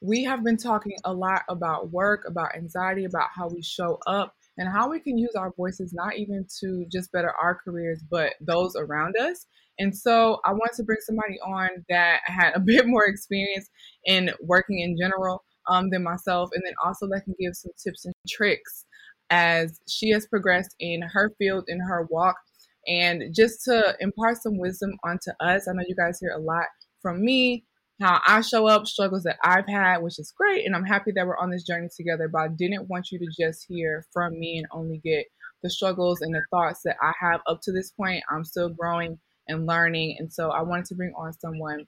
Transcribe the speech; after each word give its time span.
We 0.00 0.24
have 0.24 0.44
been 0.44 0.56
talking 0.56 0.96
a 1.04 1.12
lot 1.12 1.42
about 1.48 1.90
work, 1.90 2.24
about 2.26 2.54
anxiety, 2.54 3.04
about 3.04 3.28
how 3.34 3.48
we 3.48 3.62
show 3.62 3.98
up, 4.06 4.34
and 4.56 4.68
how 4.68 4.90
we 4.90 5.00
can 5.00 5.18
use 5.18 5.34
our 5.36 5.52
voices 5.56 5.92
not 5.92 6.16
even 6.16 6.46
to 6.60 6.86
just 6.90 7.12
better 7.12 7.32
our 7.32 7.56
careers, 7.56 8.02
but 8.08 8.34
those 8.40 8.74
around 8.76 9.16
us. 9.16 9.46
And 9.78 9.96
so 9.96 10.40
I 10.44 10.52
wanted 10.52 10.76
to 10.76 10.82
bring 10.84 10.98
somebody 11.00 11.38
on 11.40 11.68
that 11.88 12.20
had 12.24 12.52
a 12.54 12.60
bit 12.64 12.86
more 12.86 13.06
experience 13.06 13.68
in 14.04 14.30
working 14.40 14.80
in 14.80 14.96
general 15.00 15.42
um, 15.68 15.90
than 15.90 16.02
myself, 16.02 16.50
and 16.54 16.62
then 16.64 16.74
also 16.84 17.06
that 17.08 17.24
can 17.24 17.34
give 17.38 17.54
some 17.54 17.72
tips 17.82 18.04
and 18.04 18.14
tricks 18.28 18.86
as 19.30 19.78
she 19.88 20.10
has 20.10 20.26
progressed 20.26 20.74
in 20.80 21.02
her 21.02 21.32
field, 21.38 21.64
in 21.68 21.80
her 21.80 22.06
walk, 22.10 22.36
and 22.86 23.34
just 23.34 23.64
to 23.64 23.94
impart 24.00 24.42
some 24.42 24.58
wisdom 24.58 24.92
onto 25.04 25.30
us. 25.40 25.68
I 25.68 25.72
know 25.74 25.84
you 25.86 25.94
guys 25.94 26.18
hear 26.20 26.32
a 26.32 26.40
lot 26.40 26.64
from 27.02 27.22
me, 27.22 27.64
how 28.00 28.20
I 28.26 28.40
show 28.40 28.66
up, 28.66 28.86
struggles 28.86 29.24
that 29.24 29.38
I've 29.42 29.66
had, 29.66 29.98
which 29.98 30.18
is 30.18 30.32
great. 30.36 30.64
And 30.64 30.74
I'm 30.74 30.84
happy 30.84 31.12
that 31.14 31.26
we're 31.26 31.38
on 31.38 31.50
this 31.50 31.64
journey 31.64 31.88
together. 31.94 32.28
But 32.28 32.42
I 32.42 32.48
didn't 32.48 32.88
want 32.88 33.10
you 33.10 33.18
to 33.18 33.26
just 33.38 33.66
hear 33.68 34.04
from 34.12 34.38
me 34.38 34.58
and 34.58 34.66
only 34.72 35.00
get 35.04 35.26
the 35.62 35.70
struggles 35.70 36.20
and 36.20 36.34
the 36.34 36.42
thoughts 36.50 36.80
that 36.84 36.96
I 37.02 37.12
have 37.20 37.40
up 37.46 37.60
to 37.62 37.72
this 37.72 37.90
point. 37.90 38.22
I'm 38.30 38.44
still 38.44 38.68
growing 38.68 39.18
and 39.48 39.66
learning. 39.66 40.16
And 40.18 40.32
so 40.32 40.50
I 40.50 40.62
wanted 40.62 40.86
to 40.86 40.94
bring 40.94 41.12
on 41.16 41.32
someone 41.32 41.86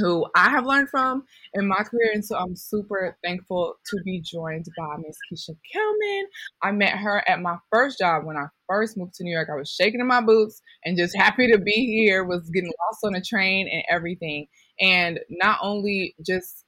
who 0.00 0.26
I 0.34 0.50
have 0.50 0.66
learned 0.66 0.88
from 0.90 1.24
in 1.54 1.68
my 1.68 1.82
career. 1.84 2.10
And 2.12 2.24
so 2.24 2.36
I'm 2.36 2.56
super 2.56 3.16
thankful 3.22 3.74
to 3.86 3.96
be 4.04 4.20
joined 4.20 4.66
by 4.76 4.96
Miss 4.98 5.16
Keisha 5.30 5.56
Kelman. 5.72 6.26
I 6.62 6.72
met 6.72 6.98
her 6.98 7.22
at 7.28 7.40
my 7.40 7.56
first 7.72 7.98
job 7.98 8.24
when 8.24 8.36
I 8.36 8.46
first 8.68 8.96
moved 8.96 9.14
to 9.14 9.24
New 9.24 9.32
York. 9.32 9.48
I 9.52 9.56
was 9.56 9.70
shaking 9.70 10.00
in 10.00 10.06
my 10.06 10.20
boots 10.20 10.60
and 10.84 10.98
just 10.98 11.16
happy 11.16 11.50
to 11.52 11.58
be 11.58 11.86
here, 11.86 12.24
was 12.24 12.50
getting 12.50 12.72
lost 12.86 13.04
on 13.04 13.14
a 13.14 13.22
train 13.22 13.68
and 13.70 13.84
everything. 13.88 14.46
And 14.80 15.20
not 15.28 15.58
only 15.62 16.14
just 16.24 16.64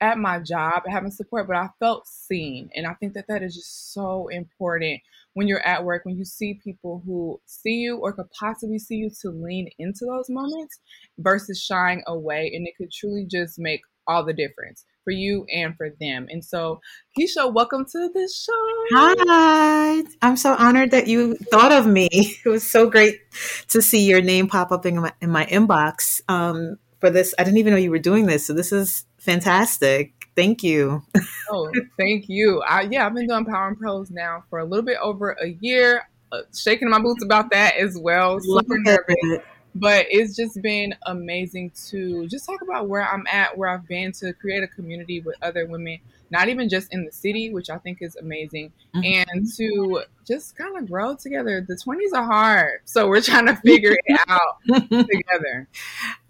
at 0.00 0.18
my 0.18 0.38
job 0.38 0.82
having 0.86 1.10
support, 1.10 1.46
but 1.48 1.56
I 1.56 1.68
felt 1.80 2.06
seen. 2.06 2.70
And 2.74 2.86
I 2.86 2.94
think 2.94 3.14
that 3.14 3.26
that 3.28 3.42
is 3.42 3.54
just 3.54 3.92
so 3.92 4.28
important 4.28 5.00
when 5.34 5.48
you're 5.48 5.66
at 5.66 5.84
work, 5.84 6.04
when 6.04 6.16
you 6.16 6.24
see 6.24 6.60
people 6.62 7.02
who 7.04 7.40
see 7.46 7.76
you 7.76 7.96
or 7.96 8.12
could 8.12 8.30
possibly 8.38 8.78
see 8.78 8.96
you 8.96 9.10
to 9.22 9.30
lean 9.30 9.68
into 9.78 10.04
those 10.04 10.28
moments 10.28 10.78
versus 11.18 11.60
shying 11.60 12.02
away. 12.06 12.50
And 12.54 12.66
it 12.66 12.74
could 12.76 12.92
truly 12.92 13.26
just 13.28 13.58
make 13.58 13.80
all 14.06 14.24
the 14.24 14.32
difference 14.32 14.84
for 15.04 15.10
you 15.10 15.44
and 15.52 15.76
for 15.76 15.90
them. 16.00 16.26
And 16.30 16.44
so, 16.44 16.80
Keisha, 17.18 17.52
welcome 17.52 17.84
to 17.84 18.10
the 18.12 18.28
show. 18.28 18.52
Hi. 18.92 20.02
I'm 20.22 20.36
so 20.36 20.54
honored 20.54 20.90
that 20.92 21.06
you 21.06 21.36
thought 21.50 21.72
of 21.72 21.86
me. 21.86 22.08
It 22.44 22.48
was 22.48 22.68
so 22.68 22.88
great 22.88 23.20
to 23.68 23.82
see 23.82 24.08
your 24.08 24.22
name 24.22 24.48
pop 24.48 24.72
up 24.72 24.86
in 24.86 25.00
my, 25.00 25.12
in 25.20 25.30
my 25.30 25.44
inbox. 25.46 26.20
Um, 26.28 26.78
for 27.00 27.10
this. 27.10 27.34
I 27.38 27.44
didn't 27.44 27.58
even 27.58 27.72
know 27.72 27.78
you 27.78 27.90
were 27.90 27.98
doing 27.98 28.26
this. 28.26 28.46
So 28.46 28.52
this 28.52 28.72
is 28.72 29.04
fantastic. 29.18 30.12
Thank 30.36 30.62
you. 30.62 31.02
oh, 31.50 31.72
thank 31.98 32.28
you. 32.28 32.62
I, 32.62 32.82
yeah, 32.82 33.06
I've 33.06 33.14
been 33.14 33.26
doing 33.26 33.44
Power 33.44 33.68
and 33.68 33.78
Prose 33.78 34.10
now 34.10 34.44
for 34.50 34.60
a 34.60 34.64
little 34.64 34.84
bit 34.84 34.98
over 35.02 35.30
a 35.32 35.48
year. 35.60 36.08
Uh, 36.30 36.42
shaking 36.54 36.90
my 36.90 37.00
boots 37.00 37.24
about 37.24 37.50
that 37.50 37.76
as 37.76 37.98
well. 37.98 38.38
Super 38.40 38.78
nervous. 38.78 39.42
But 39.74 40.06
it's 40.10 40.34
just 40.34 40.60
been 40.60 40.94
amazing 41.06 41.72
to 41.88 42.26
just 42.26 42.46
talk 42.46 42.62
about 42.62 42.88
where 42.88 43.06
I'm 43.06 43.26
at, 43.30 43.56
where 43.56 43.68
I've 43.68 43.86
been, 43.86 44.12
to 44.12 44.32
create 44.32 44.62
a 44.62 44.66
community 44.66 45.20
with 45.20 45.36
other 45.42 45.66
women 45.66 45.98
not 46.30 46.48
even 46.48 46.68
just 46.68 46.92
in 46.92 47.04
the 47.04 47.12
city, 47.12 47.52
which 47.52 47.70
I 47.70 47.78
think 47.78 47.98
is 48.00 48.16
amazing, 48.16 48.72
mm-hmm. 48.94 49.28
and 49.30 49.46
to 49.56 50.02
just 50.26 50.56
kind 50.56 50.76
of 50.76 50.88
grow 50.88 51.16
together. 51.16 51.64
The 51.66 51.74
20s 51.74 52.16
are 52.16 52.24
hard, 52.24 52.80
so 52.84 53.08
we're 53.08 53.22
trying 53.22 53.46
to 53.46 53.56
figure 53.56 53.96
it 54.06 54.20
out 54.28 54.58
together. 54.90 55.68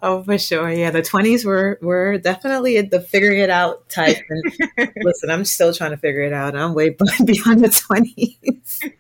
Oh, 0.00 0.22
for 0.22 0.38
sure. 0.38 0.70
Yeah, 0.70 0.92
the 0.92 1.02
20s 1.02 1.44
were 1.44 1.78
were 1.82 2.18
definitely 2.18 2.80
the 2.82 3.00
figuring 3.00 3.40
it 3.40 3.50
out 3.50 3.88
type. 3.88 4.18
And 4.28 4.92
listen, 5.02 5.28
I'm 5.28 5.44
still 5.44 5.74
trying 5.74 5.90
to 5.90 5.96
figure 5.96 6.22
it 6.22 6.32
out. 6.32 6.54
I'm 6.54 6.72
way 6.74 6.90
beyond 7.24 7.64
the 7.64 7.68
20s. 7.68 8.92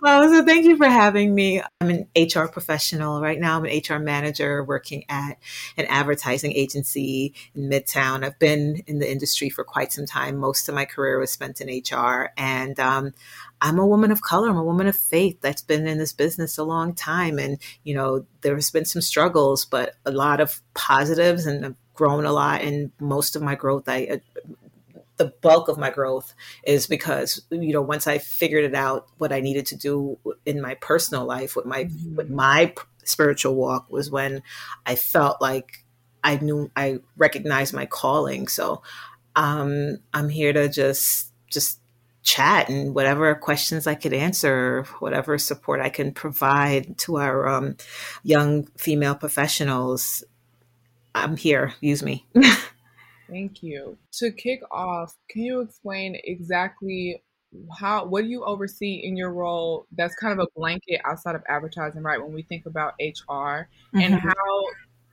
well, 0.00 0.28
so 0.28 0.44
thank 0.44 0.64
you 0.64 0.76
for 0.76 0.86
having 0.86 1.34
me. 1.34 1.60
I'm 1.80 1.90
an 1.90 2.06
HR 2.16 2.46
professional 2.46 3.20
right 3.20 3.40
now. 3.40 3.58
I'm 3.58 3.64
an 3.64 3.80
HR 3.88 3.98
manager 3.98 4.62
working 4.62 5.04
at 5.08 5.38
an 5.76 5.86
advertising 5.86 6.52
agency 6.52 7.34
in 7.56 7.68
Midtown. 7.68 8.24
I've 8.24 8.38
been 8.38 8.82
in 8.86 9.00
the 9.00 9.10
industry 9.10 9.50
for 9.50 9.64
quite 9.64 9.92
some 9.92 10.06
time. 10.06 10.11
Most 10.38 10.68
of 10.68 10.74
my 10.74 10.84
career 10.84 11.18
was 11.18 11.30
spent 11.30 11.60
in 11.60 11.68
HR, 11.68 12.30
and 12.36 12.78
um, 12.78 13.14
I'm 13.62 13.78
a 13.78 13.86
woman 13.86 14.10
of 14.10 14.22
color. 14.22 14.50
I'm 14.50 14.56
a 14.56 14.64
woman 14.64 14.88
of 14.88 14.96
faith 14.96 15.40
that's 15.40 15.62
been 15.62 15.86
in 15.86 15.96
this 15.96 16.12
business 16.12 16.58
a 16.58 16.64
long 16.64 16.94
time. 16.94 17.38
And, 17.38 17.58
you 17.84 17.94
know, 17.94 18.26
there's 18.40 18.72
been 18.72 18.84
some 18.84 19.00
struggles, 19.00 19.64
but 19.64 19.94
a 20.04 20.10
lot 20.10 20.40
of 20.40 20.60
positives 20.74 21.46
and 21.46 21.64
I've 21.64 21.76
grown 21.94 22.24
a 22.24 22.32
lot. 22.32 22.62
And 22.62 22.90
most 22.98 23.36
of 23.36 23.42
my 23.42 23.54
growth, 23.54 23.88
I, 23.88 24.06
uh, 24.06 24.16
the 25.16 25.32
bulk 25.42 25.68
of 25.68 25.78
my 25.78 25.90
growth 25.90 26.34
is 26.64 26.88
because, 26.88 27.42
you 27.50 27.72
know, 27.72 27.82
once 27.82 28.08
I 28.08 28.18
figured 28.18 28.64
it 28.64 28.74
out, 28.74 29.06
what 29.18 29.32
I 29.32 29.38
needed 29.38 29.66
to 29.66 29.76
do 29.76 30.18
in 30.44 30.60
my 30.60 30.74
personal 30.74 31.24
life 31.24 31.54
with 31.54 31.64
my, 31.64 31.84
mm-hmm. 31.84 32.16
with 32.16 32.30
my 32.30 32.74
spiritual 33.04 33.54
walk 33.54 33.86
was 33.88 34.10
when 34.10 34.42
I 34.84 34.96
felt 34.96 35.40
like 35.40 35.84
I 36.24 36.36
knew 36.36 36.68
I 36.74 36.98
recognized 37.16 37.74
my 37.74 37.86
calling. 37.86 38.48
So, 38.48 38.82
um, 39.36 39.98
I'm 40.12 40.28
here 40.28 40.52
to 40.52 40.68
just, 40.68 41.32
just 41.50 41.80
chat 42.22 42.68
and 42.68 42.94
whatever 42.94 43.34
questions 43.34 43.86
I 43.86 43.94
could 43.94 44.12
answer, 44.12 44.84
whatever 45.00 45.38
support 45.38 45.80
I 45.80 45.88
can 45.88 46.12
provide 46.12 46.98
to 46.98 47.18
our 47.18 47.48
um, 47.48 47.76
young 48.22 48.66
female 48.78 49.14
professionals. 49.14 50.24
I'm 51.14 51.36
here. 51.36 51.74
Use 51.80 52.02
me. 52.02 52.26
Thank 53.28 53.62
you. 53.62 53.98
To 54.18 54.30
kick 54.30 54.60
off, 54.70 55.16
can 55.28 55.42
you 55.42 55.60
explain 55.60 56.18
exactly 56.22 57.22
how 57.78 58.06
what 58.06 58.22
do 58.22 58.28
you 58.28 58.44
oversee 58.44 58.94
in 59.04 59.16
your 59.16 59.30
role 59.30 59.86
that's 59.92 60.14
kind 60.16 60.32
of 60.32 60.38
a 60.38 60.58
blanket 60.58 61.00
outside 61.04 61.34
of 61.34 61.42
advertising, 61.48 62.02
right? 62.02 62.22
When 62.22 62.32
we 62.32 62.42
think 62.42 62.66
about 62.66 62.94
HR 63.00 63.68
mm-hmm. 63.92 64.00
and 64.00 64.14
how 64.14 64.64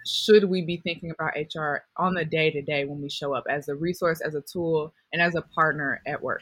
should 0.09 0.45
we 0.45 0.63
be 0.63 0.77
thinking 0.77 1.11
about 1.11 1.33
HR 1.35 1.85
on 1.97 2.15
the 2.15 2.25
day 2.25 2.51
to 2.51 2.61
day 2.61 2.85
when 2.85 3.01
we 3.01 3.09
show 3.09 3.33
up 3.33 3.45
as 3.49 3.67
a 3.67 3.75
resource, 3.75 4.21
as 4.21 4.35
a 4.35 4.41
tool, 4.41 4.93
and 5.13 5.21
as 5.21 5.35
a 5.35 5.41
partner 5.41 6.01
at 6.05 6.21
work? 6.21 6.41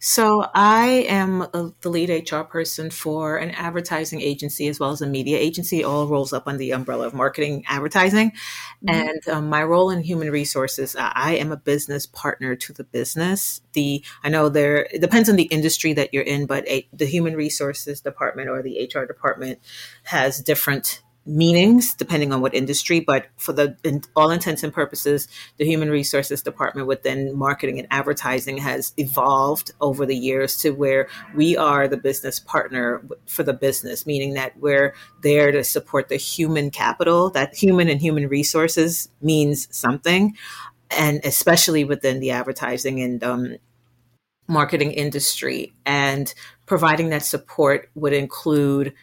So 0.00 0.48
I 0.54 1.06
am 1.08 1.42
a, 1.42 1.72
the 1.82 1.90
lead 1.90 2.30
HR 2.30 2.40
person 2.40 2.88
for 2.88 3.36
an 3.36 3.50
advertising 3.50 4.20
agency 4.20 4.68
as 4.68 4.80
well 4.80 4.90
as 4.90 5.02
a 5.02 5.06
media 5.06 5.38
agency. 5.38 5.84
All 5.84 6.06
rolls 6.06 6.32
up 6.32 6.46
under 6.46 6.58
the 6.58 6.70
umbrella 6.70 7.06
of 7.06 7.14
marketing 7.14 7.64
advertising. 7.68 8.30
Mm-hmm. 8.30 8.88
And 8.88 9.28
um, 9.28 9.48
my 9.48 9.62
role 9.62 9.90
in 9.90 10.02
human 10.02 10.30
resources, 10.30 10.96
I 10.98 11.32
am 11.32 11.52
a 11.52 11.56
business 11.56 12.06
partner 12.06 12.56
to 12.56 12.72
the 12.72 12.84
business. 12.84 13.60
The 13.72 14.04
I 14.22 14.30
know 14.30 14.48
there 14.48 14.88
it 14.90 15.00
depends 15.00 15.28
on 15.28 15.36
the 15.36 15.44
industry 15.44 15.92
that 15.94 16.14
you're 16.14 16.22
in, 16.22 16.46
but 16.46 16.66
a, 16.68 16.88
the 16.92 17.06
human 17.06 17.34
resources 17.34 18.00
department 18.00 18.48
or 18.48 18.62
the 18.62 18.88
HR 18.92 19.04
department 19.04 19.58
has 20.04 20.40
different 20.40 21.02
meanings 21.28 21.94
depending 21.94 22.32
on 22.32 22.40
what 22.40 22.54
industry, 22.54 23.00
but 23.00 23.26
for 23.36 23.52
the 23.52 23.76
in 23.84 24.02
all 24.16 24.30
intents 24.30 24.62
and 24.62 24.72
purposes, 24.72 25.28
the 25.58 25.64
human 25.64 25.90
resources 25.90 26.42
department 26.42 26.86
within 26.86 27.36
marketing 27.36 27.78
and 27.78 27.86
advertising 27.90 28.58
has 28.58 28.92
evolved 28.96 29.70
over 29.80 30.06
the 30.06 30.16
years 30.16 30.56
to 30.56 30.70
where 30.70 31.08
we 31.36 31.56
are 31.56 31.86
the 31.86 31.96
business 31.96 32.40
partner 32.40 33.02
for 33.26 33.42
the 33.42 33.52
business, 33.52 34.06
meaning 34.06 34.34
that 34.34 34.58
we're 34.58 34.94
there 35.22 35.52
to 35.52 35.62
support 35.62 36.08
the 36.08 36.16
human 36.16 36.70
capital. 36.70 37.30
That 37.30 37.54
human 37.54 37.88
and 37.88 38.00
human 38.00 38.28
resources 38.28 39.10
means 39.20 39.68
something, 39.70 40.36
and 40.90 41.20
especially 41.24 41.84
within 41.84 42.20
the 42.20 42.30
advertising 42.30 43.00
and 43.02 43.22
um, 43.22 43.56
marketing 44.46 44.92
industry, 44.92 45.74
and 45.84 46.32
providing 46.64 47.10
that 47.10 47.22
support 47.22 47.90
would 47.94 48.14
include 48.14 48.94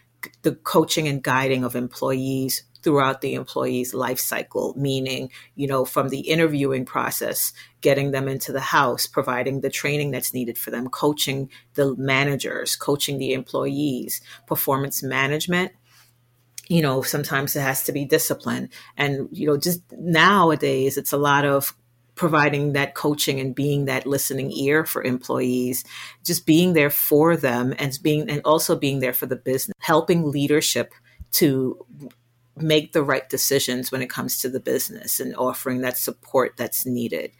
the 0.42 0.56
coaching 0.56 1.07
and 1.07 1.24
guiding 1.24 1.63
of 1.63 1.75
employees 1.75 2.63
throughout 2.81 3.22
the 3.22 3.33
employee's 3.33 3.95
life 3.95 4.19
cycle, 4.19 4.75
meaning, 4.77 5.31
you 5.56 5.68
know, 5.68 5.86
from 5.86 6.10
the 6.10 6.19
interviewing 6.19 6.86
process, 6.86 7.51
getting 7.81 8.12
them 8.12 8.27
into 8.27 8.51
the 8.51 8.60
house, 8.60 9.07
providing 9.07 9.62
the 9.62 9.72
training 9.72 10.12
that's 10.12 10.36
needed 10.36 10.56
for 10.56 10.69
them, 10.69 10.88
coaching 10.88 11.50
the 11.74 11.95
managers, 11.95 12.75
coaching 12.75 13.18
the 13.18 13.33
employees, 13.33 14.22
performance 14.45 15.01
management. 15.01 15.72
You 16.68 16.83
know, 16.83 17.01
sometimes 17.01 17.56
it 17.56 17.62
has 17.62 17.83
to 17.86 17.92
be 17.92 18.06
discipline. 18.06 18.69
And, 18.98 19.30
you 19.31 19.48
know, 19.48 19.57
just 19.57 19.81
nowadays, 19.92 20.98
it's 20.98 21.13
a 21.13 21.18
lot 21.18 21.44
of 21.44 21.75
providing 22.15 22.73
that 22.73 22.95
coaching 22.95 23.39
and 23.39 23.53
being 23.53 23.85
that 23.85 24.07
listening 24.07 24.51
ear 24.51 24.85
for 24.85 25.03
employees 25.03 25.83
just 26.23 26.45
being 26.45 26.73
there 26.73 26.89
for 26.89 27.35
them 27.35 27.73
and 27.77 28.00
being 28.01 28.29
and 28.29 28.41
also 28.45 28.75
being 28.75 29.00
there 29.00 29.13
for 29.13 29.25
the 29.25 29.35
business 29.35 29.75
helping 29.79 30.31
leadership 30.31 30.94
to 31.31 31.85
make 32.57 32.94
the 32.94 33.03
right 33.03 33.27
decisions 33.29 33.91
when 33.91 34.01
it 34.01 34.09
comes 34.09 34.38
to 34.38 34.50
the 34.50 34.59
business 34.59 35.19
and 35.19 35.35
offering 35.35 35.81
that 35.81 35.97
support 35.97 36.53
that's 36.57 36.85
needed. 36.85 37.31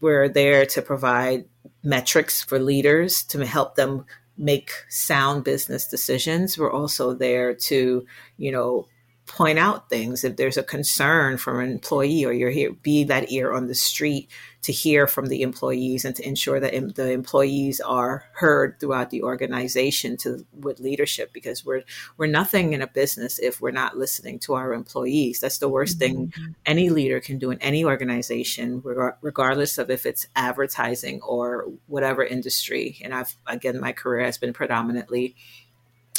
We're 0.00 0.28
there 0.28 0.64
to 0.66 0.82
provide 0.82 1.44
metrics 1.82 2.42
for 2.42 2.58
leaders 2.58 3.22
to 3.24 3.44
help 3.44 3.76
them 3.76 4.06
make 4.38 4.70
sound 4.88 5.44
business 5.44 5.86
decisions. 5.86 6.56
We're 6.56 6.72
also 6.72 7.14
there 7.14 7.54
to 7.54 8.06
you 8.38 8.52
know 8.52 8.88
point 9.32 9.58
out 9.58 9.88
things 9.88 10.24
if 10.24 10.36
there's 10.36 10.58
a 10.58 10.62
concern 10.62 11.38
from 11.38 11.58
an 11.58 11.70
employee 11.70 12.22
or 12.22 12.32
you're 12.32 12.50
here 12.50 12.70
be 12.82 13.02
that 13.04 13.32
ear 13.32 13.54
on 13.54 13.66
the 13.66 13.74
street 13.74 14.28
to 14.60 14.72
hear 14.72 15.06
from 15.06 15.26
the 15.26 15.40
employees 15.40 16.04
and 16.04 16.14
to 16.14 16.26
ensure 16.28 16.60
that 16.60 16.72
the 16.94 17.10
employees 17.10 17.80
are 17.80 18.24
heard 18.34 18.78
throughout 18.78 19.08
the 19.08 19.22
organization 19.22 20.18
to 20.18 20.44
with 20.52 20.80
leadership 20.80 21.32
because 21.32 21.64
we're 21.64 21.82
we're 22.18 22.26
nothing 22.26 22.74
in 22.74 22.82
a 22.82 22.86
business 22.86 23.38
if 23.38 23.58
we're 23.58 23.70
not 23.70 23.96
listening 23.96 24.38
to 24.38 24.52
our 24.52 24.74
employees 24.74 25.40
that's 25.40 25.58
the 25.58 25.68
worst 25.68 25.98
mm-hmm. 25.98 26.28
thing 26.30 26.54
any 26.66 26.90
leader 26.90 27.18
can 27.18 27.38
do 27.38 27.50
in 27.50 27.60
any 27.62 27.86
organization 27.86 28.82
regardless 29.22 29.78
of 29.78 29.90
if 29.90 30.04
it's 30.04 30.26
advertising 30.36 31.22
or 31.22 31.68
whatever 31.86 32.22
industry 32.22 32.98
and 33.02 33.14
I've 33.14 33.34
again 33.46 33.80
my 33.80 33.92
career 33.92 34.26
has 34.26 34.36
been 34.36 34.52
predominantly 34.52 35.36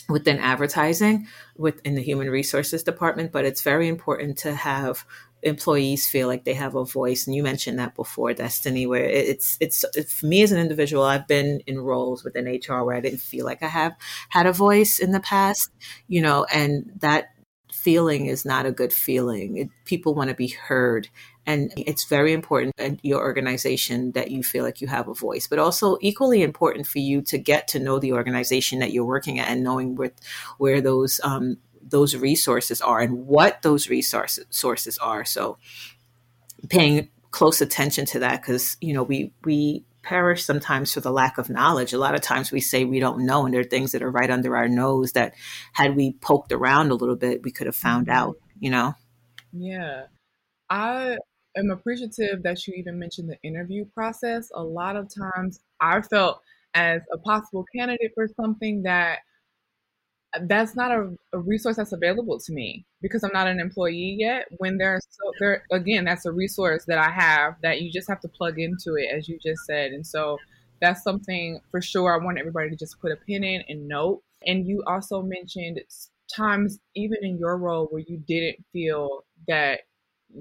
within 0.09 0.37
advertising 0.39 1.27
within 1.57 1.95
the 1.95 2.01
human 2.01 2.29
resources 2.29 2.83
department 2.83 3.31
but 3.31 3.45
it's 3.45 3.61
very 3.61 3.87
important 3.87 4.37
to 4.37 4.53
have 4.53 5.05
employees 5.43 6.07
feel 6.07 6.27
like 6.27 6.45
they 6.45 6.53
have 6.53 6.75
a 6.75 6.85
voice. 6.85 7.27
And 7.27 7.35
you 7.35 7.43
mentioned 7.43 7.77
that 7.79 7.95
before 7.95 8.33
destiny 8.33 8.87
where 8.87 9.03
it's 9.03 9.57
it's, 9.59 9.85
it's 9.93 10.13
for 10.13 10.25
me 10.25 10.41
as 10.41 10.51
an 10.51 10.59
individual 10.59 11.03
i've 11.03 11.27
been 11.27 11.61
in 11.67 11.79
roles 11.79 12.23
within 12.23 12.45
hr 12.45 12.83
where 12.83 12.95
i 12.95 13.01
didn't 13.01 13.19
feel 13.19 13.45
like 13.45 13.61
i 13.61 13.67
have 13.67 13.93
had 14.29 14.45
a 14.45 14.53
voice 14.53 14.99
in 14.99 15.11
the 15.11 15.19
past 15.19 15.69
you 16.07 16.21
know 16.21 16.45
and 16.45 16.91
that 16.99 17.33
feeling 17.83 18.27
is 18.27 18.45
not 18.45 18.65
a 18.65 18.71
good 18.71 18.93
feeling. 18.93 19.57
It, 19.57 19.69
people 19.83 20.15
want 20.15 20.29
to 20.29 20.35
be 20.35 20.47
heard 20.47 21.09
and 21.45 21.73
it's 21.75 22.05
very 22.05 22.33
important 22.33 22.73
in 22.79 22.99
your 23.03 23.21
organization 23.21 24.11
that 24.13 24.31
you 24.31 24.43
feel 24.43 24.63
like 24.63 24.81
you 24.81 24.87
have 24.87 25.07
a 25.07 25.13
voice, 25.13 25.47
but 25.47 25.59
also 25.59 25.97
equally 26.01 26.41
important 26.41 26.87
for 26.87 26.99
you 26.99 27.21
to 27.23 27.37
get 27.37 27.67
to 27.69 27.79
know 27.79 27.99
the 27.99 28.13
organization 28.13 28.79
that 28.79 28.91
you're 28.91 29.05
working 29.05 29.39
at 29.39 29.49
and 29.49 29.63
knowing 29.63 29.95
where, 29.95 30.11
where 30.57 30.81
those, 30.81 31.19
um, 31.23 31.57
those 31.81 32.15
resources 32.15 32.79
are 32.81 33.01
and 33.01 33.27
what 33.27 33.61
those 33.61 33.89
resources 33.89 34.45
sources 34.49 34.97
are. 34.99 35.25
So 35.25 35.57
paying 36.69 37.09
close 37.31 37.59
attention 37.59 38.05
to 38.05 38.19
that 38.19 38.41
because, 38.41 38.77
you 38.79 38.93
know, 38.93 39.03
we, 39.03 39.33
we 39.43 39.83
perish 40.03 40.43
sometimes 40.43 40.93
for 40.93 40.99
the 40.99 41.11
lack 41.11 41.37
of 41.37 41.49
knowledge. 41.49 41.93
A 41.93 41.97
lot 41.97 42.13
of 42.13 42.21
times 42.21 42.51
we 42.51 42.59
say 42.59 42.83
we 42.83 42.99
don't 42.99 43.25
know, 43.25 43.45
and 43.45 43.53
there 43.53 43.61
are 43.61 43.65
things 43.65 43.93
that 43.93 44.03
are 44.03 44.11
right 44.11 44.29
under 44.29 44.55
our 44.55 44.67
nose 44.67 45.13
that, 45.13 45.33
had 45.71 45.95
we 45.95 46.13
poked 46.13 46.51
around 46.51 46.91
a 46.91 46.95
little 46.95 47.15
bit, 47.15 47.43
we 47.43 47.51
could 47.51 47.67
have 47.67 47.75
found 47.75 48.09
out. 48.09 48.35
You 48.59 48.69
know. 48.69 48.95
Yeah, 49.51 50.07
I 50.69 51.17
am 51.57 51.71
appreciative 51.71 52.43
that 52.43 52.65
you 52.67 52.73
even 52.75 52.99
mentioned 52.99 53.29
the 53.29 53.37
interview 53.47 53.85
process. 53.85 54.49
A 54.55 54.63
lot 54.63 54.95
of 54.95 55.09
times 55.13 55.59
I 55.79 56.01
felt 56.01 56.41
as 56.73 57.01
a 57.11 57.17
possible 57.17 57.65
candidate 57.75 58.11
for 58.15 58.27
something 58.27 58.83
that 58.83 59.19
that's 60.47 60.75
not 60.75 60.91
a, 60.91 61.15
a, 61.33 61.39
resource 61.39 61.75
that's 61.75 61.91
available 61.91 62.39
to 62.39 62.53
me 62.53 62.85
because 63.03 63.23
I'm 63.23 63.33
not 63.33 63.47
an 63.47 63.59
employee 63.59 64.17
yet. 64.19 64.47
When 64.57 64.77
there's 64.77 65.05
so 65.09 65.31
there 65.39 65.63
again, 65.71 66.05
that's 66.05 66.25
a 66.25 66.31
resource 66.31 66.85
that 66.85 66.97
I 66.97 67.11
have 67.11 67.55
that 67.61 67.81
you 67.81 67.91
just 67.91 68.07
have 68.07 68.19
to 68.21 68.27
plug 68.27 68.59
into 68.59 68.95
it, 68.95 69.15
as 69.15 69.29
you 69.29 69.37
just 69.37 69.63
said. 69.65 69.91
And 69.91 70.05
so 70.05 70.37
that's 70.81 71.03
something 71.03 71.59
for 71.69 71.81
sure 71.81 72.19
I 72.19 72.23
want 72.23 72.39
everybody 72.39 72.71
to 72.71 72.75
just 72.75 72.99
put 72.99 73.11
a 73.11 73.15
pin 73.15 73.43
in 73.43 73.63
and 73.69 73.87
note. 73.87 74.23
And 74.45 74.67
you 74.67 74.83
also 74.87 75.21
mentioned 75.21 75.79
times 76.35 76.79
even 76.95 77.19
in 77.21 77.37
your 77.37 77.57
role 77.57 77.87
where 77.91 78.03
you 78.05 78.17
didn't 78.27 78.57
feel 78.73 79.23
that 79.47 79.81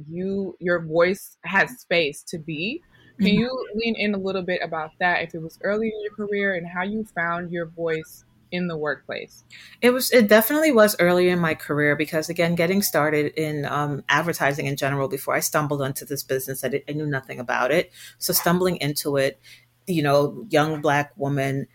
you 0.09 0.57
your 0.61 0.85
voice 0.85 1.37
has 1.45 1.71
space 1.81 2.23
to 2.29 2.39
be. 2.39 2.83
Can 3.19 3.27
mm-hmm. 3.29 3.41
you 3.41 3.69
lean 3.75 3.95
in 3.97 4.15
a 4.15 4.19
little 4.19 4.43
bit 4.43 4.61
about 4.63 4.91
that 5.01 5.23
if 5.23 5.35
it 5.35 5.43
was 5.43 5.59
early 5.63 5.89
in 5.89 6.03
your 6.03 6.15
career 6.15 6.55
and 6.55 6.67
how 6.67 6.83
you 6.83 7.05
found 7.15 7.53
your 7.53 7.67
voice 7.67 8.25
in 8.51 8.69
the 8.69 8.77
workplace? 8.77 9.45
It 9.81 9.91
was 9.91 10.13
it 10.13 10.29
definitely 10.29 10.73
was 10.73 10.97
early 11.01 11.29
in 11.29 11.39
my 11.39 11.55
career 11.55 11.97
because 11.97 12.29
again, 12.29 12.55
getting 12.55 12.83
started 12.83 13.33
in 13.37 13.65
um, 13.67 14.05
advertising 14.09 14.67
in 14.67 14.77
general 14.77 15.09
before 15.09 15.35
I 15.35 15.41
stumbled 15.41 15.83
onto 15.83 16.05
this 16.05 16.23
business, 16.23 16.65
I, 16.65 16.69
did, 16.69 16.85
I 16.89 16.93
knew 16.93 17.07
nothing 17.07 17.41
about 17.41 17.71
it. 17.71 17.93
So 18.19 18.33
stumbling 18.33 18.77
into 18.77 19.17
it, 19.17 19.41
you 19.87 20.03
know, 20.03 20.47
young 20.49 20.81
black 20.81 21.13
woman 21.17 21.67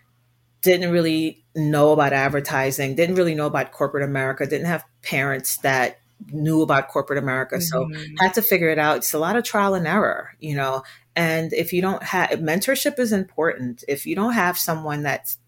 didn't 0.62 0.90
really 0.90 1.44
know 1.54 1.92
about 1.92 2.12
advertising, 2.12 2.94
didn't 2.94 3.16
really 3.16 3.34
know 3.34 3.46
about 3.46 3.72
corporate 3.72 4.04
America, 4.04 4.46
didn't 4.46 4.66
have 4.66 4.84
parents 5.02 5.58
that 5.58 5.98
knew 6.30 6.62
about 6.62 6.88
corporate 6.88 7.18
America. 7.18 7.56
Mm-hmm. 7.56 7.94
So 7.94 8.22
had 8.22 8.34
to 8.34 8.42
figure 8.42 8.70
it 8.70 8.78
out. 8.78 8.98
It's 8.98 9.14
a 9.14 9.18
lot 9.18 9.36
of 9.36 9.44
trial 9.44 9.74
and 9.74 9.86
error, 9.86 10.34
you 10.40 10.56
know. 10.56 10.82
And 11.16 11.52
if 11.52 11.72
you 11.72 11.82
don't 11.82 12.02
have 12.02 12.30
mentorship 12.30 12.98
is 12.98 13.12
important. 13.12 13.84
If 13.88 14.06
you 14.06 14.14
don't 14.14 14.34
have 14.34 14.58
someone 14.58 15.02
that's 15.02 15.38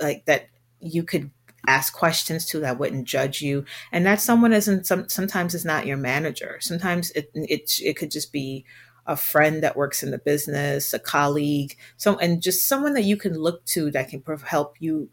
like 0.00 0.24
that 0.26 0.48
you 0.80 1.02
could 1.02 1.30
ask 1.66 1.92
questions 1.92 2.46
to 2.46 2.60
that 2.60 2.78
wouldn't 2.78 3.06
judge 3.06 3.42
you 3.42 3.64
and 3.92 4.06
that 4.06 4.20
someone 4.20 4.52
isn't 4.52 4.86
some, 4.86 5.08
sometimes 5.08 5.54
is 5.54 5.64
not 5.64 5.86
your 5.86 5.96
manager 5.96 6.56
sometimes 6.60 7.10
it, 7.10 7.30
it 7.34 7.78
it 7.82 7.98
could 7.98 8.10
just 8.10 8.32
be 8.32 8.64
a 9.06 9.14
friend 9.14 9.62
that 9.62 9.76
works 9.76 10.02
in 10.02 10.10
the 10.10 10.18
business 10.18 10.94
a 10.94 10.98
colleague 10.98 11.76
so 11.98 12.16
and 12.18 12.40
just 12.40 12.66
someone 12.66 12.94
that 12.94 13.04
you 13.04 13.16
can 13.16 13.34
look 13.34 13.62
to 13.66 13.90
that 13.90 14.08
can 14.08 14.22
help 14.46 14.76
you 14.80 15.10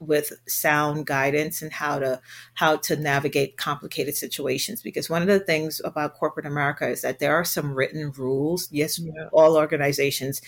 with 0.00 0.32
sound 0.46 1.06
guidance 1.06 1.62
and 1.62 1.72
how 1.72 1.98
to 1.98 2.20
how 2.54 2.76
to 2.76 2.96
navigate 2.96 3.56
complicated 3.56 4.16
situations 4.16 4.82
because 4.82 5.10
one 5.10 5.22
of 5.22 5.28
the 5.28 5.40
things 5.40 5.80
about 5.84 6.14
corporate 6.14 6.46
america 6.46 6.88
is 6.88 7.02
that 7.02 7.18
there 7.18 7.34
are 7.34 7.44
some 7.44 7.74
written 7.74 8.12
rules 8.12 8.68
yes 8.70 8.98
yeah. 8.98 9.28
all 9.32 9.56
organizations 9.56 10.40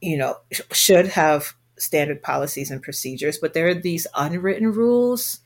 you 0.00 0.16
know 0.16 0.36
should 0.72 1.06
have 1.06 1.54
standard 1.78 2.22
policies 2.22 2.70
and 2.70 2.82
procedures 2.82 3.38
but 3.38 3.54
there 3.54 3.68
are 3.68 3.74
these 3.74 4.06
unwritten 4.16 4.70
rules 4.70 5.40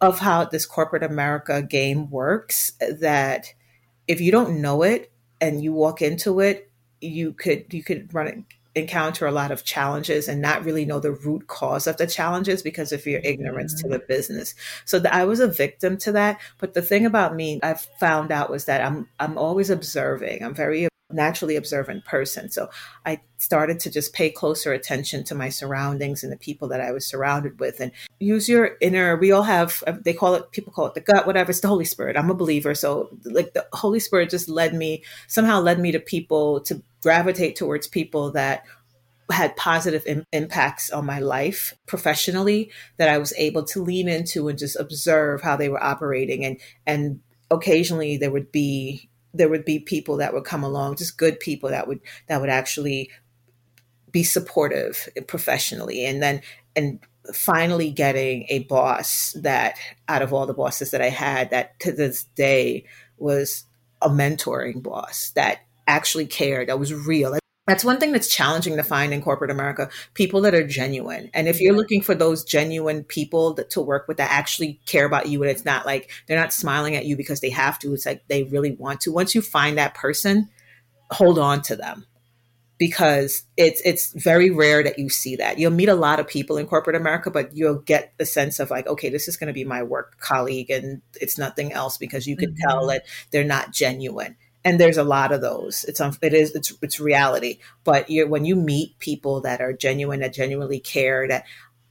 of 0.00 0.18
how 0.18 0.44
this 0.44 0.66
corporate 0.66 1.04
america 1.04 1.62
game 1.62 2.10
works 2.10 2.72
that 3.00 3.52
if 4.08 4.20
you 4.20 4.32
don't 4.32 4.60
know 4.60 4.82
it 4.82 5.12
and 5.40 5.62
you 5.62 5.72
walk 5.72 6.02
into 6.02 6.40
it 6.40 6.70
you 7.00 7.32
could 7.32 7.72
you 7.72 7.84
could 7.84 8.12
run 8.12 8.26
it 8.26 8.38
encounter 8.76 9.26
a 9.26 9.32
lot 9.32 9.50
of 9.50 9.64
challenges 9.64 10.28
and 10.28 10.40
not 10.40 10.64
really 10.64 10.84
know 10.84 11.00
the 11.00 11.10
root 11.10 11.46
cause 11.48 11.86
of 11.86 11.96
the 11.96 12.06
challenges 12.06 12.62
because 12.62 12.92
of 12.92 13.04
your 13.06 13.20
ignorance 13.24 13.74
mm-hmm. 13.74 13.90
to 13.90 13.98
the 13.98 14.04
business. 14.04 14.54
So 14.84 15.02
I 15.10 15.24
was 15.24 15.40
a 15.40 15.48
victim 15.48 15.96
to 15.98 16.12
that. 16.12 16.38
But 16.58 16.74
the 16.74 16.82
thing 16.82 17.06
about 17.06 17.34
me, 17.34 17.58
I 17.62 17.74
found 17.74 18.30
out 18.30 18.50
was 18.50 18.66
that 18.66 18.82
I'm 18.82 19.08
I'm 19.18 19.38
always 19.38 19.70
observing. 19.70 20.44
I'm 20.44 20.54
very 20.54 20.88
naturally 21.10 21.56
observant 21.56 22.04
person. 22.04 22.50
So 22.50 22.68
I 23.04 23.20
started 23.38 23.78
to 23.80 23.90
just 23.90 24.12
pay 24.12 24.30
closer 24.30 24.72
attention 24.72 25.22
to 25.24 25.34
my 25.34 25.48
surroundings 25.48 26.24
and 26.24 26.32
the 26.32 26.36
people 26.36 26.68
that 26.68 26.80
I 26.80 26.90
was 26.90 27.06
surrounded 27.06 27.60
with 27.60 27.80
and 27.80 27.92
use 28.18 28.48
your 28.48 28.76
inner, 28.80 29.16
we 29.16 29.30
all 29.30 29.44
have, 29.44 29.84
they 30.02 30.12
call 30.12 30.34
it, 30.34 30.50
people 30.50 30.72
call 30.72 30.86
it 30.86 30.94
the 30.94 31.00
gut, 31.00 31.26
whatever. 31.26 31.50
It's 31.50 31.60
the 31.60 31.68
Holy 31.68 31.84
Spirit. 31.84 32.16
I'm 32.16 32.30
a 32.30 32.34
believer. 32.34 32.74
So 32.74 33.10
like 33.24 33.52
the 33.52 33.66
Holy 33.72 34.00
Spirit 34.00 34.30
just 34.30 34.48
led 34.48 34.74
me, 34.74 35.04
somehow 35.28 35.60
led 35.60 35.78
me 35.78 35.92
to 35.92 36.00
people 36.00 36.60
to 36.62 36.82
gravitate 37.02 37.56
towards 37.56 37.86
people 37.86 38.32
that 38.32 38.64
had 39.30 39.56
positive 39.56 40.04
Im- 40.06 40.24
impacts 40.32 40.90
on 40.90 41.06
my 41.06 41.18
life 41.18 41.74
professionally 41.86 42.70
that 42.96 43.08
I 43.08 43.18
was 43.18 43.32
able 43.36 43.64
to 43.64 43.82
lean 43.82 44.08
into 44.08 44.48
and 44.48 44.58
just 44.58 44.78
observe 44.78 45.42
how 45.42 45.56
they 45.56 45.68
were 45.68 45.82
operating 45.82 46.44
and 46.44 46.60
and 46.86 47.20
occasionally 47.50 48.16
there 48.16 48.30
would 48.30 48.52
be 48.52 49.08
there 49.36 49.48
would 49.48 49.64
be 49.64 49.78
people 49.78 50.16
that 50.16 50.32
would 50.32 50.44
come 50.44 50.64
along 50.64 50.96
just 50.96 51.18
good 51.18 51.38
people 51.40 51.70
that 51.70 51.86
would 51.88 52.00
that 52.28 52.40
would 52.40 52.50
actually 52.50 53.10
be 54.10 54.22
supportive 54.22 55.08
professionally 55.26 56.04
and 56.04 56.22
then 56.22 56.40
and 56.74 57.00
finally 57.32 57.90
getting 57.90 58.46
a 58.48 58.60
boss 58.60 59.36
that 59.40 59.76
out 60.08 60.22
of 60.22 60.32
all 60.32 60.46
the 60.46 60.54
bosses 60.54 60.90
that 60.90 61.02
I 61.02 61.08
had 61.08 61.50
that 61.50 61.78
to 61.80 61.92
this 61.92 62.24
day 62.36 62.84
was 63.18 63.64
a 64.02 64.08
mentoring 64.08 64.82
boss 64.82 65.30
that 65.34 65.60
actually 65.86 66.26
cared, 66.26 66.68
that 66.68 66.78
was 66.78 66.92
real. 66.94 67.36
That's 67.66 67.84
one 67.84 67.98
thing 67.98 68.12
that's 68.12 68.28
challenging 68.28 68.76
to 68.76 68.84
find 68.84 69.12
in 69.12 69.22
corporate 69.22 69.50
America 69.50 69.90
people 70.14 70.40
that 70.42 70.54
are 70.54 70.66
genuine. 70.66 71.30
And 71.34 71.48
if 71.48 71.60
you're 71.60 71.74
looking 71.74 72.00
for 72.00 72.14
those 72.14 72.44
genuine 72.44 73.02
people 73.02 73.54
that, 73.54 73.70
to 73.70 73.80
work 73.80 74.06
with 74.06 74.18
that 74.18 74.30
actually 74.30 74.80
care 74.86 75.04
about 75.04 75.26
you, 75.26 75.42
and 75.42 75.50
it's 75.50 75.64
not 75.64 75.84
like 75.84 76.10
they're 76.26 76.38
not 76.38 76.52
smiling 76.52 76.94
at 76.94 77.06
you 77.06 77.16
because 77.16 77.40
they 77.40 77.50
have 77.50 77.78
to, 77.80 77.92
it's 77.92 78.06
like 78.06 78.22
they 78.28 78.44
really 78.44 78.72
want 78.72 79.00
to. 79.02 79.12
Once 79.12 79.34
you 79.34 79.42
find 79.42 79.78
that 79.78 79.94
person, 79.94 80.48
hold 81.10 81.38
on 81.38 81.60
to 81.62 81.74
them 81.74 82.06
because 82.78 83.42
it's 83.56 83.80
it's 83.84 84.12
very 84.12 84.50
rare 84.50 84.82
that 84.82 84.98
you 84.98 85.08
see 85.08 85.36
that. 85.36 85.58
You'll 85.58 85.72
meet 85.72 85.88
a 85.88 85.94
lot 85.94 86.20
of 86.20 86.28
people 86.28 86.58
in 86.58 86.66
corporate 86.66 86.96
America, 86.96 87.30
but 87.30 87.56
you'll 87.56 87.80
get 87.80 88.12
the 88.18 88.26
sense 88.26 88.60
of 88.60 88.70
like, 88.70 88.86
okay, 88.86 89.08
this 89.08 89.28
is 89.28 89.36
going 89.36 89.48
to 89.48 89.54
be 89.54 89.64
my 89.64 89.82
work 89.82 90.18
colleague, 90.20 90.70
and 90.70 91.02
it's 91.20 91.38
nothing 91.38 91.72
else 91.72 91.96
because 91.96 92.26
you 92.26 92.36
can 92.36 92.50
mm-hmm. 92.50 92.68
tell 92.68 92.86
that 92.88 93.06
they're 93.32 93.44
not 93.44 93.72
genuine 93.72 94.36
and 94.66 94.80
there's 94.80 94.96
a 94.96 95.04
lot 95.04 95.30
of 95.30 95.40
those. 95.40 95.84
It's 95.84 96.00
it 96.00 96.34
is 96.34 96.52
it's 96.56 96.74
it's 96.82 96.98
reality. 96.98 97.60
But 97.84 98.06
when 98.08 98.44
you 98.44 98.56
meet 98.56 98.98
people 98.98 99.40
that 99.42 99.60
are 99.60 99.72
genuine, 99.72 100.20
that 100.20 100.34
genuinely 100.34 100.80
care, 100.80 101.28
that 101.28 101.44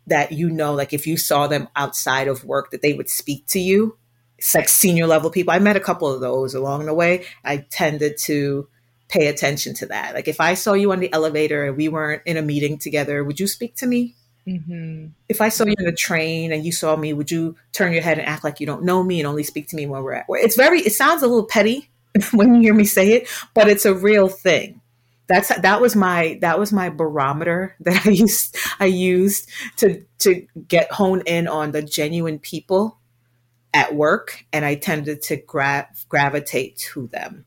that 0.07 0.33
you 0.33 0.49
know, 0.49 0.73
like 0.73 0.91
if 0.91 1.07
you 1.07 1.15
saw 1.15 1.47
them 1.47 1.69
outside 1.77 2.27
of 2.27 2.43
work, 2.43 2.71
that 2.71 2.81
they 2.81 2.91
would 2.91 3.09
speak 3.09 3.47
to 3.47 3.59
you. 3.59 3.97
It's 4.37 4.53
like 4.53 4.67
senior 4.67 5.07
level 5.07 5.31
people. 5.31 5.53
I 5.53 5.59
met 5.59 5.77
a 5.77 5.79
couple 5.79 6.13
of 6.13 6.19
those 6.19 6.53
along 6.53 6.85
the 6.85 6.93
way. 6.93 7.25
I 7.45 7.57
tended 7.57 8.17
to 8.23 8.67
pay 9.07 9.27
attention 9.27 9.73
to 9.75 9.85
that. 9.85 10.13
Like 10.13 10.27
if 10.27 10.41
I 10.41 10.53
saw 10.55 10.73
you 10.73 10.91
on 10.91 10.99
the 10.99 11.13
elevator 11.13 11.63
and 11.63 11.77
we 11.77 11.87
weren't 11.87 12.23
in 12.25 12.35
a 12.35 12.41
meeting 12.41 12.77
together, 12.77 13.23
would 13.23 13.39
you 13.39 13.47
speak 13.47 13.77
to 13.77 13.87
me? 13.87 14.15
Mm-hmm. 14.45 15.07
If 15.29 15.39
I 15.39 15.47
saw 15.47 15.63
you 15.63 15.75
in 15.79 15.87
a 15.87 15.95
train 15.95 16.51
and 16.51 16.65
you 16.65 16.73
saw 16.73 16.97
me, 16.97 17.13
would 17.13 17.31
you 17.31 17.55
turn 17.71 17.93
your 17.93 18.01
head 18.01 18.19
and 18.19 18.27
act 18.27 18.43
like 18.43 18.59
you 18.59 18.67
don't 18.67 18.83
know 18.83 19.01
me 19.01 19.21
and 19.21 19.27
only 19.27 19.43
speak 19.43 19.69
to 19.69 19.77
me 19.77 19.85
when 19.87 20.03
we're 20.03 20.13
at 20.13 20.27
work? 20.27 20.41
It's 20.43 20.57
very, 20.57 20.81
it 20.81 20.91
sounds 20.91 21.23
a 21.23 21.27
little 21.27 21.45
petty 21.45 21.89
when 22.33 22.55
you 22.55 22.61
hear 22.61 22.73
me 22.73 22.85
say 22.85 23.13
it, 23.13 23.27
but 23.53 23.67
it's 23.67 23.85
a 23.85 23.93
real 23.93 24.27
thing. 24.27 24.81
That's 25.27 25.55
that 25.59 25.81
was 25.81 25.95
my 25.95 26.37
that 26.41 26.59
was 26.59 26.71
my 26.71 26.89
barometer 26.89 27.75
that 27.81 28.05
I 28.05 28.09
used 28.11 28.57
I 28.79 28.85
used 28.85 29.49
to 29.77 30.03
to 30.19 30.45
get 30.67 30.91
hone 30.91 31.21
in 31.25 31.47
on 31.47 31.71
the 31.71 31.81
genuine 31.81 32.39
people 32.39 32.99
at 33.73 33.93
work, 33.95 34.45
and 34.53 34.63
I 34.63 34.75
tended 34.75 35.21
to 35.23 35.37
gra- 35.37 35.89
gravitate 36.07 36.77
to 36.93 37.07
them. 37.07 37.45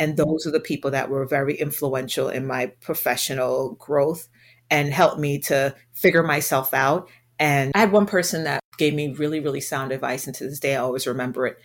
And 0.00 0.16
those 0.16 0.46
are 0.46 0.50
the 0.50 0.60
people 0.60 0.92
that 0.92 1.10
were 1.10 1.24
very 1.24 1.54
influential 1.54 2.28
in 2.28 2.46
my 2.46 2.66
professional 2.80 3.74
growth 3.74 4.28
and 4.70 4.92
helped 4.92 5.18
me 5.18 5.38
to 5.40 5.74
figure 5.92 6.22
myself 6.22 6.74
out. 6.74 7.08
And 7.38 7.72
I 7.74 7.80
had 7.80 7.92
one 7.92 8.06
person 8.06 8.44
that 8.44 8.60
gave 8.76 8.94
me 8.94 9.12
really, 9.12 9.40
really 9.40 9.60
sound 9.60 9.92
advice. 9.92 10.26
And 10.26 10.34
to 10.36 10.44
this 10.44 10.60
day, 10.60 10.76
I 10.76 10.80
always 10.80 11.06
remember 11.06 11.46
it. 11.46 11.58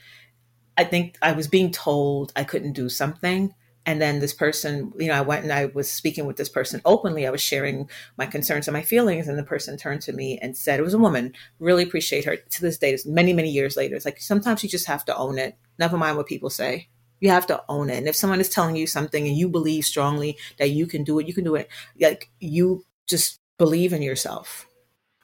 I 0.77 0.83
think 0.83 1.17
I 1.21 1.33
was 1.33 1.47
being 1.47 1.71
told 1.71 2.31
I 2.35 2.43
couldn't 2.43 2.73
do 2.73 2.89
something. 2.89 3.53
And 3.85 4.01
then 4.01 4.19
this 4.19 4.33
person, 4.33 4.93
you 4.97 5.07
know, 5.07 5.13
I 5.13 5.21
went 5.21 5.43
and 5.43 5.51
I 5.51 5.65
was 5.65 5.91
speaking 5.91 6.25
with 6.25 6.37
this 6.37 6.47
person 6.47 6.81
openly. 6.85 7.27
I 7.27 7.31
was 7.31 7.41
sharing 7.41 7.89
my 8.17 8.25
concerns 8.25 8.67
and 8.67 8.73
my 8.73 8.81
feelings. 8.81 9.27
And 9.27 9.37
the 9.37 9.43
person 9.43 9.77
turned 9.77 10.01
to 10.03 10.13
me 10.13 10.39
and 10.41 10.55
said, 10.55 10.79
it 10.79 10.83
was 10.83 10.93
a 10.93 10.99
woman, 10.99 11.33
really 11.59 11.83
appreciate 11.83 12.23
her 12.25 12.37
to 12.37 12.61
this 12.61 12.77
day, 12.77 12.93
it's 12.93 13.05
many, 13.05 13.33
many 13.33 13.49
years 13.49 13.75
later. 13.75 13.95
It's 13.95 14.05
like 14.05 14.21
sometimes 14.21 14.63
you 14.63 14.69
just 14.69 14.87
have 14.87 15.03
to 15.05 15.17
own 15.17 15.37
it. 15.37 15.57
Never 15.77 15.97
mind 15.97 16.15
what 16.15 16.27
people 16.27 16.49
say. 16.49 16.87
You 17.19 17.29
have 17.29 17.47
to 17.47 17.61
own 17.67 17.89
it. 17.89 17.97
And 17.97 18.07
if 18.07 18.15
someone 18.15 18.39
is 18.39 18.49
telling 18.49 18.77
you 18.77 18.87
something 18.87 19.27
and 19.27 19.35
you 19.35 19.49
believe 19.49 19.83
strongly 19.83 20.37
that 20.57 20.69
you 20.69 20.87
can 20.87 21.03
do 21.03 21.19
it, 21.19 21.27
you 21.27 21.33
can 21.33 21.43
do 21.43 21.55
it. 21.55 21.69
Like 21.99 22.29
you 22.39 22.85
just 23.05 23.41
believe 23.57 23.91
in 23.91 24.01
yourself. 24.01 24.65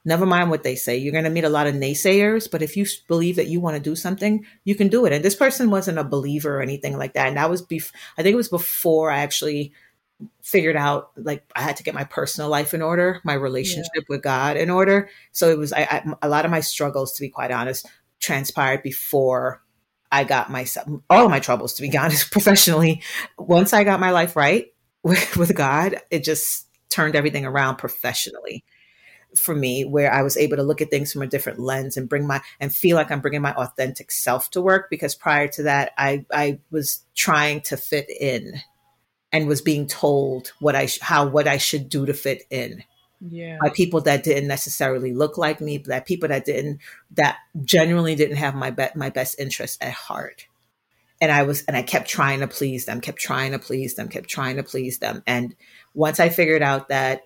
Never 0.10 0.26
mind 0.26 0.50
what 0.50 0.64
they 0.64 0.74
say. 0.74 0.98
You're 0.98 1.12
going 1.12 1.26
to 1.26 1.30
meet 1.30 1.44
a 1.44 1.50
lot 1.50 1.68
of 1.68 1.76
naysayers, 1.76 2.50
but 2.50 2.64
if 2.64 2.76
you 2.76 2.88
believe 3.08 3.36
that 3.36 3.46
you 3.46 3.60
want 3.60 3.76
to 3.76 3.80
do 3.80 3.96
something, 3.96 4.44
you 4.64 4.74
can 4.74 4.88
do 4.88 5.06
it. 5.06 5.14
And 5.14 5.24
this 5.24 5.36
person 5.36 5.70
wasn't 5.70 6.00
a 6.00 6.04
believer 6.04 6.58
or 6.58 6.64
anything 6.64 6.98
like 6.98 7.14
that. 7.14 7.28
And 7.28 7.38
that 7.38 7.48
was, 7.48 7.64
bef- 7.64 7.92
I 8.18 8.24
think 8.24 8.34
it 8.34 8.38
was 8.38 8.50
before 8.50 9.12
I 9.12 9.20
actually 9.20 9.72
figured 10.42 10.76
out 10.76 11.12
like 11.16 11.44
I 11.56 11.62
had 11.62 11.78
to 11.78 11.84
get 11.84 11.94
my 11.94 12.06
personal 12.06 12.50
life 12.50 12.74
in 12.74 12.82
order, 12.82 13.22
my 13.24 13.36
relationship 13.36 13.92
yeah. 13.94 14.02
with 14.10 14.24
God 14.24 14.58
in 14.58 14.72
order. 14.72 15.12
So 15.32 15.52
it 15.52 15.60
was 15.60 15.74
I, 15.74 15.82
I, 15.82 16.14
a 16.24 16.28
lot 16.28 16.44
of 16.44 16.50
my 16.50 16.62
struggles, 16.62 17.14
to 17.14 17.22
be 17.22 17.30
quite 17.30 17.52
honest, 17.52 17.86
transpired 18.20 18.82
before 18.82 19.62
I 20.12 20.24
got 20.24 20.50
myself 20.50 20.88
all 21.08 21.26
of 21.26 21.30
my 21.30 21.40
troubles, 21.40 21.76
to 21.76 21.84
be 21.84 21.96
honest, 22.00 22.32
professionally. 22.32 23.04
Once 23.38 23.74
I 23.74 23.84
got 23.84 24.00
my 24.00 24.10
life 24.10 24.36
right 24.36 24.74
with, 25.04 25.38
with 25.38 25.54
God, 25.54 26.02
it 26.10 26.24
just 26.24 26.66
turned 26.90 27.16
everything 27.16 27.46
around 27.46 27.76
professionally 27.76 28.66
for 29.36 29.56
me 29.56 29.86
where 29.86 30.12
I 30.12 30.24
was 30.24 30.38
able 30.38 30.58
to 30.58 30.64
look 30.64 30.82
at 30.82 30.90
things 30.90 31.12
from 31.12 31.22
a 31.22 31.28
different 31.28 31.60
lens 31.60 31.98
and 31.98 32.10
bring 32.10 32.26
my 32.26 32.42
and 32.60 32.74
feel 32.74 32.96
like 32.96 33.12
I'm 33.12 33.22
bringing 33.22 33.42
my 33.42 33.54
authentic 33.54 34.12
self 34.12 34.50
to 34.52 34.62
work 34.62 34.90
because 34.90 35.16
prior 35.16 35.48
to 35.50 35.64
that 35.64 35.92
I 35.98 36.26
I 36.32 36.60
was 36.72 37.04
trying 37.16 37.62
to 37.62 37.78
fit 37.78 38.10
in 38.10 38.62
and 39.32 39.48
was 39.48 39.62
being 39.62 39.88
told 39.88 40.54
what 40.60 40.76
I 40.76 40.88
how 41.02 41.28
what 41.28 41.48
I 41.48 41.58
should 41.58 41.90
do 41.90 42.06
to 42.06 42.14
fit 42.14 42.44
in. 42.50 42.84
Yeah. 43.22 43.58
By 43.62 43.70
people 43.70 44.02
that 44.02 44.24
didn't 44.24 44.48
necessarily 44.48 45.14
look 45.14 45.38
like 45.38 45.60
me 45.60 45.78
that 45.88 46.06
people 46.06 46.30
that 46.30 46.46
didn't 46.46 46.80
that 47.12 47.38
genuinely 47.64 48.16
didn't 48.16 48.38
have 48.38 48.56
my 48.56 48.72
be- 48.72 48.88
my 48.96 49.10
best 49.10 49.40
interest 49.40 49.84
at 49.84 49.94
heart. 49.94 50.48
And 51.22 51.32
I 51.32 51.44
was 51.44 51.64
and 51.66 51.76
I 51.76 51.82
kept 51.84 52.10
trying 52.10 52.40
to 52.40 52.48
please 52.48 52.86
them 52.86 53.02
kept 53.02 53.20
trying 53.20 53.52
to 53.52 53.60
please 53.60 53.96
them 53.96 54.08
kept 54.08 54.30
trying 54.30 54.56
to 54.56 54.64
please 54.64 55.00
them. 55.00 55.22
And 55.28 55.56
once 55.94 56.20
I 56.20 56.30
figured 56.30 56.62
out 56.62 56.90
that 56.90 57.24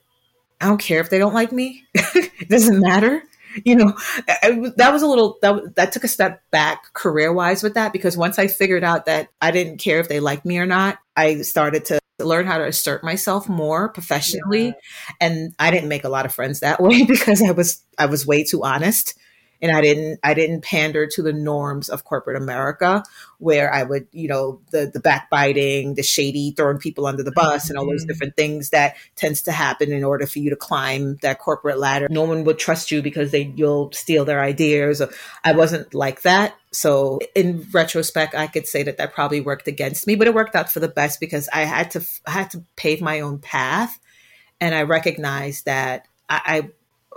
I 0.61 0.67
don't 0.67 0.79
care 0.79 1.01
if 1.01 1.09
they 1.09 1.19
don't 1.19 1.33
like 1.33 1.51
me. 1.51 1.85
it 1.93 2.49
doesn't 2.49 2.79
matter. 2.79 3.23
You 3.65 3.75
know, 3.75 3.93
I, 4.27 4.71
that 4.77 4.91
was 4.91 5.03
a 5.03 5.07
little 5.07 5.37
that 5.41 5.75
that 5.75 5.91
took 5.91 6.03
a 6.03 6.07
step 6.07 6.41
back 6.49 6.91
career 6.93 7.31
wise 7.31 7.61
with 7.61 7.75
that 7.75 7.93
because 7.93 8.17
once 8.17 8.39
I 8.39 8.47
figured 8.47 8.83
out 8.83 9.05
that 9.05 9.29
I 9.41 9.51
didn't 9.51 9.77
care 9.77 9.99
if 9.99 10.09
they 10.09 10.19
liked 10.19 10.43
me 10.43 10.57
or 10.57 10.65
not, 10.65 10.97
I 11.15 11.41
started 11.41 11.85
to 11.85 11.99
learn 12.19 12.47
how 12.47 12.57
to 12.57 12.65
assert 12.65 13.03
myself 13.03 13.47
more 13.47 13.89
professionally, 13.89 14.67
yeah. 14.67 14.73
and 15.21 15.53
I 15.59 15.69
didn't 15.69 15.89
make 15.89 16.03
a 16.03 16.09
lot 16.09 16.25
of 16.25 16.33
friends 16.33 16.61
that 16.61 16.81
way 16.81 17.03
because 17.03 17.43
I 17.43 17.51
was 17.51 17.83
I 17.99 18.07
was 18.07 18.25
way 18.25 18.43
too 18.43 18.63
honest 18.63 19.19
and 19.63 19.71
I 19.71 19.79
didn't 19.79 20.19
I 20.23 20.33
didn't 20.33 20.61
pander 20.61 21.07
to 21.07 21.23
the 21.23 21.31
norms 21.31 21.87
of 21.87 22.03
corporate 22.03 22.35
America 22.35 23.01
where 23.37 23.73
I 23.73 23.83
would 23.83 24.07
you 24.11 24.27
know 24.27 24.59
the 24.71 24.91
the 24.93 24.99
backbiting, 24.99 25.95
the 25.95 26.03
shady, 26.03 26.51
throwing 26.51 26.79
people 26.79 27.07
under 27.07 27.23
the 27.23 27.31
bus, 27.31 27.69
and 27.69 27.79
all 27.79 27.85
those 27.85 28.01
mm-hmm. 28.01 28.09
different 28.09 28.35
things 28.35 28.71
that 28.71 28.97
tends 29.15 29.43
to 29.43 29.53
happen 29.53 29.93
in 29.93 30.03
order 30.03 30.27
for 30.27 30.39
you 30.39 30.49
to 30.49 30.57
climb 30.57 31.15
that 31.21 31.39
corporate 31.39 31.79
ladder. 31.79 32.07
No 32.09 32.23
one 32.23 32.43
would 32.43 32.59
trust 32.59 32.91
you 32.91 33.01
because 33.01 33.31
they 33.31 33.53
you'll 33.55 33.91
steal 33.93 34.25
their 34.25 34.41
ideas. 34.41 35.01
I 35.45 35.53
wasn't 35.53 35.93
like 35.93 36.23
that. 36.23 36.55
So 36.71 37.19
in 37.33 37.65
retrospect, 37.71 38.35
I 38.35 38.47
could 38.47 38.67
say 38.67 38.83
that 38.83 38.97
that 38.97 39.13
probably 39.13 39.39
worked 39.39 39.69
against 39.69 40.07
me, 40.07 40.15
but 40.15 40.27
it 40.27 40.33
worked 40.33 40.55
out 40.55 40.71
for 40.71 40.81
the 40.81 40.89
best 40.89 41.21
because 41.21 41.47
I 41.53 41.61
had 41.61 41.91
to 41.91 42.05
I 42.27 42.31
had 42.31 42.51
to 42.51 42.63
pave 42.75 43.01
my 43.01 43.21
own 43.21 43.39
path, 43.39 43.97
and 44.59 44.75
I 44.75 44.83
recognized 44.83 45.65
that 45.65 46.05
I, 46.27 46.41
I 46.45 46.69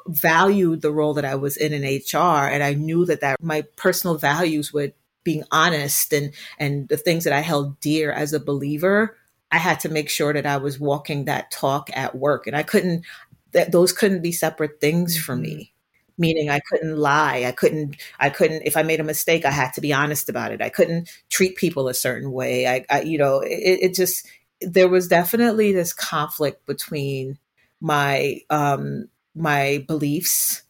valued 0.09 0.83
the 0.83 0.93
role 0.93 1.15
that 1.15 1.25
I 1.25 1.35
was 1.35 1.57
in 1.57 1.73
in 1.73 1.83
HR, 1.83 2.47
and 2.47 2.63
I 2.63 2.75
knew 2.75 3.05
that 3.07 3.21
that 3.21 3.43
my 3.43 3.63
personal 3.77 4.17
values 4.17 4.73
were 4.73 4.93
being 5.25 5.45
honest 5.51 6.13
and 6.13 6.33
and 6.59 6.89
the 6.89 6.97
things 6.97 7.25
that 7.25 7.33
I 7.33 7.41
held 7.41 7.81
dear 7.81 8.13
as 8.13 8.33
a 8.33 8.41
believer. 8.41 9.17
I 9.51 9.59
had 9.59 9.81
to 9.81 9.89
make 9.89 10.11
sure 10.11 10.33
that 10.33 10.47
I 10.47 10.57
was 10.57 10.81
walking 10.81 11.27
that 11.27 11.51
talk 11.51 11.91
at 11.93 12.15
work, 12.15 12.47
and 12.47 12.57
I 12.57 12.63
couldn't. 12.63 13.05
That 13.53 13.73
those 13.73 13.93
couldn't 13.93 14.23
be 14.23 14.33
separate 14.33 14.81
things 14.81 15.17
for 15.17 15.35
me 15.35 15.55
mm-hmm. 15.55 16.21
meaning 16.21 16.51
i 16.51 16.61
couldn't 16.69 16.97
lie 16.97 17.45
i 17.47 17.53
couldn't 17.53 17.97
i 18.19 18.29
couldn't 18.29 18.63
if 18.67 18.77
i 18.77 18.83
made 18.83 19.01
a 19.01 19.05
mistake 19.05 19.47
i 19.47 19.51
had 19.51 19.71
to 19.71 19.81
be 19.81 19.95
honest 19.95 20.29
about 20.29 20.53
it 20.53 20.61
i 20.61 20.69
couldn't 20.69 21.09
treat 21.31 21.57
people 21.57 21.89
a 21.89 21.95
certain 21.95 22.33
way 22.33 22.67
i, 22.67 22.85
I 22.91 23.01
you 23.03 23.17
know 23.17 23.41
it, 23.41 23.79
it, 23.81 23.95
just 23.95 24.27
there 24.61 24.89
was 24.89 25.09
definitely 25.09 25.73
this 25.73 25.95
conflict 25.95 26.67
between 26.67 27.39
my 27.81 28.41
um 28.51 29.09
my 29.37 29.85
beliefs 29.87 30.63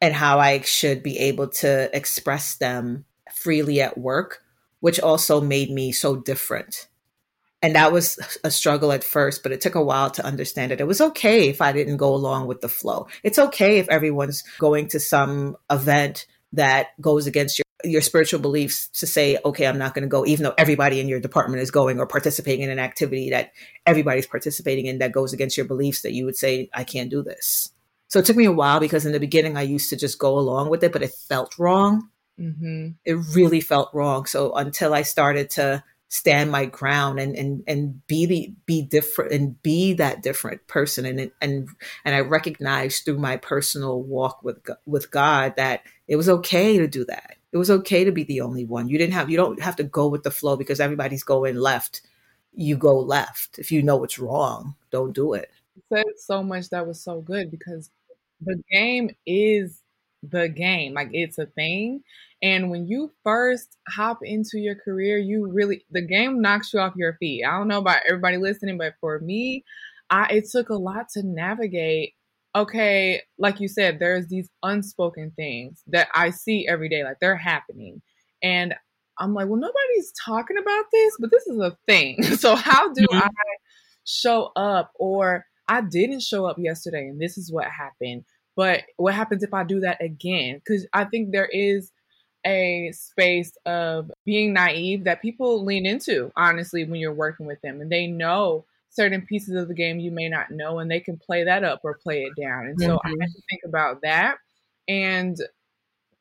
and 0.00 0.14
how 0.14 0.38
I 0.38 0.60
should 0.62 1.02
be 1.02 1.18
able 1.18 1.48
to 1.48 1.94
express 1.96 2.56
them 2.56 3.04
freely 3.34 3.80
at 3.80 3.98
work, 3.98 4.42
which 4.80 5.00
also 5.00 5.40
made 5.40 5.70
me 5.70 5.92
so 5.92 6.16
different. 6.16 6.88
And 7.60 7.76
that 7.76 7.92
was 7.92 8.18
a 8.42 8.50
struggle 8.50 8.90
at 8.90 9.04
first, 9.04 9.42
but 9.42 9.52
it 9.52 9.60
took 9.60 9.76
a 9.76 9.82
while 9.82 10.10
to 10.12 10.24
understand 10.24 10.72
it. 10.72 10.80
It 10.80 10.86
was 10.86 11.00
okay 11.00 11.48
if 11.48 11.60
I 11.60 11.72
didn't 11.72 11.98
go 11.98 12.14
along 12.14 12.48
with 12.48 12.60
the 12.60 12.68
flow. 12.68 13.06
It's 13.22 13.38
okay 13.38 13.78
if 13.78 13.88
everyone's 13.88 14.42
going 14.58 14.88
to 14.88 15.00
some 15.00 15.56
event 15.70 16.26
that 16.54 16.88
goes 17.00 17.26
against 17.26 17.58
your 17.58 17.64
your 17.84 18.00
spiritual 18.00 18.38
beliefs 18.38 18.88
to 19.00 19.08
say, 19.08 19.38
okay, 19.44 19.66
I'm 19.66 19.78
not 19.78 19.92
going 19.92 20.02
to 20.02 20.08
go, 20.08 20.24
even 20.24 20.44
though 20.44 20.54
everybody 20.56 21.00
in 21.00 21.08
your 21.08 21.18
department 21.18 21.62
is 21.62 21.72
going 21.72 21.98
or 21.98 22.06
participating 22.06 22.62
in 22.62 22.70
an 22.70 22.78
activity 22.78 23.30
that 23.30 23.50
everybody's 23.84 24.26
participating 24.26 24.86
in 24.86 24.98
that 24.98 25.10
goes 25.10 25.32
against 25.32 25.56
your 25.56 25.66
beliefs, 25.66 26.02
that 26.02 26.12
you 26.12 26.24
would 26.24 26.36
say, 26.36 26.70
I 26.72 26.84
can't 26.84 27.10
do 27.10 27.24
this. 27.24 27.71
So 28.12 28.18
it 28.18 28.26
took 28.26 28.36
me 28.36 28.44
a 28.44 28.52
while 28.52 28.78
because 28.78 29.06
in 29.06 29.12
the 29.12 29.18
beginning 29.18 29.56
I 29.56 29.62
used 29.62 29.88
to 29.88 29.96
just 29.96 30.18
go 30.18 30.38
along 30.38 30.68
with 30.68 30.84
it, 30.84 30.92
but 30.92 31.02
it 31.02 31.14
felt 31.14 31.58
wrong. 31.58 32.10
Mm-hmm. 32.38 32.88
It 33.06 33.14
really 33.34 33.62
felt 33.62 33.88
wrong. 33.94 34.26
So 34.26 34.52
until 34.52 34.92
I 34.92 35.00
started 35.00 35.48
to 35.52 35.82
stand 36.08 36.50
my 36.50 36.66
ground 36.66 37.18
and 37.18 37.34
and 37.34 37.64
and 37.66 38.06
be 38.06 38.26
the 38.26 38.54
be 38.66 38.82
different 38.82 39.32
and 39.32 39.62
be 39.62 39.94
that 39.94 40.22
different 40.22 40.66
person 40.66 41.06
and 41.06 41.30
and 41.40 41.70
and 42.04 42.14
I 42.14 42.20
recognized 42.20 43.06
through 43.06 43.16
my 43.16 43.38
personal 43.38 44.02
walk 44.02 44.42
with 44.42 44.58
with 44.84 45.10
God 45.10 45.54
that 45.56 45.80
it 46.06 46.16
was 46.16 46.28
okay 46.28 46.76
to 46.76 46.86
do 46.86 47.06
that. 47.06 47.36
It 47.50 47.56
was 47.56 47.70
okay 47.70 48.04
to 48.04 48.12
be 48.12 48.24
the 48.24 48.42
only 48.42 48.66
one. 48.66 48.90
You 48.90 48.98
didn't 48.98 49.14
have 49.14 49.30
you 49.30 49.38
don't 49.38 49.62
have 49.62 49.76
to 49.76 49.84
go 49.84 50.06
with 50.06 50.22
the 50.22 50.30
flow 50.30 50.58
because 50.58 50.80
everybody's 50.80 51.24
going 51.24 51.56
left. 51.56 52.02
You 52.52 52.76
go 52.76 52.98
left. 52.98 53.58
If 53.58 53.72
you 53.72 53.82
know 53.82 53.96
what's 53.96 54.18
wrong, 54.18 54.74
don't 54.90 55.14
do 55.14 55.32
it. 55.32 55.50
You 55.76 55.82
said 55.88 56.04
so 56.18 56.42
much 56.42 56.68
that 56.68 56.86
was 56.86 57.00
so 57.00 57.22
good 57.22 57.50
because 57.50 57.88
the 58.44 58.62
game 58.70 59.10
is 59.26 59.80
the 60.22 60.48
game. 60.48 60.94
Like 60.94 61.10
it's 61.12 61.38
a 61.38 61.46
thing. 61.46 62.02
And 62.42 62.70
when 62.70 62.86
you 62.88 63.12
first 63.22 63.76
hop 63.88 64.18
into 64.22 64.58
your 64.58 64.74
career, 64.74 65.18
you 65.18 65.46
really 65.46 65.84
the 65.90 66.02
game 66.02 66.40
knocks 66.40 66.72
you 66.72 66.80
off 66.80 66.94
your 66.96 67.16
feet. 67.18 67.44
I 67.44 67.56
don't 67.56 67.68
know 67.68 67.78
about 67.78 68.00
everybody 68.08 68.36
listening, 68.36 68.78
but 68.78 68.94
for 69.00 69.18
me, 69.20 69.64
I 70.10 70.26
it 70.26 70.50
took 70.50 70.68
a 70.68 70.74
lot 70.74 71.08
to 71.14 71.22
navigate. 71.22 72.14
Okay, 72.54 73.22
like 73.38 73.60
you 73.60 73.68
said, 73.68 73.98
there's 73.98 74.26
these 74.26 74.50
unspoken 74.62 75.32
things 75.36 75.82
that 75.86 76.08
I 76.14 76.30
see 76.30 76.66
every 76.68 76.88
day, 76.88 77.02
like 77.02 77.16
they're 77.20 77.36
happening. 77.36 78.02
And 78.42 78.74
I'm 79.18 79.34
like, 79.34 79.46
well, 79.48 79.60
nobody's 79.60 80.12
talking 80.24 80.58
about 80.58 80.84
this, 80.92 81.16
but 81.18 81.30
this 81.30 81.46
is 81.46 81.58
a 81.58 81.76
thing. 81.86 82.18
So 82.36 82.56
how 82.56 82.92
do 82.92 83.02
mm-hmm. 83.02 83.18
I 83.18 83.30
show 84.04 84.50
up 84.56 84.90
or 84.96 85.46
I 85.68 85.80
didn't 85.80 86.22
show 86.22 86.44
up 86.46 86.56
yesterday 86.58 87.06
and 87.06 87.20
this 87.20 87.38
is 87.38 87.52
what 87.52 87.66
happened. 87.66 88.24
But 88.56 88.82
what 88.96 89.14
happens 89.14 89.42
if 89.42 89.54
I 89.54 89.64
do 89.64 89.80
that 89.80 90.02
again? 90.02 90.56
Because 90.56 90.86
I 90.92 91.04
think 91.04 91.30
there 91.30 91.48
is 91.50 91.90
a 92.44 92.90
space 92.92 93.52
of 93.66 94.10
being 94.24 94.52
naive 94.52 95.04
that 95.04 95.22
people 95.22 95.64
lean 95.64 95.86
into, 95.86 96.32
honestly, 96.36 96.84
when 96.84 97.00
you're 97.00 97.14
working 97.14 97.46
with 97.46 97.60
them 97.62 97.80
and 97.80 97.90
they 97.90 98.06
know 98.06 98.64
certain 98.90 99.22
pieces 99.22 99.54
of 99.54 99.68
the 99.68 99.74
game 99.74 99.98
you 99.98 100.10
may 100.10 100.28
not 100.28 100.50
know 100.50 100.78
and 100.78 100.90
they 100.90 101.00
can 101.00 101.16
play 101.16 101.44
that 101.44 101.64
up 101.64 101.80
or 101.82 101.98
play 102.02 102.22
it 102.22 102.32
down. 102.40 102.66
And 102.66 102.80
so 102.80 102.96
mm-hmm. 102.96 103.06
I 103.06 103.10
have 103.10 103.32
to 103.32 103.42
think 103.48 103.62
about 103.64 104.02
that 104.02 104.36
and 104.88 105.36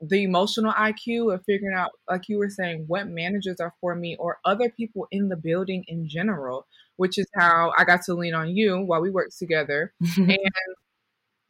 the 0.02 0.24
emotional 0.24 0.74
IQ 0.74 1.34
of 1.34 1.44
figuring 1.46 1.76
out, 1.76 1.92
like 2.10 2.28
you 2.28 2.38
were 2.40 2.50
saying, 2.50 2.86
what 2.88 3.08
managers 3.08 3.60
are 3.60 3.74
for 3.80 3.96
me 3.96 4.16
or 4.18 4.40
other 4.46 4.70
people 4.70 5.08
in 5.12 5.30
the 5.30 5.36
building 5.36 5.84
in 5.88 6.08
general, 6.08 6.66
which 6.96 7.20
is 7.20 7.28
how 7.36 7.72
I 7.78 7.84
got 7.84 8.02
to 8.06 8.16
lean 8.16 8.34
on 8.34 8.56
you 8.56 8.80
while 8.80 9.02
we 9.02 9.12
worked 9.12 9.38
together. 9.38 9.94
and 10.18 10.40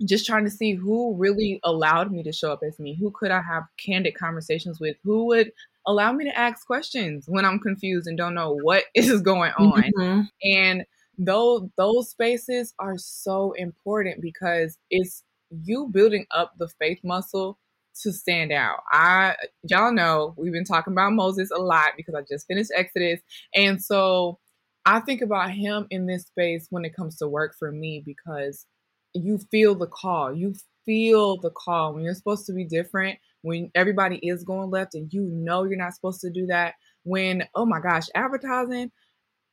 just 0.05 0.25
trying 0.25 0.45
to 0.45 0.51
see 0.51 0.73
who 0.73 1.15
really 1.15 1.59
allowed 1.63 2.11
me 2.11 2.23
to 2.23 2.31
show 2.31 2.51
up 2.51 2.61
as 2.65 2.79
me. 2.79 2.95
Who 2.99 3.11
could 3.11 3.31
I 3.31 3.41
have 3.41 3.63
candid 3.77 4.15
conversations 4.15 4.79
with? 4.79 4.97
Who 5.03 5.25
would 5.27 5.51
allow 5.85 6.11
me 6.11 6.25
to 6.25 6.37
ask 6.37 6.65
questions 6.65 7.25
when 7.27 7.45
I'm 7.45 7.59
confused 7.59 8.07
and 8.07 8.17
don't 8.17 8.35
know 8.35 8.57
what 8.61 8.85
is 8.95 9.21
going 9.21 9.51
on? 9.57 9.83
Mm-hmm. 9.97 10.21
And 10.43 10.85
those 11.17 11.63
those 11.77 12.09
spaces 12.09 12.73
are 12.79 12.97
so 12.97 13.51
important 13.53 14.21
because 14.21 14.77
it's 14.89 15.23
you 15.49 15.89
building 15.91 16.25
up 16.31 16.53
the 16.57 16.69
faith 16.79 16.99
muscle 17.03 17.59
to 18.01 18.11
stand 18.11 18.51
out. 18.51 18.79
I 18.91 19.35
y'all 19.63 19.93
know 19.93 20.33
we've 20.37 20.53
been 20.53 20.63
talking 20.63 20.93
about 20.93 21.13
Moses 21.13 21.51
a 21.51 21.59
lot 21.59 21.91
because 21.97 22.15
I 22.15 22.21
just 22.21 22.47
finished 22.47 22.71
Exodus. 22.75 23.19
And 23.53 23.81
so 23.83 24.39
I 24.85 24.99
think 25.01 25.21
about 25.21 25.51
him 25.51 25.85
in 25.91 26.07
this 26.07 26.23
space 26.23 26.67
when 26.69 26.85
it 26.85 26.95
comes 26.95 27.17
to 27.17 27.27
work 27.27 27.55
for 27.57 27.71
me 27.71 28.01
because 28.03 28.65
you 29.13 29.39
feel 29.51 29.75
the 29.75 29.87
call. 29.87 30.33
You 30.33 30.53
feel 30.85 31.37
the 31.37 31.51
call 31.51 31.93
when 31.93 32.03
you're 32.03 32.13
supposed 32.13 32.45
to 32.47 32.53
be 32.53 32.65
different, 32.65 33.19
when 33.41 33.71
everybody 33.75 34.17
is 34.17 34.43
going 34.43 34.69
left 34.69 34.95
and 34.95 35.11
you 35.11 35.23
know 35.23 35.63
you're 35.63 35.77
not 35.77 35.93
supposed 35.93 36.21
to 36.21 36.29
do 36.29 36.45
that. 36.47 36.75
When, 37.03 37.43
oh 37.55 37.65
my 37.65 37.79
gosh, 37.79 38.07
advertising. 38.15 38.91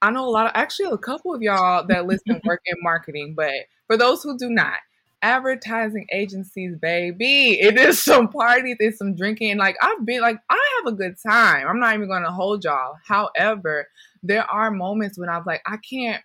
I 0.01 0.11
know 0.11 0.27
a 0.27 0.31
lot 0.31 0.47
of 0.47 0.53
actually 0.55 0.91
a 0.93 0.99
couple 0.99 1.35
of 1.35 1.43
y'all 1.43 1.85
that 1.89 2.07
listen 2.07 2.41
work 2.45 2.61
in 2.67 2.77
marketing, 2.83 3.35
but 3.37 3.53
for 3.89 3.97
those 3.97 4.23
who 4.23 4.39
do 4.39 4.49
not, 4.49 4.79
advertising 5.23 6.07
agencies, 6.13 6.77
baby. 6.81 7.59
It 7.61 7.79
is 7.79 8.03
some 8.03 8.29
parties, 8.29 8.77
it's 8.79 8.99
some 8.99 9.17
drinking. 9.17 9.57
Like 9.59 9.77
I've 9.83 10.05
been 10.05 10.21
like 10.21 10.39
I 10.49 10.69
have 10.77 10.93
a 10.93 10.97
good 10.97 11.17
time. 11.27 11.67
I'm 11.67 11.81
not 11.81 11.95
even 11.95 12.09
gonna 12.09 12.31
hold 12.31 12.65
y'all. 12.65 12.95
However, 13.07 13.89
there 14.23 14.45
are 14.45 14.71
moments 14.71 15.19
when 15.19 15.29
I'm 15.29 15.45
like, 15.47 15.63
I 15.67 15.79
can't 15.79 16.23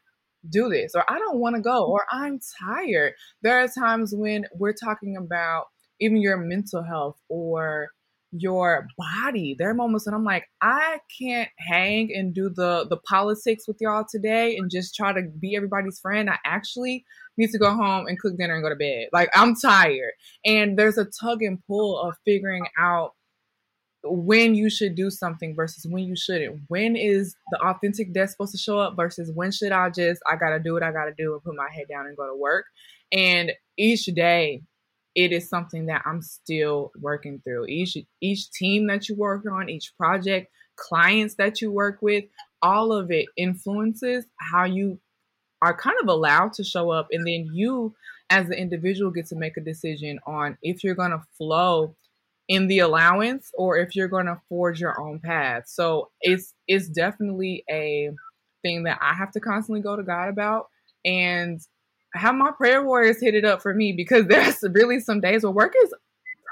do 0.50 0.70
this 0.70 0.94
or 0.96 1.04
I 1.10 1.18
don't 1.20 1.40
want 1.40 1.56
to 1.56 1.62
go 1.62 1.86
or 1.86 2.06
I'm 2.12 2.40
tired. 2.60 3.14
There 3.42 3.64
are 3.64 3.68
times 3.68 4.14
when 4.16 4.46
we're 4.54 4.74
talking 4.74 5.18
about 5.18 5.66
even 6.00 6.18
your 6.18 6.38
mental 6.38 6.84
health 6.84 7.18
or 7.30 7.90
your 8.36 8.88
body. 8.98 9.56
There 9.58 9.70
are 9.70 9.76
moments 9.76 10.06
when 10.06 10.16
I'm 10.16 10.24
like, 10.24 10.46
I 10.62 11.00
can't 11.20 11.50
hang 11.60 12.10
and 12.14 12.34
do 12.34 12.50
the 12.50 12.86
the 12.90 12.98
politics 12.98 13.68
with 13.68 13.78
y'all 13.80 14.06
today 14.10 14.58
and 14.58 14.72
just 14.72 14.96
try 14.96 15.14
to 15.14 15.22
be 15.40 15.56
everybody's 15.56 16.00
friend. 16.00 16.30
I 16.30 16.38
actually 16.44 17.06
need 17.38 17.52
to 17.52 17.60
go 17.60 17.76
home 17.76 18.08
and 18.08 18.20
cook 18.20 18.38
dinner 18.38 18.56
and 18.56 18.64
go 18.64 18.70
to 18.70 18.76
bed. 18.76 19.08
Like 19.14 19.30
I'm 19.36 19.56
tired. 19.56 20.14
And 20.46 20.78
there's 20.78 20.98
a 20.98 21.06
tug 21.06 21.44
and 21.44 21.64
pull 21.68 22.00
of 22.00 22.16
figuring 22.26 22.66
out 22.78 23.14
when 24.04 24.54
you 24.54 24.70
should 24.70 24.96
do 24.96 25.10
something 25.10 25.56
versus 25.56 25.86
when 25.90 26.04
you 26.04 26.16
shouldn't. 26.16 26.62
When 26.68 26.96
is 26.96 27.36
the 27.52 27.60
authentic 27.62 28.14
death 28.14 28.32
supposed 28.32 28.52
to 28.52 28.58
show 28.58 28.78
up 28.80 28.96
versus 28.96 29.32
when 29.34 29.52
should 29.52 29.72
I 29.72 29.90
just 29.90 30.22
I 30.30 30.36
gotta 30.36 30.60
do 30.60 30.74
what 30.74 30.84
I 30.84 30.92
gotta 30.92 31.14
do 31.18 31.34
and 31.34 31.44
put 31.44 31.56
my 31.56 31.70
head 31.74 31.86
down 31.90 32.06
and 32.06 32.18
go 32.18 32.28
to 32.28 32.36
work. 32.36 32.66
And 33.12 33.52
each 33.78 34.06
day 34.06 34.62
it 35.16 35.32
is 35.32 35.48
something 35.48 35.86
that 35.86 36.02
I'm 36.06 36.22
still 36.22 36.92
working 37.00 37.42
through. 37.44 37.68
Each 37.68 37.98
each 38.22 38.52
team 38.52 38.88
that 38.88 39.08
you 39.08 39.16
work 39.16 39.46
on, 39.50 39.70
each 39.70 39.94
project, 39.98 40.52
clients 40.76 41.36
that 41.36 41.62
you 41.62 41.72
work 41.72 42.00
with, 42.02 42.26
all 42.62 42.92
of 42.92 43.12
it 43.12 43.28
influences 43.38 44.26
how 44.38 44.66
you 44.66 45.00
are 45.62 45.76
kind 45.76 45.96
of 46.02 46.10
allowed 46.10 46.52
to 46.54 46.64
show 46.64 46.90
up 46.90 47.08
and 47.12 47.26
then 47.26 47.50
you 47.54 47.96
as 48.30 48.48
the 48.48 48.58
individual 48.58 49.12
get 49.12 49.28
to 49.28 49.36
make 49.36 49.56
a 49.58 49.62
decision 49.62 50.20
on 50.26 50.58
if 50.62 50.84
you're 50.84 50.96
going 50.96 51.12
to 51.12 51.22
flow 51.38 51.96
in 52.48 52.68
the 52.68 52.80
allowance 52.80 53.52
or 53.54 53.78
if 53.78 53.96
you're 53.96 54.08
going 54.08 54.26
to 54.26 54.42
forge 54.50 54.80
your 54.80 55.00
own 55.00 55.20
path. 55.20 55.64
So 55.68 56.12
it's 56.22 56.54
it's 56.68 56.90
definitely 56.90 57.64
a 57.70 58.12
thing 58.62 58.84
that 58.84 59.00
I 59.02 59.14
have 59.14 59.32
to 59.32 59.40
constantly 59.40 59.82
go 59.82 59.96
to 59.96 60.04
God 60.04 60.30
about 60.30 60.68
and 61.06 61.60
have 62.14 62.36
my 62.36 62.52
prayer 62.52 62.84
warriors 62.84 63.20
hit 63.20 63.36
it 63.36 63.46
up 63.46 63.62
for 63.62 63.74
me 63.74 63.94
because 63.94 64.26
there's 64.28 64.64
really 64.72 65.00
some 65.00 65.22
days 65.22 65.44
where 65.44 65.52
work 65.52 65.74
is 65.84 65.94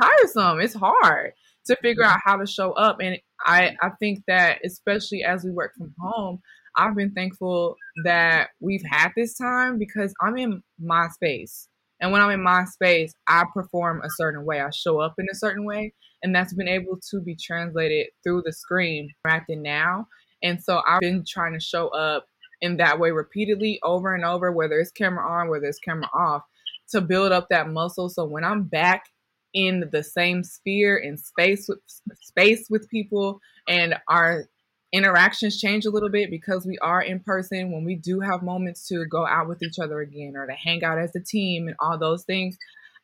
tiresome. 0.02 0.60
It's 0.60 0.74
hard 0.74 1.34
to 1.68 1.76
figure 1.78 2.04
out 2.04 2.20
how 2.24 2.38
to 2.38 2.48
show 2.48 2.72
up 2.74 2.98
and 3.02 3.20
I 3.46 3.76
I 3.82 3.90
think 4.00 4.24
that 4.28 4.60
especially 4.66 5.24
as 5.24 5.44
we 5.44 5.52
work 5.52 5.74
from 5.78 5.94
home, 6.00 6.42
I've 6.76 6.96
been 6.96 7.12
thankful 7.12 7.76
that 8.04 8.50
we've 8.60 8.84
had 8.90 9.10
this 9.16 9.36
time 9.36 9.78
because 9.78 10.14
I'm 10.22 10.38
in 10.38 10.64
my 10.80 11.08
space. 11.10 11.68
And 12.02 12.12
when 12.12 12.22
I'm 12.22 12.32
in 12.32 12.44
my 12.44 12.66
space, 12.66 13.14
I 13.28 13.46
perform 13.54 14.02
a 14.02 14.10
certain 14.18 14.44
way. 14.44 14.60
I 14.60 14.72
show 14.72 15.00
up 15.00 15.14
in 15.18 15.28
a 15.32 15.36
certain 15.36 15.66
way. 15.66 15.94
And 16.24 16.36
that's 16.36 16.54
been 16.54 16.68
able 16.68 17.00
to 17.10 17.22
be 17.22 17.36
translated 17.36 18.08
through 18.24 18.44
the 18.46 18.54
screen 18.54 19.10
acting 19.26 19.62
now. 19.62 20.08
And 20.44 20.62
so 20.62 20.82
I've 20.88 21.02
been 21.02 21.24
trying 21.28 21.54
to 21.54 21.60
show 21.60 21.88
up 21.90 22.26
in 22.62 22.78
that 22.78 23.00
way 23.00 23.12
repeatedly 23.12 23.80
over 23.84 24.14
and 24.14 24.26
over, 24.26 24.52
whether 24.52 24.80
it's 24.80 24.92
camera 24.92 25.28
on, 25.28 25.50
whether 25.50 25.66
it's 25.66 25.80
camera 25.80 26.10
off, 26.14 26.44
to 26.90 27.02
build 27.02 27.32
up 27.32 27.48
that 27.50 27.70
muscle. 27.70 28.10
So 28.10 28.26
when 28.26 28.44
I'm 28.44 28.64
back 28.64 29.06
in 29.54 29.90
the 29.92 30.04
same 30.04 30.44
sphere 30.44 30.98
in 30.98 31.18
space 31.18 31.68
with 31.68 31.80
space 32.22 32.68
with 32.70 32.90
people 32.90 33.40
and 33.68 33.96
our 34.08 34.46
interactions 34.94 35.60
change 35.60 35.86
a 35.86 35.90
little 35.90 36.10
bit 36.10 36.30
because 36.30 36.66
we 36.66 36.78
are 36.80 37.02
in 37.02 37.20
person 37.20 37.72
when 37.72 37.86
we 37.86 37.96
do 37.96 38.20
have 38.20 38.44
moments 38.44 38.88
to 38.88 39.06
go 39.06 39.26
out 39.26 39.48
with 39.48 39.62
each 39.64 39.80
other 39.80 40.02
again 40.02 40.34
or 40.36 40.46
to 40.46 40.54
hang 40.54 40.84
out 40.84 40.98
as 40.98 41.16
a 41.16 41.20
team 41.20 41.68
and 41.68 41.76
all 41.80 41.98
those 41.98 42.24
things 42.26 42.58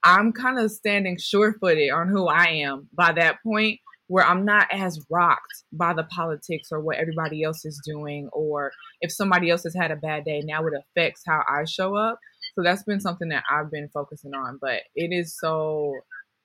i'm 0.03 0.31
kind 0.33 0.59
of 0.59 0.69
standing 0.69 1.17
sure-footed 1.17 1.91
on 1.91 2.09
who 2.09 2.27
i 2.27 2.45
am 2.45 2.87
by 2.93 3.11
that 3.13 3.37
point 3.41 3.79
where 4.07 4.25
i'm 4.25 4.43
not 4.43 4.67
as 4.71 4.99
rocked 5.09 5.63
by 5.71 5.93
the 5.93 6.03
politics 6.03 6.69
or 6.71 6.81
what 6.81 6.97
everybody 6.97 7.43
else 7.43 7.63
is 7.63 7.81
doing 7.85 8.27
or 8.33 8.71
if 9.01 9.11
somebody 9.11 9.49
else 9.49 9.63
has 9.63 9.75
had 9.75 9.91
a 9.91 9.95
bad 9.95 10.25
day 10.25 10.41
now 10.45 10.65
it 10.65 10.73
affects 10.73 11.21
how 11.25 11.41
i 11.49 11.63
show 11.63 11.95
up. 11.95 12.19
So 12.55 12.63
that's 12.63 12.83
been 12.83 12.99
something 12.99 13.29
that 13.29 13.43
i've 13.49 13.71
been 13.71 13.89
focusing 13.93 14.33
on 14.33 14.57
but 14.59 14.81
it 14.95 15.13
is 15.13 15.37
so 15.39 15.93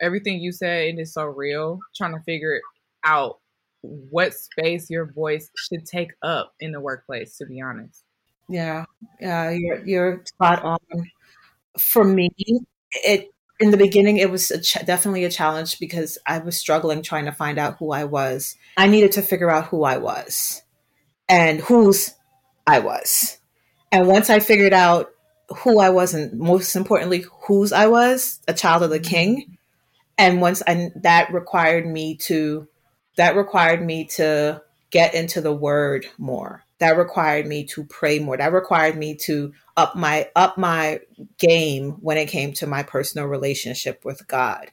everything 0.00 0.40
you 0.40 0.52
said 0.52 0.84
it 0.84 0.98
is 0.98 1.12
so 1.12 1.24
real 1.24 1.78
trying 1.96 2.12
to 2.12 2.22
figure 2.24 2.54
it 2.54 2.62
out 3.04 3.38
what 3.82 4.32
space 4.32 4.88
your 4.88 5.06
voice 5.12 5.50
should 5.56 5.84
take 5.84 6.12
up 6.22 6.54
in 6.60 6.72
the 6.72 6.80
workplace 6.80 7.36
to 7.38 7.46
be 7.46 7.60
honest. 7.60 8.04
Yeah 8.48 8.84
yeah 9.20 9.50
you're 9.50 9.84
you're 9.84 10.22
spot 10.24 10.62
on. 10.62 10.78
For 11.78 12.04
me 12.04 12.30
it 12.92 13.30
in 13.60 13.70
the 13.70 13.76
beginning 13.76 14.18
it 14.18 14.30
was 14.30 14.50
a 14.50 14.60
ch- 14.60 14.84
definitely 14.84 15.24
a 15.24 15.30
challenge 15.30 15.78
because 15.78 16.18
i 16.26 16.38
was 16.38 16.58
struggling 16.58 17.02
trying 17.02 17.24
to 17.24 17.32
find 17.32 17.58
out 17.58 17.76
who 17.78 17.92
i 17.92 18.04
was. 18.04 18.56
I 18.76 18.86
needed 18.86 19.12
to 19.12 19.22
figure 19.22 19.50
out 19.50 19.66
who 19.66 19.84
i 19.84 19.98
was 19.98 20.62
and 21.28 21.60
whose 21.60 22.14
i 22.66 22.78
was. 22.78 23.38
And 23.90 24.06
once 24.06 24.30
i 24.30 24.40
figured 24.40 24.72
out 24.72 25.10
who 25.58 25.78
i 25.78 25.90
was 25.90 26.14
and 26.14 26.38
most 26.38 26.76
importantly 26.76 27.24
whose 27.46 27.72
i 27.72 27.86
was 27.86 28.40
a 28.48 28.54
child 28.54 28.82
of 28.82 28.90
the 28.90 28.98
mm-hmm. 28.98 29.10
king 29.10 29.58
and 30.18 30.40
once 30.40 30.62
I, 30.66 30.90
that 30.96 31.32
required 31.32 31.86
me 31.86 32.16
to 32.16 32.68
that 33.16 33.36
required 33.36 33.84
me 33.84 34.06
to 34.16 34.62
get 34.90 35.14
into 35.14 35.40
the 35.40 35.52
word 35.52 36.06
more. 36.18 36.64
That 36.78 36.96
required 36.96 37.46
me 37.46 37.64
to 37.66 37.84
pray 37.84 38.18
more. 38.18 38.36
That 38.36 38.52
required 38.52 38.96
me 38.96 39.14
to 39.22 39.52
up 39.76 39.96
my 39.96 40.28
up 40.36 40.58
my 40.58 41.00
game 41.38 41.92
when 42.00 42.18
it 42.18 42.26
came 42.26 42.52
to 42.54 42.66
my 42.66 42.82
personal 42.82 43.26
relationship 43.26 44.04
with 44.04 44.26
god. 44.26 44.70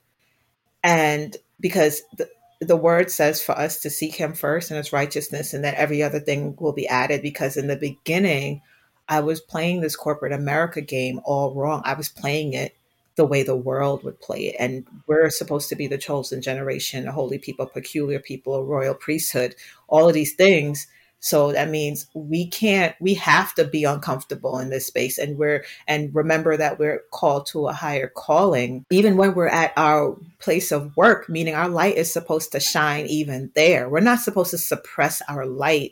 And 0.84 1.36
because 1.60 2.02
the, 2.18 2.30
the 2.62 2.76
word 2.76 3.12
says 3.12 3.42
for 3.42 3.54
us 3.54 3.82
to 3.82 3.90
seek 3.90 4.16
him 4.16 4.34
first 4.34 4.72
and 4.72 4.78
his 4.78 4.92
righteousness 4.92 5.54
and 5.54 5.64
that 5.64 5.76
every 5.76 6.04
other 6.04 6.20
thing 6.20 6.56
will 6.60 6.74
be 6.74 6.88
added 6.88 7.22
because 7.22 7.56
in 7.56 7.68
the 7.68 7.76
beginning 7.76 8.62
i 9.08 9.20
was 9.22 9.40
playing 9.40 9.80
this 9.80 9.96
corporate 9.96 10.34
america 10.34 10.82
game 10.82 11.22
all 11.24 11.54
wrong. 11.54 11.82
I 11.86 11.94
was 11.94 12.10
playing 12.10 12.54
it 12.54 12.76
the 13.20 13.26
way 13.26 13.44
the 13.44 13.54
world 13.54 14.02
would 14.02 14.18
play 14.22 14.48
it. 14.48 14.56
And 14.60 14.88
we're 15.06 15.30
supposed 15.30 15.68
to 15.68 15.76
be 15.76 15.88
the 15.88 15.98
chosen 15.98 16.42
generation, 16.42 17.06
a 17.06 17.12
holy 17.12 17.38
people, 17.38 17.66
peculiar 17.66 18.18
people, 18.18 18.56
a 18.56 18.64
royal 18.64 18.96
priesthood, 18.96 19.56
all 19.90 20.08
of 20.08 20.14
these 20.14 20.36
things. 20.36 20.88
So 21.20 21.52
that 21.52 21.70
means 21.70 22.08
we 22.14 22.48
can't, 22.48 22.96
we 23.02 23.16
have 23.16 23.54
to 23.56 23.66
be 23.66 23.84
uncomfortable 23.84 24.58
in 24.60 24.70
this 24.70 24.88
space. 24.88 25.18
And 25.18 25.38
we're, 25.38 25.66
and 25.86 26.16
remember 26.16 26.56
that 26.56 26.80
we're 26.80 27.02
called 27.12 27.46
to 27.48 27.68
a 27.68 27.74
higher 27.74 28.08
calling, 28.08 28.86
even 28.90 29.18
when 29.18 29.34
we're 29.34 29.50
at 29.50 29.74
our 29.76 30.16
place 30.40 30.72
of 30.72 30.96
work, 30.96 31.28
meaning 31.28 31.56
our 31.56 31.68
light 31.68 31.98
is 31.98 32.10
supposed 32.10 32.54
to 32.54 32.62
shine 32.62 33.06
even 33.08 33.52
there. 33.54 33.90
We're 33.90 34.00
not 34.00 34.20
supposed 34.20 34.52
to 34.52 34.58
suppress 34.58 35.22
our 35.28 35.46
light 35.46 35.92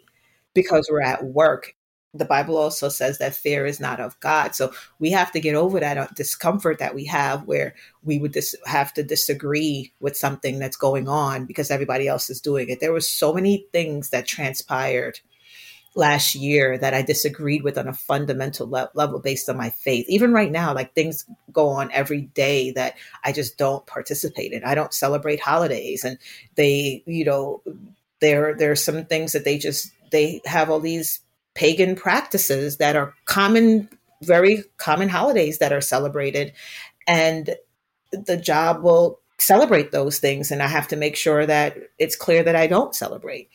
because 0.54 0.88
we're 0.90 1.02
at 1.02 1.26
work 1.26 1.76
the 2.14 2.26
Bible 2.26 2.58
also 2.58 2.90
says 2.90 3.18
that 3.18 3.36
fear 3.36 3.66
is 3.66 3.80
not 3.80 4.00
of 4.00 4.20
God. 4.20 4.56
So 4.56 4.72
we 5.00 5.12
have 5.12 5.32
to 5.34 5.40
get 5.40 5.56
over 5.56 5.80
that 5.80 5.98
uh, 5.98 6.08
discomfort 6.16 6.80
that 6.80 6.96
we 6.96 7.06
have 7.06 7.44
where 7.44 7.76
we 8.04 8.18
would 8.18 8.32
dis- 8.32 8.56
have 8.66 8.94
to 8.96 9.04
disagree 9.04 9.94
with 10.00 10.18
something 10.18 10.60
that's 10.60 10.78
going 10.78 11.08
on 11.08 11.46
because 11.46 11.70
everybody 11.70 12.08
else 12.08 12.30
is 12.30 12.42
doing 12.42 12.70
it. 12.70 12.80
There 12.80 12.94
were 12.94 13.02
so 13.02 13.34
many 13.34 13.68
things 13.72 14.10
that 14.10 14.26
transpired 14.26 15.20
last 15.96 16.36
year 16.36 16.78
that 16.78 16.94
I 16.94 17.02
disagreed 17.02 17.64
with 17.64 17.78
on 17.78 17.88
a 17.88 17.94
fundamental 17.94 18.70
le- 18.70 18.92
level 18.94 19.20
based 19.20 19.50
on 19.50 19.58
my 19.58 19.72
faith. 19.72 20.06
Even 20.08 20.32
right 20.32 20.52
now, 20.52 20.74
like 20.74 20.94
things 20.94 21.26
go 21.52 21.70
on 21.70 21.92
every 21.92 22.22
day 22.22 22.72
that 22.72 22.96
I 23.24 23.32
just 23.32 23.58
don't 23.58 23.86
participate 23.86 24.54
in. 24.54 24.64
I 24.64 24.76
don't 24.76 24.94
celebrate 24.94 25.40
holidays 25.40 26.04
and 26.04 26.18
they, 26.56 27.04
you 27.06 27.26
know, 27.26 27.64
there 28.20 28.56
there 28.56 28.72
are 28.72 28.76
some 28.76 29.06
things 29.06 29.34
that 29.34 29.44
they 29.44 29.58
just 29.58 29.92
they 30.12 30.42
have 30.46 30.70
all 30.70 30.80
these 30.80 31.20
pagan 31.58 31.96
practices 31.96 32.78
that 32.78 32.96
are 32.96 33.16
common, 33.26 33.90
very 34.22 34.64
common 34.78 35.10
holidays 35.10 35.58
that 35.58 35.74
are 35.74 35.82
celebrated. 35.82 36.54
And 37.08 37.56
the 38.12 38.38
job 38.38 38.84
will 38.84 39.20
celebrate 39.40 39.92
those 39.92 40.20
things. 40.20 40.52
And 40.52 40.62
I 40.62 40.68
have 40.68 40.88
to 40.90 40.96
make 40.96 41.16
sure 41.16 41.48
that 41.48 41.76
it's 41.98 42.16
clear 42.16 42.44
that 42.44 42.56
I 42.56 42.68
don't 42.68 42.94
celebrate. 42.94 43.50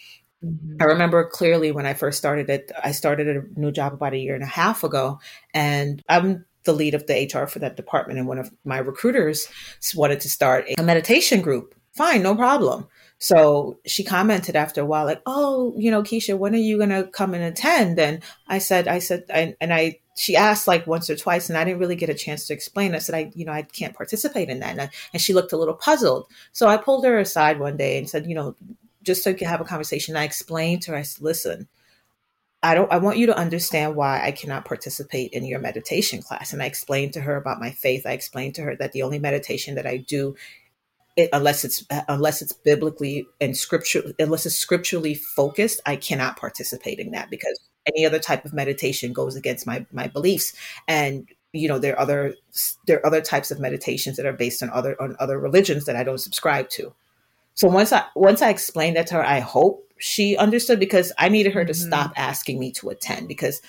Mm-hmm. 0.45 0.79
I 0.81 0.87
remember 0.87 1.25
clearly 1.29 1.71
when 1.71 1.87
I 1.87 1.95
first 1.95 2.19
started 2.19 2.51
it, 2.51 2.73
I 2.83 2.91
started 2.91 3.29
a 3.29 3.61
new 3.61 3.71
job 3.71 3.93
about 3.93 4.15
a 4.15 4.19
year 4.19 4.35
and 4.35 4.43
a 4.43 4.47
half 4.47 4.83
ago. 4.83 5.21
And 5.55 6.03
I'm 6.09 6.45
the 6.65 6.73
lead 6.73 6.95
of 6.95 7.07
the 7.07 7.31
HR 7.33 7.47
for 7.47 7.61
that 7.61 7.77
department. 7.77 8.19
And 8.19 8.27
one 8.27 8.39
of 8.39 8.51
my 8.65 8.79
recruiters 8.79 9.47
wanted 9.95 10.19
to 10.21 10.29
start 10.29 10.65
a 10.77 10.83
meditation 10.83 11.41
group. 11.41 11.77
Fine, 11.93 12.23
no 12.23 12.35
problem. 12.35 12.89
So 13.23 13.79
she 13.87 14.03
commented 14.03 14.57
after 14.57 14.81
a 14.81 14.85
while, 14.85 15.05
like, 15.07 15.23
"Oh, 15.27 15.75
you 15.77 15.93
know, 15.93 16.03
Keisha, 16.03 16.37
when 16.37 16.57
are 16.57 16.59
you 16.59 16.77
gonna 16.77 17.05
come 17.05 17.35
and 17.35 17.45
attend?" 17.45 18.01
And 18.01 18.21
I 18.49 18.59
said, 18.59 18.89
"I 18.89 18.99
said," 18.99 19.27
I, 19.33 19.55
and 19.61 19.73
I 19.73 20.01
she 20.17 20.35
asked 20.35 20.67
like 20.67 20.89
once 20.89 21.09
or 21.09 21.15
twice, 21.15 21.49
and 21.49 21.57
I 21.57 21.63
didn't 21.63 21.79
really 21.79 21.95
get 21.95 22.11
a 22.11 22.15
chance 22.15 22.49
to 22.49 22.53
explain. 22.53 22.97
I 22.97 22.99
said, 22.99 23.15
"I, 23.15 23.31
you 23.37 23.45
know, 23.45 23.53
I 23.53 23.63
can't 23.63 23.95
participate 23.95 24.49
in 24.49 24.59
that," 24.59 24.73
and, 24.73 24.81
I, 24.83 24.91
and 25.13 25.23
she 25.23 25.35
looked 25.35 25.53
a 25.53 25.57
little 25.57 25.75
puzzled. 25.75 26.27
So 26.51 26.67
I 26.67 26.77
pulled 26.77 27.05
her 27.05 27.17
aside 27.21 27.61
one 27.61 27.77
day 27.77 27.97
and 27.97 28.11
said, 28.11 28.27
"You 28.27 28.35
know, 28.35 28.57
just 29.05 29.23
so 29.23 29.31
you 29.31 29.37
can 29.37 29.47
have 29.47 29.61
a 29.61 29.65
conversation." 29.65 30.17
I 30.17 30.25
explained 30.25 30.83
to 30.83 30.91
her, 30.91 30.97
I 30.97 31.03
said, 31.03 31.23
"Listen." 31.23 31.69
I 32.65 32.75
don't 32.75 32.93
I 32.93 32.99
want 32.99 33.19
you 33.19 33.27
to 33.27 33.37
understand 33.37 33.97
why 33.97 34.25
I 34.25 34.31
cannot 34.31 34.65
participate 34.65 35.33
in 35.33 35.45
your 35.45 35.59
meditation 35.59 36.23
class. 36.23 36.53
And 36.53 36.63
I 36.63 36.67
explained 36.67 37.13
to 37.15 37.21
her 37.21 37.37
about 37.37 37.61
my 37.61 37.71
faith. 37.73 38.07
I 38.07 38.13
explained 38.13 38.55
to 38.57 38.63
her 38.63 38.77
that 38.77 38.93
the 38.93 39.03
only 39.03 39.19
meditation 39.19 39.75
that 39.75 39.87
I 39.87 39.97
do 39.97 40.37
it, 41.17 41.29
unless 41.33 41.65
it's 41.65 41.85
unless 42.09 42.41
it's 42.41 42.53
biblically 42.53 43.27
and 43.41 43.57
scripture 43.57 44.03
unless 44.19 44.47
it's 44.47 44.55
scripturally 44.55 45.15
focused 45.15 45.81
i 45.87 45.97
cannot 45.97 46.37
participate 46.37 46.99
in 46.99 47.11
that 47.11 47.31
because 47.31 47.59
any 47.87 48.07
other 48.07 48.19
type 48.19 48.45
of 48.45 48.53
meditation 48.53 49.13
goes 49.13 49.37
against 49.37 49.67
my 49.67 49.85
my 49.93 50.07
beliefs 50.07 50.55
and 50.89 51.29
you 51.53 51.69
know 51.69 51.79
there 51.79 51.95
are 51.95 52.01
other 52.01 52.35
there 52.87 52.99
are 52.99 53.07
other 53.07 53.21
types 53.21 53.51
of 53.51 53.61
meditations 53.61 54.17
that 54.17 54.27
are 54.27 54.33
based 54.33 54.63
on 54.63 54.71
other 54.71 55.01
on 55.01 55.17
other 55.21 55.39
religions 55.39 55.85
that 55.85 55.97
i 55.97 56.05
don't 56.05 56.19
subscribe 56.19 56.69
to 56.71 56.93
so 57.55 57.69
once 57.69 57.93
i 57.93 58.05
once 58.15 58.41
i 58.41 58.49
explained 58.49 58.97
that 58.97 59.07
to 59.07 59.15
her 59.15 59.25
i 59.25 59.41
hope 59.41 59.87
she 59.99 60.37
understood 60.37 60.81
because 60.81 61.13
i 61.19 61.29
needed 61.29 61.53
her 61.53 61.65
to 61.65 61.73
mm-hmm. 61.73 61.89
stop 61.89 62.13
asking 62.17 62.59
me 62.59 62.73
to 62.73 62.89
attend 62.89 63.29
because 63.29 63.61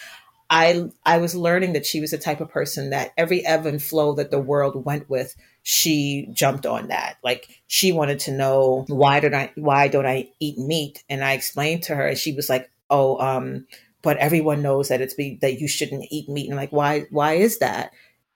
I 0.56 0.86
I 1.04 1.18
was 1.18 1.34
learning 1.36 1.74
that 1.74 1.86
she 1.86 2.00
was 2.00 2.12
the 2.12 2.20
type 2.20 2.39
of 2.39 2.50
person 2.52 2.92
that 2.92 3.12
every 3.18 3.44
ebb 3.44 3.66
and 3.66 3.82
flow 3.82 4.13
that 4.16 4.30
the 4.30 4.39
world 4.39 4.86
went 4.86 5.10
with, 5.10 5.36
she 5.63 6.30
jumped 6.32 6.68
on 6.68 6.89
that. 6.89 7.18
Like 7.24 7.50
she 7.66 7.92
wanted 7.92 8.20
to 8.22 8.32
know 8.32 8.86
why 8.88 9.20
don't 9.20 9.34
I 9.34 9.52
why 9.56 9.88
don't 9.88 10.06
I 10.06 10.30
eat 10.39 10.60
meat? 10.60 11.04
And 11.10 11.24
I 11.24 11.34
explained 11.34 11.82
to 11.84 11.96
her, 11.96 12.06
and 12.08 12.18
she 12.20 12.34
was 12.34 12.50
like, 12.50 12.70
"Oh, 12.92 13.18
um, 13.20 13.66
but 14.04 14.18
everyone 14.18 14.62
knows 14.62 14.89
that 14.89 15.02
it's 15.02 15.16
be 15.16 15.39
that 15.42 15.60
you 15.60 15.68
shouldn't 15.68 16.06
eat 16.12 16.30
meat." 16.30 16.46
And 16.46 16.54
I'm 16.54 16.58
like, 16.63 16.72
why 16.72 17.06
why 17.10 17.34
is 17.34 17.58
that? 17.60 17.92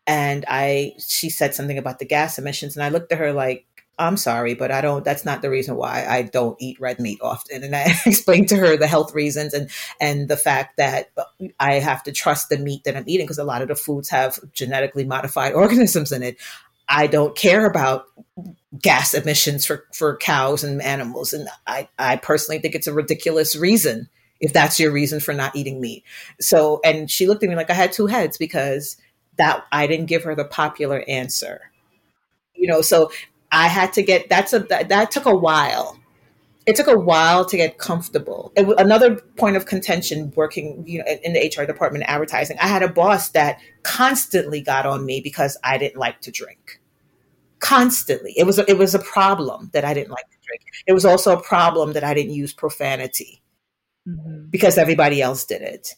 And 0.08 0.44
I 0.48 0.94
she 1.00 1.30
said 1.30 1.54
something 1.54 1.78
about 1.78 2.00
the 2.00 2.06
gas 2.06 2.40
emissions, 2.40 2.76
and 2.76 2.84
I 2.84 2.90
looked 2.90 3.12
at 3.12 3.20
her 3.20 3.32
like, 3.34 3.67
I'm 4.00 4.18
sorry, 4.18 4.54
but 4.54 4.72
I 4.72 4.82
don't, 4.82 5.04
that's 5.04 5.26
not 5.26 5.42
the 5.42 5.50
reason 5.50 5.76
why 5.76 6.06
I 6.08 6.22
don't 6.22 6.56
eat 6.62 6.80
red 6.80 7.00
meat 7.00 7.20
often. 7.22 7.64
And 7.64 7.76
I 7.76 7.94
explained 8.06 8.50
to 8.50 8.58
her 8.58 8.78
the 8.78 8.88
health 8.88 9.14
reasons 9.14 9.54
and, 9.54 9.70
and 10.00 10.28
the 10.28 10.38
fact 10.38 10.78
that 10.78 11.10
I 11.60 11.76
have 11.76 12.04
to 12.04 12.12
trust 12.12 12.50
the 12.50 12.58
meat 12.58 12.84
that 12.84 12.96
I'm 12.96 13.06
eating 13.08 13.26
because 13.26 13.40
a 13.40 13.44
lot 13.44 13.62
of 13.62 13.68
the 13.70 13.76
foods 13.76 14.10
have 14.10 14.40
genetically 14.54 15.04
modified 15.04 15.54
organisms 15.56 16.12
in 16.12 16.24
it. 16.24 16.38
I 16.90 17.08
don't 17.08 17.36
care 17.36 17.66
about 17.66 18.06
gas 18.80 19.14
emissions 19.14 19.66
for, 19.66 19.86
for 19.94 20.16
cows 20.18 20.64
and 20.64 20.82
animals. 20.82 21.34
And 21.34 21.50
I, 21.66 21.90
I 21.98 22.18
personally 22.18 22.60
think 22.60 22.76
it's 22.76 22.88
a 22.88 22.94
ridiculous 22.94 23.56
reason 23.56 24.10
if 24.40 24.54
that's 24.54 24.80
your 24.80 24.92
reason 24.92 25.20
for 25.20 25.34
not 25.34 25.56
eating 25.56 25.82
meat. 25.82 26.04
So, 26.40 26.80
and 26.86 27.10
she 27.10 27.28
looked 27.28 27.44
at 27.44 27.50
me 27.50 27.56
like 27.56 27.72
I 27.72 27.74
had 27.74 27.92
two 27.92 28.06
heads 28.06 28.38
because 28.38 28.98
that 29.38 29.66
I 29.72 29.88
didn't 29.88 30.06
give 30.06 30.24
her 30.24 30.36
the 30.36 30.46
popular 30.46 31.04
answer. 31.08 31.72
You 32.54 32.68
know, 32.68 32.82
so 32.82 33.12
I 33.52 33.68
had 33.68 33.94
to 33.94 34.04
get 34.04 34.30
that's 34.30 34.54
a 34.54 34.60
that, 34.60 34.90
that 34.90 35.12
took 35.12 35.26
a 35.26 35.36
while. 35.36 35.98
It 36.66 36.76
took 36.76 36.88
a 36.88 36.98
while 36.98 37.46
to 37.46 37.56
get 37.56 37.78
comfortable. 37.78 38.52
It, 38.58 38.68
another 38.78 39.16
point 39.16 39.56
of 39.56 39.66
contention 39.66 40.34
working, 40.36 40.84
you 40.86 41.00
know, 41.00 41.06
in 41.24 41.32
the 41.32 41.40
HR 41.40 41.66
department, 41.66 42.04
advertising. 42.08 42.58
I 42.60 42.68
had 42.68 42.84
a 42.84 42.90
boss 42.90 43.30
that 43.30 43.60
constantly 43.84 44.60
got 44.60 44.86
on 44.86 45.06
me 45.06 45.22
because 45.22 45.58
I 45.64 45.78
didn't 45.78 45.98
like 45.98 46.20
to 46.22 46.32
drink. 46.32 46.82
Constantly, 47.60 48.34
it 48.38 48.46
was 48.46 48.60
a, 48.60 48.70
it 48.70 48.78
was 48.78 48.94
a 48.94 49.00
problem 49.00 49.70
that 49.74 49.86
I 49.86 49.94
didn't 49.94 50.12
like 50.12 50.30
to 50.30 50.38
drink. 50.46 50.62
It 50.86 50.94
was 50.94 51.06
also 51.06 51.36
a 51.38 51.42
problem 51.42 51.94
that 51.94 52.04
I 52.04 52.14
didn't 52.14 52.34
use 52.34 52.54
profanity 52.54 53.42
mm-hmm. 54.08 54.50
because 54.50 54.78
everybody 54.78 55.22
else 55.22 55.46
did 55.46 55.62
it, 55.62 55.96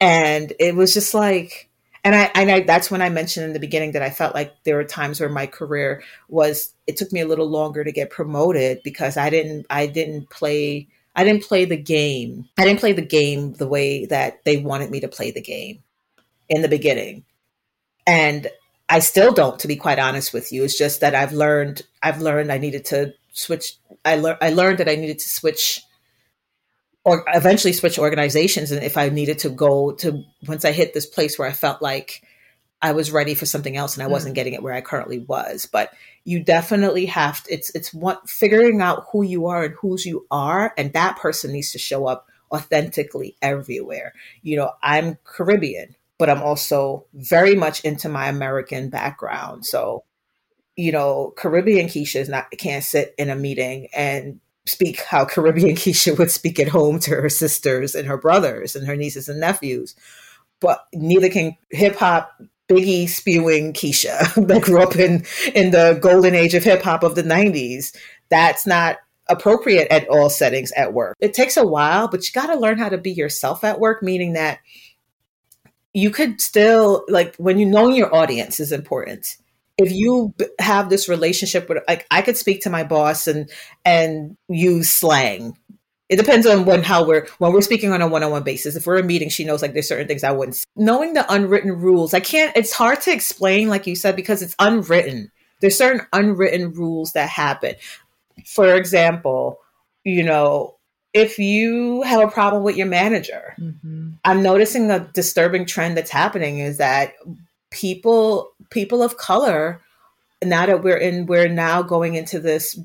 and 0.00 0.52
it 0.58 0.74
was 0.74 0.92
just 0.92 1.14
like 1.14 1.70
and 2.06 2.14
I, 2.14 2.30
and 2.36 2.50
I 2.52 2.60
that's 2.60 2.88
when 2.88 3.02
I 3.02 3.08
mentioned 3.08 3.46
in 3.46 3.52
the 3.52 3.58
beginning 3.58 3.90
that 3.92 4.02
I 4.02 4.10
felt 4.10 4.32
like 4.32 4.62
there 4.62 4.76
were 4.76 4.84
times 4.84 5.18
where 5.18 5.28
my 5.28 5.44
career 5.44 6.04
was 6.28 6.72
it 6.86 6.96
took 6.96 7.10
me 7.10 7.20
a 7.20 7.26
little 7.26 7.48
longer 7.48 7.82
to 7.82 7.90
get 7.90 8.10
promoted 8.10 8.80
because 8.84 9.16
I 9.16 9.28
didn't 9.28 9.66
I 9.70 9.88
didn't 9.88 10.30
play 10.30 10.86
I 11.16 11.24
didn't 11.24 11.42
play 11.42 11.64
the 11.64 11.76
game. 11.76 12.48
I 12.56 12.64
didn't 12.64 12.78
play 12.78 12.92
the 12.92 13.02
game 13.02 13.54
the 13.54 13.66
way 13.66 14.06
that 14.06 14.44
they 14.44 14.56
wanted 14.56 14.92
me 14.92 15.00
to 15.00 15.08
play 15.08 15.32
the 15.32 15.40
game 15.40 15.82
in 16.48 16.62
the 16.62 16.68
beginning. 16.68 17.24
And 18.06 18.46
I 18.88 19.00
still 19.00 19.32
don't 19.32 19.58
to 19.58 19.66
be 19.66 19.74
quite 19.74 19.98
honest 19.98 20.32
with 20.32 20.52
you. 20.52 20.62
It's 20.62 20.78
just 20.78 21.00
that 21.00 21.16
I've 21.16 21.32
learned 21.32 21.82
I've 22.04 22.22
learned 22.22 22.52
I 22.52 22.58
needed 22.58 22.84
to 22.84 23.14
switch 23.32 23.78
I 24.04 24.14
learned 24.14 24.38
I 24.40 24.50
learned 24.50 24.78
that 24.78 24.88
I 24.88 24.94
needed 24.94 25.18
to 25.18 25.28
switch 25.28 25.82
or 27.06 27.22
eventually 27.28 27.72
switch 27.72 28.00
organizations. 28.00 28.72
And 28.72 28.82
if 28.82 28.96
I 28.96 29.08
needed 29.10 29.38
to 29.38 29.48
go 29.48 29.92
to 29.92 30.24
once 30.48 30.64
I 30.64 30.72
hit 30.72 30.92
this 30.92 31.06
place 31.06 31.38
where 31.38 31.46
I 31.46 31.52
felt 31.52 31.80
like 31.80 32.20
I 32.82 32.92
was 32.92 33.12
ready 33.12 33.34
for 33.34 33.46
something 33.46 33.76
else 33.76 33.94
and 33.94 34.02
I 34.02 34.08
wasn't 34.08 34.32
mm. 34.32 34.34
getting 34.34 34.54
it 34.54 34.62
where 34.62 34.74
I 34.74 34.80
currently 34.80 35.20
was. 35.20 35.68
But 35.70 35.92
you 36.24 36.42
definitely 36.42 37.06
have 37.06 37.44
to, 37.44 37.54
it's 37.54 37.70
it's 37.76 37.94
what 37.94 38.28
figuring 38.28 38.80
out 38.80 39.06
who 39.12 39.22
you 39.22 39.46
are 39.46 39.62
and 39.62 39.74
whose 39.74 40.04
you 40.04 40.26
are, 40.32 40.74
and 40.76 40.92
that 40.94 41.16
person 41.16 41.52
needs 41.52 41.70
to 41.72 41.78
show 41.78 42.08
up 42.08 42.26
authentically 42.50 43.36
everywhere. 43.40 44.12
You 44.42 44.56
know, 44.56 44.72
I'm 44.82 45.16
Caribbean, 45.22 45.94
but 46.18 46.28
I'm 46.28 46.42
also 46.42 47.06
very 47.14 47.54
much 47.54 47.84
into 47.84 48.08
my 48.08 48.26
American 48.26 48.90
background. 48.90 49.64
So, 49.64 50.02
you 50.74 50.90
know, 50.90 51.32
Caribbean 51.36 51.86
Keisha 51.86 52.16
is 52.16 52.28
not 52.28 52.50
can't 52.58 52.82
sit 52.82 53.14
in 53.16 53.30
a 53.30 53.36
meeting 53.36 53.86
and 53.94 54.40
speak 54.66 55.00
how 55.00 55.24
Caribbean 55.24 55.76
Keisha 55.76 56.18
would 56.18 56.30
speak 56.30 56.60
at 56.60 56.68
home 56.68 56.98
to 57.00 57.10
her 57.10 57.28
sisters 57.28 57.94
and 57.94 58.06
her 58.06 58.16
brothers 58.16 58.76
and 58.76 58.86
her 58.86 58.96
nieces 58.96 59.28
and 59.28 59.40
nephews. 59.40 59.94
But 60.60 60.84
neither 60.92 61.28
can 61.28 61.56
hip 61.70 61.96
hop 61.96 62.40
Biggie 62.68 63.08
spewing 63.08 63.72
Keisha 63.72 64.34
that 64.48 64.62
grew 64.62 64.82
up 64.82 64.96
in 64.96 65.24
in 65.54 65.70
the 65.70 65.98
golden 66.00 66.34
age 66.34 66.54
of 66.54 66.64
hip 66.64 66.82
hop 66.82 67.02
of 67.02 67.14
the 67.14 67.22
90s. 67.22 67.94
That's 68.28 68.66
not 68.66 68.98
appropriate 69.28 69.88
at 69.90 70.08
all 70.08 70.30
settings 70.30 70.72
at 70.72 70.92
work. 70.92 71.16
It 71.20 71.34
takes 71.34 71.56
a 71.56 71.66
while, 71.66 72.08
but 72.08 72.26
you 72.26 72.32
got 72.32 72.52
to 72.52 72.58
learn 72.58 72.78
how 72.78 72.88
to 72.88 72.98
be 72.98 73.12
yourself 73.12 73.64
at 73.64 73.80
work, 73.80 74.02
meaning 74.02 74.32
that 74.34 74.58
you 75.94 76.10
could 76.10 76.40
still 76.40 77.04
like 77.08 77.36
when 77.36 77.58
you 77.58 77.66
know 77.66 77.88
your 77.88 78.14
audience 78.14 78.60
is 78.60 78.72
important 78.72 79.36
if 79.78 79.92
you 79.92 80.34
have 80.58 80.88
this 80.88 81.08
relationship 81.08 81.68
with 81.68 81.82
like 81.88 82.06
I 82.10 82.22
could 82.22 82.36
speak 82.36 82.62
to 82.62 82.70
my 82.70 82.84
boss 82.84 83.26
and 83.26 83.50
and 83.84 84.36
use 84.48 84.88
slang. 84.88 85.56
It 86.08 86.16
depends 86.16 86.46
on 86.46 86.66
when 86.66 86.84
how 86.84 87.04
we're 87.04 87.26
when 87.38 87.52
we're 87.52 87.60
speaking 87.62 87.92
on 87.92 88.00
a 88.00 88.06
one-on-one 88.06 88.44
basis. 88.44 88.76
If 88.76 88.86
we're 88.86 88.98
in 88.98 89.04
a 89.04 89.08
meeting, 89.08 89.28
she 89.28 89.44
knows 89.44 89.60
like 89.60 89.72
there's 89.72 89.88
certain 89.88 90.06
things 90.06 90.22
I 90.22 90.30
wouldn't. 90.30 90.56
Say. 90.56 90.64
Knowing 90.76 91.14
the 91.14 91.30
unwritten 91.32 91.72
rules, 91.72 92.14
I 92.14 92.20
can't. 92.20 92.56
It's 92.56 92.72
hard 92.72 93.00
to 93.02 93.12
explain, 93.12 93.68
like 93.68 93.86
you 93.86 93.96
said, 93.96 94.14
because 94.14 94.40
it's 94.40 94.54
unwritten. 94.58 95.32
There's 95.60 95.76
certain 95.76 96.06
unwritten 96.12 96.72
rules 96.72 97.12
that 97.12 97.28
happen. 97.28 97.74
For 98.44 98.76
example, 98.76 99.58
you 100.04 100.22
know, 100.22 100.76
if 101.12 101.38
you 101.38 102.02
have 102.02 102.20
a 102.20 102.30
problem 102.30 102.62
with 102.62 102.76
your 102.76 102.86
manager, 102.86 103.54
mm-hmm. 103.58 104.10
I'm 104.24 104.42
noticing 104.42 104.90
a 104.90 105.00
disturbing 105.00 105.66
trend 105.66 105.96
that's 105.96 106.10
happening 106.10 106.60
is 106.60 106.78
that 106.78 107.14
people 107.70 108.52
people 108.70 109.02
of 109.02 109.16
color 109.16 109.80
now 110.44 110.66
that 110.66 110.82
we're 110.82 110.96
in 110.96 111.26
we're 111.26 111.48
now 111.48 111.82
going 111.82 112.14
into 112.14 112.38
this 112.38 112.78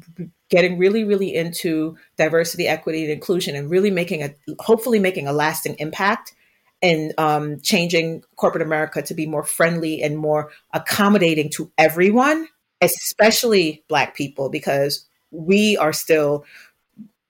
getting 0.49 0.77
really 0.77 1.03
really 1.03 1.35
into 1.35 1.97
diversity 2.17 2.67
equity 2.67 3.03
and 3.03 3.11
inclusion 3.11 3.55
and 3.55 3.69
really 3.69 3.91
making 3.91 4.23
a 4.23 4.33
hopefully 4.59 4.99
making 4.99 5.27
a 5.27 5.33
lasting 5.33 5.75
impact 5.79 6.33
and 6.81 7.13
um, 7.17 7.59
changing 7.61 8.23
corporate 8.37 8.63
america 8.63 9.01
to 9.01 9.13
be 9.13 9.25
more 9.25 9.43
friendly 9.43 10.01
and 10.01 10.17
more 10.17 10.51
accommodating 10.73 11.49
to 11.49 11.71
everyone 11.77 12.47
especially 12.81 13.83
black 13.87 14.15
people 14.15 14.49
because 14.49 15.05
we 15.31 15.77
are 15.77 15.93
still 15.93 16.45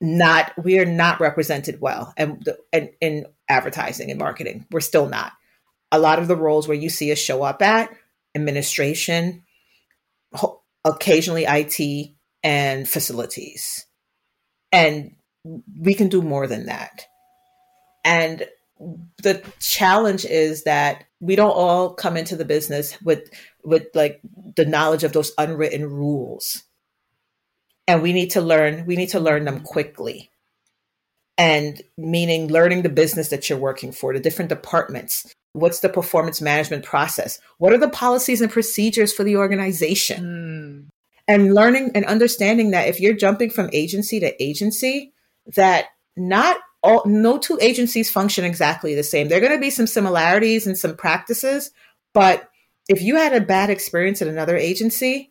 not 0.02 0.52
we 0.58 0.80
are 0.80 0.86
not 0.86 1.20
represented 1.20 1.80
well 1.80 2.14
and, 2.18 2.50
and 2.74 2.90
in 3.00 3.26
advertising 3.48 4.10
and 4.10 4.20
marketing 4.20 4.66
we're 4.72 4.80
still 4.80 5.08
not. 5.08 5.34
A 5.92 6.00
lot 6.00 6.20
of 6.20 6.28
the 6.28 6.38
roles 6.38 6.68
where 6.68 6.78
you 6.78 6.90
see 6.90 7.12
us 7.12 7.20
show 7.20 7.44
up 7.44 7.62
at 7.62 7.96
administration 8.36 9.44
occasionally 10.86 11.46
IT 11.48 12.12
and 12.44 12.88
facilities. 12.88 13.86
And 14.72 15.15
we 15.80 15.94
can 15.94 16.08
do 16.08 16.22
more 16.22 16.48
than 16.48 16.67
that. 16.67 17.06
And 18.04 18.46
the 19.22 19.44
challenge 19.60 20.26
is 20.26 20.63
that 20.63 21.06
we 21.20 21.36
don't 21.36 21.52
all 21.52 21.94
come 21.94 22.17
into 22.17 22.36
the 22.36 22.46
business 22.46 23.00
with 23.02 23.30
with 23.63 23.88
like 23.94 24.20
the 24.56 24.65
knowledge 24.65 25.04
of 25.04 25.13
those 25.13 25.34
unwritten 25.38 25.88
rules. 25.88 26.63
And 27.88 28.02
we 28.02 28.13
need 28.13 28.32
to 28.32 28.41
learn 28.41 28.86
we 28.86 28.96
need 28.96 29.10
to 29.10 29.20
learn 29.20 29.46
them 29.46 29.62
quickly. 29.62 30.32
And 31.38 31.82
meaning 31.98 32.48
learning 32.48 32.82
the 32.82 32.89
business 32.89 33.30
that 33.30 33.50
you're 33.50 33.60
working 33.60 33.91
for 33.91 34.13
the 34.13 34.20
different 34.20 34.50
departments 34.50 35.34
what's 35.54 35.80
the 35.80 35.90
performance 35.90 36.42
management 36.42 36.86
process? 36.86 37.40
What 37.58 37.74
are 37.74 37.78
the 37.78 37.90
policies 37.90 38.42
and 38.42 38.52
procedures 38.52 39.14
for 39.14 39.24
the 39.24 39.38
organization? 39.38 40.24
Mm. 40.24 40.90
and 41.28 41.54
learning 41.54 41.92
and 41.94 42.06
understanding 42.06 42.72
that 42.72 42.88
if 42.88 43.00
you're 43.00 43.14
jumping 43.14 43.50
from 43.50 43.70
agency 43.74 44.20
to 44.20 44.44
agency 44.44 45.14
that 45.56 45.86
not 46.18 46.58
all 46.84 47.04
no 47.06 47.38
two 47.38 47.60
agencies 47.62 48.10
function 48.10 48.44
exactly 48.44 48.96
the 48.96 49.04
same. 49.04 49.28
There 49.28 49.38
are 49.38 49.42
going 49.42 49.54
to 49.54 49.60
be 49.60 49.70
some 49.70 49.88
similarities 49.88 50.66
and 50.66 50.78
some 50.78 50.96
practices 50.96 51.72
but 52.14 52.50
if 52.90 53.02
you 53.02 53.16
had 53.16 53.34
a 53.34 53.42
bad 53.42 53.70
experience 53.70 54.22
at 54.22 54.28
another 54.28 54.58
agency 54.58 55.31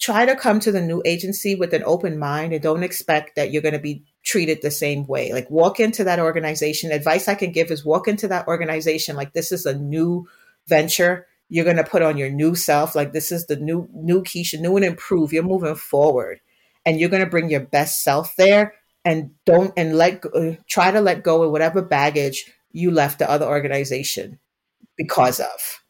try 0.00 0.26
to 0.26 0.34
come 0.34 0.58
to 0.60 0.72
the 0.72 0.80
new 0.80 1.02
agency 1.04 1.54
with 1.54 1.72
an 1.72 1.84
open 1.84 2.18
mind 2.18 2.52
and 2.52 2.62
don't 2.62 2.82
expect 2.82 3.36
that 3.36 3.52
you're 3.52 3.62
going 3.62 3.74
to 3.74 3.78
be 3.78 4.04
treated 4.24 4.60
the 4.60 4.70
same 4.70 5.06
way. 5.06 5.32
Like 5.32 5.48
walk 5.50 5.78
into 5.78 6.04
that 6.04 6.18
organization. 6.18 6.90
Advice 6.90 7.28
I 7.28 7.34
can 7.34 7.52
give 7.52 7.70
is 7.70 7.84
walk 7.84 8.08
into 8.08 8.28
that 8.28 8.48
organization 8.48 9.16
like 9.16 9.32
this 9.32 9.52
is 9.52 9.66
a 9.66 9.78
new 9.78 10.26
venture. 10.66 11.26
You're 11.48 11.64
going 11.64 11.76
to 11.76 11.84
put 11.84 12.02
on 12.02 12.16
your 12.18 12.30
new 12.30 12.54
self. 12.54 12.94
Like 12.94 13.12
this 13.12 13.30
is 13.30 13.46
the 13.46 13.56
new 13.56 13.88
new 13.92 14.22
Keisha, 14.22 14.60
new 14.60 14.76
and 14.76 14.84
improve. 14.84 15.32
You're 15.32 15.42
moving 15.42 15.76
forward, 15.76 16.40
and 16.84 17.00
you're 17.00 17.08
going 17.08 17.24
to 17.24 17.30
bring 17.30 17.50
your 17.50 17.60
best 17.60 18.02
self 18.02 18.34
there. 18.36 18.74
And 19.04 19.30
don't 19.46 19.72
and 19.76 19.96
let 19.96 20.20
go, 20.20 20.28
uh, 20.30 20.56
try 20.68 20.90
to 20.90 21.00
let 21.00 21.22
go 21.22 21.42
of 21.42 21.52
whatever 21.52 21.80
baggage 21.80 22.52
you 22.72 22.90
left 22.90 23.18
the 23.18 23.30
other 23.30 23.46
organization 23.46 24.38
because 24.96 25.40
of 25.40 25.80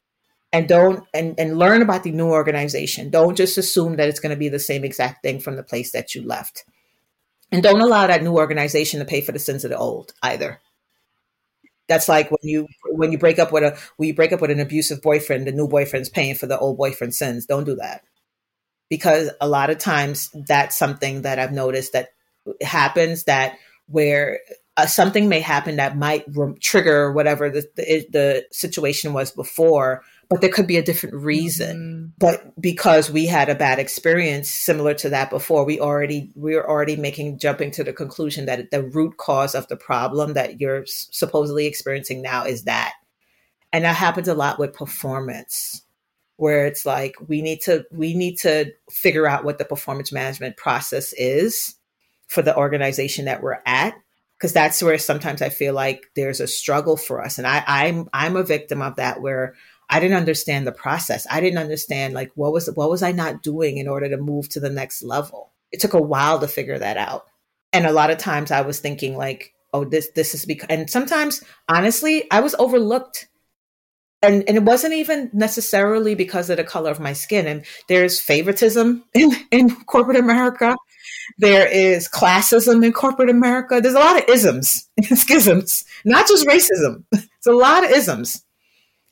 and 0.52 0.68
don't 0.68 1.04
and, 1.12 1.38
and 1.38 1.58
learn 1.58 1.82
about 1.82 2.02
the 2.02 2.12
new 2.12 2.28
organization. 2.28 3.10
Don't 3.10 3.36
just 3.36 3.58
assume 3.58 3.96
that 3.96 4.08
it's 4.08 4.20
going 4.20 4.30
to 4.30 4.38
be 4.38 4.48
the 4.48 4.58
same 4.58 4.84
exact 4.84 5.22
thing 5.22 5.40
from 5.40 5.56
the 5.56 5.62
place 5.62 5.92
that 5.92 6.14
you 6.14 6.22
left. 6.22 6.64
And 7.50 7.62
don't 7.62 7.80
allow 7.80 8.06
that 8.06 8.22
new 8.22 8.34
organization 8.34 9.00
to 9.00 9.06
pay 9.06 9.20
for 9.20 9.32
the 9.32 9.38
sins 9.38 9.64
of 9.64 9.70
the 9.70 9.78
old 9.78 10.12
either. 10.22 10.60
That's 11.88 12.08
like 12.08 12.30
when 12.30 12.38
you 12.42 12.66
when 12.90 13.12
you 13.12 13.18
break 13.18 13.38
up 13.38 13.52
with 13.52 13.62
a 13.62 13.78
when 13.96 14.08
you 14.08 14.14
break 14.14 14.32
up 14.32 14.40
with 14.40 14.50
an 14.50 14.60
abusive 14.60 15.00
boyfriend 15.00 15.46
the 15.46 15.52
new 15.52 15.68
boyfriend's 15.68 16.10
paying 16.10 16.34
for 16.34 16.46
the 16.46 16.58
old 16.58 16.76
boyfriend's 16.76 17.18
sins. 17.18 17.46
Don't 17.46 17.64
do 17.64 17.76
that. 17.76 18.02
Because 18.90 19.30
a 19.40 19.48
lot 19.48 19.70
of 19.70 19.78
times 19.78 20.30
that's 20.46 20.76
something 20.76 21.22
that 21.22 21.38
i've 21.38 21.52
noticed 21.52 21.92
that 21.92 22.08
happens 22.62 23.24
that 23.24 23.56
where 23.86 24.40
uh, 24.78 24.86
something 24.86 25.28
may 25.28 25.40
happen 25.40 25.76
that 25.76 25.96
might 25.96 26.24
re- 26.28 26.54
trigger 26.60 27.12
whatever 27.12 27.50
the, 27.50 27.66
the, 27.76 28.06
the 28.10 28.46
situation 28.52 29.12
was 29.12 29.30
before 29.30 30.02
but 30.28 30.42
there 30.42 30.50
could 30.50 30.66
be 30.66 30.76
a 30.76 30.82
different 30.82 31.14
reason. 31.14 31.76
Mm-hmm. 31.76 32.06
But 32.18 32.60
because 32.60 33.10
we 33.10 33.26
had 33.26 33.48
a 33.48 33.54
bad 33.54 33.78
experience 33.78 34.50
similar 34.50 34.94
to 34.94 35.08
that 35.10 35.30
before, 35.30 35.64
we 35.64 35.80
already 35.80 36.30
we're 36.34 36.64
already 36.64 36.96
making 36.96 37.38
jumping 37.38 37.70
to 37.72 37.84
the 37.84 37.92
conclusion 37.92 38.46
that 38.46 38.70
the 38.70 38.82
root 38.82 39.16
cause 39.16 39.54
of 39.54 39.68
the 39.68 39.76
problem 39.76 40.34
that 40.34 40.60
you're 40.60 40.84
supposedly 40.86 41.66
experiencing 41.66 42.22
now 42.22 42.44
is 42.44 42.64
that. 42.64 42.94
And 43.72 43.84
that 43.84 43.96
happens 43.96 44.28
a 44.28 44.34
lot 44.34 44.58
with 44.58 44.72
performance 44.72 45.82
where 46.36 46.66
it's 46.66 46.86
like 46.86 47.16
we 47.26 47.42
need 47.42 47.60
to 47.62 47.84
we 47.90 48.14
need 48.14 48.36
to 48.38 48.72
figure 48.90 49.26
out 49.26 49.44
what 49.44 49.58
the 49.58 49.64
performance 49.64 50.12
management 50.12 50.56
process 50.56 51.12
is 51.14 51.74
for 52.28 52.42
the 52.42 52.56
organization 52.56 53.24
that 53.24 53.42
we're 53.42 53.58
at 53.66 53.94
because 54.36 54.52
that's 54.52 54.80
where 54.80 54.98
sometimes 54.98 55.42
I 55.42 55.48
feel 55.48 55.74
like 55.74 56.06
there's 56.14 56.40
a 56.40 56.46
struggle 56.46 56.96
for 56.96 57.22
us 57.22 57.38
and 57.38 57.46
I 57.46 57.64
I'm 57.66 58.08
I'm 58.12 58.36
a 58.36 58.44
victim 58.44 58.80
of 58.82 58.96
that 58.96 59.20
where 59.20 59.54
I 59.90 60.00
didn't 60.00 60.16
understand 60.16 60.66
the 60.66 60.72
process. 60.72 61.26
I 61.30 61.40
didn't 61.40 61.58
understand 61.58 62.14
like 62.14 62.30
what 62.34 62.52
was 62.52 62.70
what 62.74 62.90
was 62.90 63.02
I 63.02 63.12
not 63.12 63.42
doing 63.42 63.78
in 63.78 63.88
order 63.88 64.08
to 64.08 64.16
move 64.18 64.48
to 64.50 64.60
the 64.60 64.70
next 64.70 65.02
level. 65.02 65.52
It 65.72 65.80
took 65.80 65.94
a 65.94 66.02
while 66.02 66.38
to 66.40 66.48
figure 66.48 66.78
that 66.78 66.96
out. 66.96 67.26
And 67.72 67.86
a 67.86 67.92
lot 67.92 68.10
of 68.10 68.18
times 68.18 68.50
I 68.50 68.62
was 68.62 68.80
thinking 68.80 69.16
like, 69.16 69.54
oh, 69.72 69.84
this 69.84 70.10
this 70.14 70.34
is 70.34 70.44
because 70.44 70.66
and 70.68 70.90
sometimes 70.90 71.42
honestly, 71.68 72.30
I 72.30 72.40
was 72.40 72.54
overlooked. 72.58 73.28
And 74.20 74.44
and 74.48 74.56
it 74.56 74.64
wasn't 74.64 74.94
even 74.94 75.30
necessarily 75.32 76.14
because 76.14 76.50
of 76.50 76.58
the 76.58 76.64
color 76.64 76.90
of 76.90 77.00
my 77.00 77.12
skin. 77.12 77.46
And 77.46 77.64
there's 77.88 78.20
favoritism 78.20 79.04
in, 79.14 79.32
in 79.50 79.74
corporate 79.86 80.18
America. 80.18 80.76
There 81.38 81.66
is 81.66 82.08
classism 82.08 82.84
in 82.84 82.92
corporate 82.92 83.30
America. 83.30 83.80
There's 83.80 83.94
a 83.94 84.00
lot 84.00 84.18
of 84.18 84.28
isms 84.28 84.88
schisms, 85.14 85.84
not 86.04 86.26
just 86.26 86.46
racism. 86.46 87.04
It's 87.12 87.46
a 87.46 87.52
lot 87.52 87.84
of 87.84 87.90
isms 87.90 88.44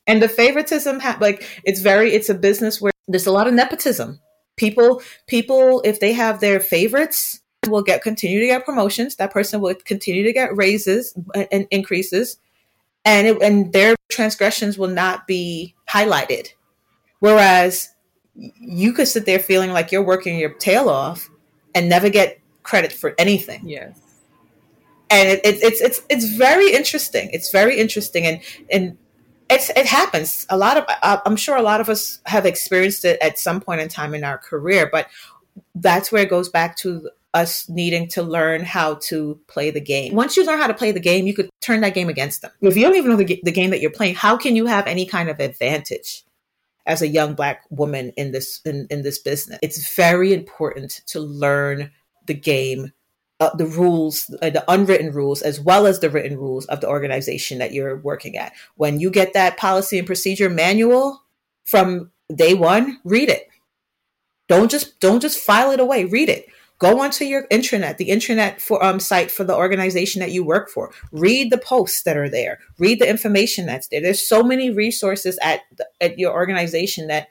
and 0.06 0.22
the 0.22 0.28
favoritism 0.28 1.00
ha- 1.00 1.18
like 1.20 1.46
it's 1.64 1.80
very 1.80 2.12
it's 2.12 2.28
a 2.28 2.34
business 2.34 2.80
where 2.80 2.92
there's 3.08 3.26
a 3.26 3.32
lot 3.32 3.46
of 3.46 3.54
nepotism. 3.54 4.20
People 4.56 5.02
people 5.26 5.82
if 5.84 6.00
they 6.00 6.12
have 6.12 6.40
their 6.40 6.60
favorites 6.60 7.40
will 7.68 7.82
get 7.82 8.02
continue 8.02 8.40
to 8.40 8.46
get 8.46 8.64
promotions. 8.64 9.16
That 9.16 9.32
person 9.32 9.60
will 9.60 9.74
continue 9.74 10.22
to 10.24 10.32
get 10.32 10.56
raises 10.56 11.14
and 11.50 11.66
increases. 11.70 12.38
And 13.04 13.26
it, 13.26 13.42
and 13.42 13.72
their 13.72 13.94
transgressions 14.10 14.78
will 14.78 14.88
not 14.88 15.26
be 15.26 15.74
highlighted. 15.88 16.48
Whereas 17.20 17.90
you 18.34 18.92
could 18.92 19.08
sit 19.08 19.26
there 19.26 19.38
feeling 19.38 19.72
like 19.72 19.92
you're 19.92 20.02
working 20.02 20.38
your 20.38 20.50
tail 20.50 20.88
off 20.88 21.30
and 21.74 21.88
never 21.88 22.08
get 22.08 22.40
credit 22.62 22.92
for 22.92 23.14
anything. 23.18 23.62
Yes. 23.66 23.98
And 25.08 25.28
it, 25.28 25.40
it, 25.44 25.62
it's 25.62 25.80
it's 25.80 26.02
it's 26.08 26.36
very 26.36 26.72
interesting. 26.72 27.30
It's 27.32 27.50
very 27.50 27.78
interesting. 27.78 28.26
And 28.26 28.40
and 28.70 28.98
it's, 29.48 29.70
it 29.70 29.86
happens. 29.86 30.46
A 30.48 30.56
lot 30.56 30.76
of, 30.76 30.84
uh, 31.02 31.18
I'm 31.24 31.36
sure 31.36 31.56
a 31.56 31.62
lot 31.62 31.80
of 31.80 31.88
us 31.88 32.20
have 32.26 32.46
experienced 32.46 33.04
it 33.04 33.18
at 33.20 33.38
some 33.38 33.60
point 33.60 33.80
in 33.80 33.88
time 33.88 34.14
in 34.14 34.24
our 34.24 34.38
career, 34.38 34.88
but 34.90 35.08
that's 35.74 36.10
where 36.10 36.22
it 36.22 36.30
goes 36.30 36.48
back 36.48 36.76
to 36.78 37.10
us 37.34 37.68
needing 37.68 38.08
to 38.08 38.22
learn 38.22 38.64
how 38.64 38.94
to 38.94 39.38
play 39.46 39.70
the 39.70 39.80
game. 39.80 40.14
Once 40.14 40.36
you 40.36 40.44
learn 40.46 40.58
how 40.58 40.66
to 40.66 40.74
play 40.74 40.90
the 40.90 41.00
game, 41.00 41.26
you 41.26 41.34
could 41.34 41.50
turn 41.60 41.82
that 41.82 41.94
game 41.94 42.08
against 42.08 42.42
them. 42.42 42.50
If 42.62 42.76
you 42.76 42.82
don't 42.82 42.96
even 42.96 43.10
know 43.10 43.16
the, 43.16 43.40
the 43.42 43.52
game 43.52 43.70
that 43.70 43.80
you're 43.80 43.90
playing, 43.90 44.14
how 44.14 44.36
can 44.36 44.56
you 44.56 44.66
have 44.66 44.86
any 44.86 45.04
kind 45.04 45.28
of 45.28 45.38
advantage 45.38 46.24
as 46.86 47.02
a 47.02 47.08
young 47.08 47.34
black 47.34 47.62
woman 47.68 48.12
in 48.16 48.32
this 48.32 48.60
in, 48.64 48.86
in 48.90 49.02
this 49.02 49.18
business? 49.18 49.58
It's 49.62 49.94
very 49.94 50.32
important 50.32 51.02
to 51.08 51.20
learn 51.20 51.90
the 52.24 52.34
game 52.34 52.92
uh, 53.40 53.54
the 53.54 53.66
rules, 53.66 54.34
uh, 54.42 54.50
the 54.50 54.64
unwritten 54.68 55.12
rules, 55.12 55.42
as 55.42 55.60
well 55.60 55.86
as 55.86 56.00
the 56.00 56.10
written 56.10 56.38
rules 56.38 56.64
of 56.66 56.80
the 56.80 56.88
organization 56.88 57.58
that 57.58 57.72
you're 57.72 57.96
working 57.98 58.36
at. 58.36 58.52
When 58.76 58.98
you 58.98 59.10
get 59.10 59.34
that 59.34 59.56
policy 59.56 59.98
and 59.98 60.06
procedure 60.06 60.48
manual 60.48 61.22
from 61.64 62.10
day 62.34 62.54
one, 62.54 62.98
read 63.04 63.28
it. 63.28 63.48
Don't 64.48 64.70
just 64.70 65.00
don't 65.00 65.20
just 65.20 65.38
file 65.38 65.70
it 65.72 65.80
away. 65.80 66.04
Read 66.04 66.28
it. 66.28 66.46
Go 66.78 67.00
onto 67.00 67.24
your 67.24 67.46
intranet, 67.48 67.96
the 67.96 68.10
intranet 68.10 68.60
for 68.60 68.82
um, 68.84 69.00
site 69.00 69.30
for 69.30 69.44
the 69.44 69.56
organization 69.56 70.20
that 70.20 70.30
you 70.30 70.44
work 70.44 70.68
for. 70.68 70.92
Read 71.10 71.50
the 71.50 71.58
posts 71.58 72.02
that 72.02 72.18
are 72.18 72.28
there. 72.28 72.58
Read 72.78 73.00
the 73.00 73.08
information 73.08 73.64
that's 73.64 73.88
there. 73.88 74.02
There's 74.02 74.26
so 74.26 74.42
many 74.42 74.70
resources 74.70 75.38
at 75.42 75.60
the, 75.76 75.86
at 76.02 76.18
your 76.18 76.32
organization 76.32 77.06
that 77.06 77.28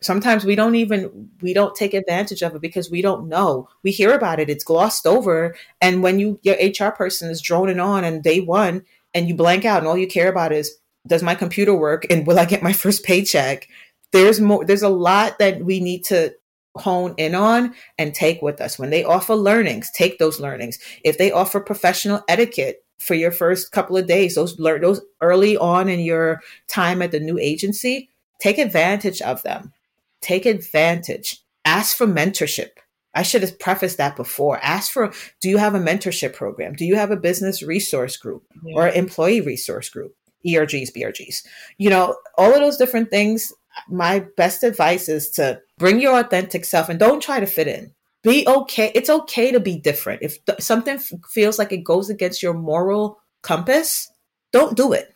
sometimes 0.00 0.44
we 0.44 0.54
don't 0.54 0.74
even 0.74 1.30
we 1.40 1.52
don't 1.52 1.74
take 1.74 1.94
advantage 1.94 2.42
of 2.42 2.54
it 2.54 2.60
because 2.60 2.90
we 2.90 3.02
don't 3.02 3.28
know 3.28 3.68
we 3.82 3.90
hear 3.90 4.12
about 4.14 4.38
it 4.38 4.48
it's 4.48 4.64
glossed 4.64 5.06
over 5.06 5.54
and 5.80 6.02
when 6.02 6.18
you 6.18 6.38
your 6.42 6.56
hr 6.56 6.92
person 6.92 7.30
is 7.30 7.42
droning 7.42 7.80
on 7.80 8.04
and 8.04 8.22
day 8.22 8.40
one 8.40 8.84
and 9.14 9.28
you 9.28 9.34
blank 9.34 9.64
out 9.64 9.78
and 9.78 9.88
all 9.88 9.98
you 9.98 10.06
care 10.06 10.28
about 10.28 10.52
is 10.52 10.76
does 11.06 11.22
my 11.22 11.34
computer 11.34 11.74
work 11.74 12.06
and 12.10 12.26
will 12.26 12.38
i 12.38 12.44
get 12.44 12.62
my 12.62 12.72
first 12.84 13.04
paycheck 13.04 13.68
there's 14.12 14.40
more 14.40 14.64
there's 14.64 14.82
a 14.82 14.88
lot 14.88 15.38
that 15.38 15.64
we 15.64 15.80
need 15.80 16.04
to 16.04 16.32
hone 16.78 17.14
in 17.16 17.34
on 17.34 17.74
and 17.98 18.14
take 18.14 18.40
with 18.40 18.60
us. 18.60 18.78
When 18.78 18.90
they 18.90 19.04
offer 19.04 19.34
learnings, 19.34 19.90
take 19.90 20.18
those 20.18 20.40
learnings. 20.40 20.78
If 21.04 21.18
they 21.18 21.30
offer 21.30 21.60
professional 21.60 22.22
etiquette 22.28 22.84
for 22.98 23.14
your 23.14 23.30
first 23.30 23.72
couple 23.72 23.96
of 23.96 24.06
days, 24.06 24.34
those 24.34 24.56
those 24.56 25.00
early 25.20 25.56
on 25.56 25.88
in 25.88 26.00
your 26.00 26.40
time 26.68 27.02
at 27.02 27.10
the 27.10 27.20
new 27.20 27.38
agency, 27.38 28.10
take 28.38 28.58
advantage 28.58 29.20
of 29.22 29.42
them. 29.42 29.72
Take 30.28 30.44
advantage. 30.44 31.42
Ask 31.64 31.96
for 31.96 32.06
mentorship. 32.06 32.68
I 33.14 33.22
should 33.22 33.40
have 33.40 33.58
prefaced 33.58 33.96
that 33.96 34.14
before. 34.14 34.58
Ask 34.62 34.92
for 34.92 35.10
do 35.40 35.48
you 35.48 35.56
have 35.56 35.74
a 35.74 35.80
mentorship 35.80 36.34
program? 36.34 36.74
Do 36.74 36.84
you 36.84 36.96
have 36.96 37.10
a 37.10 37.16
business 37.16 37.62
resource 37.62 38.18
group 38.18 38.42
yeah. 38.62 38.74
or 38.76 38.88
employee 38.90 39.40
resource 39.40 39.88
group? 39.88 40.14
ERGs, 40.46 40.94
BRGs. 40.94 41.46
You 41.78 41.88
know, 41.88 42.14
all 42.36 42.52
of 42.52 42.60
those 42.60 42.76
different 42.76 43.08
things. 43.08 43.54
My 43.88 44.26
best 44.36 44.62
advice 44.64 45.08
is 45.08 45.30
to 45.30 45.62
bring 45.78 45.98
your 45.98 46.20
authentic 46.20 46.66
self 46.66 46.90
and 46.90 46.98
don't 46.98 47.22
try 47.22 47.40
to 47.40 47.46
fit 47.46 47.66
in. 47.66 47.94
Be 48.22 48.46
okay. 48.46 48.92
It's 48.94 49.08
okay 49.08 49.50
to 49.50 49.60
be 49.60 49.78
different. 49.78 50.20
If 50.20 50.44
th- 50.44 50.60
something 50.60 50.96
f- 50.96 51.10
feels 51.30 51.58
like 51.58 51.72
it 51.72 51.84
goes 51.84 52.10
against 52.10 52.42
your 52.42 52.52
moral 52.52 53.18
compass, 53.40 54.12
don't 54.52 54.76
do 54.76 54.92
it. 54.92 55.08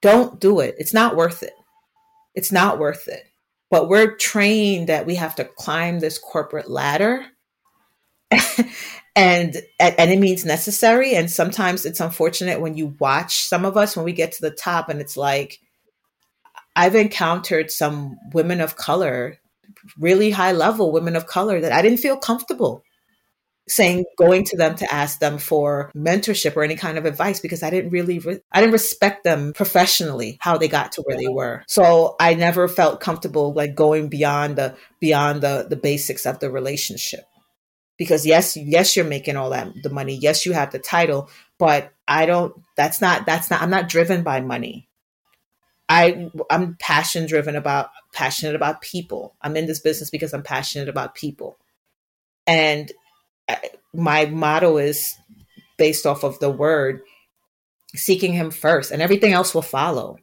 Don't 0.00 0.38
do 0.38 0.60
it. 0.60 0.76
It's 0.78 0.94
not 0.94 1.16
worth 1.16 1.42
it. 1.42 1.54
It's 2.36 2.52
not 2.52 2.78
worth 2.78 3.08
it. 3.08 3.24
But 3.70 3.88
we're 3.88 4.16
trained 4.16 4.88
that 4.88 5.06
we 5.06 5.16
have 5.16 5.34
to 5.36 5.44
climb 5.44 5.98
this 5.98 6.18
corporate 6.18 6.70
ladder. 6.70 7.26
and 9.16 9.56
at 9.80 9.98
any 9.98 10.16
means 10.16 10.44
necessary. 10.44 11.14
And 11.14 11.30
sometimes 11.30 11.84
it's 11.84 12.00
unfortunate 12.00 12.60
when 12.60 12.76
you 12.76 12.94
watch 13.00 13.44
some 13.44 13.64
of 13.64 13.76
us 13.76 13.96
when 13.96 14.04
we 14.04 14.12
get 14.12 14.32
to 14.32 14.42
the 14.42 14.50
top 14.50 14.88
and 14.88 15.00
it's 15.00 15.16
like, 15.16 15.58
I've 16.76 16.94
encountered 16.94 17.70
some 17.70 18.18
women 18.34 18.60
of 18.60 18.76
color, 18.76 19.38
really 19.98 20.30
high 20.30 20.52
level 20.52 20.92
women 20.92 21.16
of 21.16 21.26
color 21.26 21.60
that 21.60 21.72
I 21.72 21.82
didn't 21.82 22.00
feel 22.00 22.18
comfortable 22.18 22.82
saying 23.68 24.04
going 24.16 24.44
to 24.44 24.56
them 24.56 24.76
to 24.76 24.94
ask 24.94 25.18
them 25.18 25.38
for 25.38 25.90
mentorship 25.96 26.56
or 26.56 26.62
any 26.62 26.76
kind 26.76 26.98
of 26.98 27.04
advice 27.04 27.40
because 27.40 27.62
I 27.62 27.70
didn't 27.70 27.90
really 27.90 28.18
re- 28.20 28.40
I 28.52 28.60
didn't 28.60 28.72
respect 28.72 29.24
them 29.24 29.52
professionally 29.52 30.38
how 30.40 30.56
they 30.56 30.68
got 30.68 30.92
to 30.92 31.02
where 31.02 31.16
they 31.16 31.28
were. 31.28 31.64
So 31.66 32.14
I 32.20 32.34
never 32.34 32.68
felt 32.68 33.00
comfortable 33.00 33.52
like 33.52 33.74
going 33.74 34.08
beyond 34.08 34.56
the 34.56 34.76
beyond 35.00 35.42
the 35.42 35.66
the 35.68 35.76
basics 35.76 36.26
of 36.26 36.38
the 36.38 36.50
relationship. 36.50 37.24
Because 37.98 38.26
yes, 38.26 38.56
yes 38.56 38.94
you're 38.94 39.04
making 39.04 39.36
all 39.36 39.50
that 39.50 39.68
the 39.82 39.90
money. 39.90 40.16
Yes, 40.16 40.46
you 40.46 40.52
have 40.52 40.70
the 40.70 40.78
title, 40.78 41.28
but 41.58 41.92
I 42.06 42.26
don't 42.26 42.54
that's 42.76 43.00
not 43.00 43.26
that's 43.26 43.50
not 43.50 43.62
I'm 43.62 43.70
not 43.70 43.88
driven 43.88 44.22
by 44.22 44.40
money. 44.40 44.88
I 45.88 46.30
I'm 46.50 46.76
passion 46.78 47.26
driven 47.26 47.56
about 47.56 47.90
passionate 48.12 48.54
about 48.54 48.80
people. 48.80 49.34
I'm 49.40 49.56
in 49.56 49.66
this 49.66 49.80
business 49.80 50.10
because 50.10 50.32
I'm 50.32 50.42
passionate 50.42 50.88
about 50.88 51.14
people. 51.14 51.58
And 52.46 52.92
my 53.92 54.26
motto 54.26 54.78
is 54.78 55.16
based 55.78 56.06
off 56.06 56.24
of 56.24 56.38
the 56.38 56.50
word 56.50 57.02
seeking 57.94 58.32
him 58.32 58.50
first 58.50 58.90
and 58.90 59.02
everything 59.02 59.32
else 59.32 59.54
will 59.54 59.62
follow. 59.62 60.18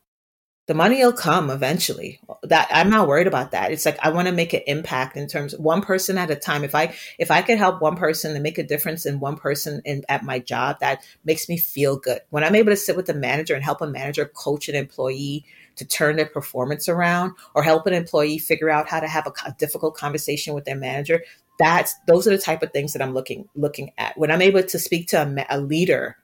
The 0.65 0.73
money 0.73 1.03
will 1.03 1.11
come 1.11 1.49
eventually. 1.49 2.21
That 2.43 2.69
i'm 2.71 2.89
not 2.89 3.07
worried 3.07 3.27
about 3.27 3.51
that. 3.51 3.71
It's 3.71 3.85
like 3.85 3.97
i 4.01 4.09
want 4.09 4.27
to 4.27 4.33
make 4.33 4.53
an 4.53 4.61
impact 4.67 5.17
in 5.17 5.27
terms 5.27 5.57
one 5.57 5.81
person 5.81 6.17
at 6.17 6.31
a 6.31 6.35
time. 6.35 6.63
If 6.63 6.73
i 6.75 6.95
if 7.19 7.31
i 7.31 7.41
could 7.41 7.57
help 7.57 7.81
one 7.81 7.97
person 7.97 8.33
and 8.33 8.43
make 8.43 8.57
a 8.57 8.63
difference 8.63 9.05
in 9.05 9.19
one 9.19 9.35
person 9.35 9.81
in 9.83 10.03
at 10.07 10.23
my 10.23 10.39
job 10.39 10.79
that 10.79 11.03
makes 11.25 11.49
me 11.49 11.57
feel 11.57 11.97
good. 11.97 12.21
When 12.29 12.43
i'm 12.43 12.55
able 12.55 12.71
to 12.71 12.77
sit 12.77 12.95
with 12.95 13.07
the 13.07 13.13
manager 13.13 13.55
and 13.55 13.63
help 13.63 13.81
a 13.81 13.87
manager 13.87 14.25
coach 14.25 14.69
an 14.69 14.75
employee 14.75 15.45
to 15.75 15.85
turn 15.85 16.15
their 16.15 16.27
performance 16.27 16.87
around 16.87 17.33
or 17.55 17.63
help 17.63 17.87
an 17.87 17.93
employee 17.93 18.37
figure 18.37 18.69
out 18.69 18.87
how 18.87 18.99
to 18.99 19.07
have 19.07 19.27
a 19.27 19.51
difficult 19.57 19.95
conversation 19.95 20.53
with 20.53 20.65
their 20.65 20.75
manager 20.75 21.23
that's 21.59 21.95
those 22.07 22.27
are 22.27 22.31
the 22.31 22.41
type 22.41 22.63
of 22.63 22.71
things 22.71 22.93
that 22.93 23.01
I'm 23.01 23.13
looking 23.13 23.47
looking 23.55 23.91
at. 23.97 24.17
When 24.17 24.31
I'm 24.31 24.41
able 24.41 24.63
to 24.63 24.79
speak 24.79 25.07
to 25.09 25.21
a, 25.21 25.57
a 25.57 25.59
leader 25.59 26.17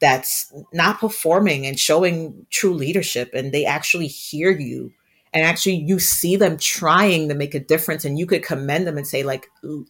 that's 0.00 0.52
not 0.72 1.00
performing 1.00 1.66
and 1.66 1.78
showing 1.78 2.46
true 2.50 2.74
leadership 2.74 3.30
and 3.32 3.52
they 3.52 3.64
actually 3.64 4.06
hear 4.06 4.50
you 4.50 4.92
and 5.36 5.44
actually 5.44 5.74
you 5.74 5.98
see 5.98 6.36
them 6.36 6.56
trying 6.56 7.28
to 7.28 7.34
make 7.34 7.54
a 7.54 7.60
difference 7.60 8.06
and 8.06 8.18
you 8.18 8.24
could 8.24 8.42
commend 8.42 8.86
them 8.86 8.96
and 8.96 9.06
say 9.06 9.22
like 9.22 9.48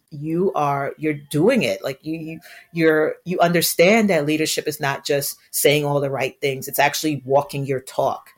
you 0.09 0.51
are 0.55 0.93
you're 0.97 1.13
doing 1.13 1.63
it. 1.63 1.81
Like 1.81 1.99
you, 2.03 2.19
you 2.19 2.39
you're 2.73 3.15
you 3.23 3.39
understand 3.39 4.09
that 4.09 4.25
leadership 4.25 4.67
is 4.67 4.81
not 4.81 5.05
just 5.05 5.37
saying 5.51 5.85
all 5.85 6.01
the 6.01 6.09
right 6.09 6.39
things. 6.41 6.67
It's 6.67 6.79
actually 6.79 7.21
walking 7.23 7.65
your 7.65 7.79
talk. 7.79 8.31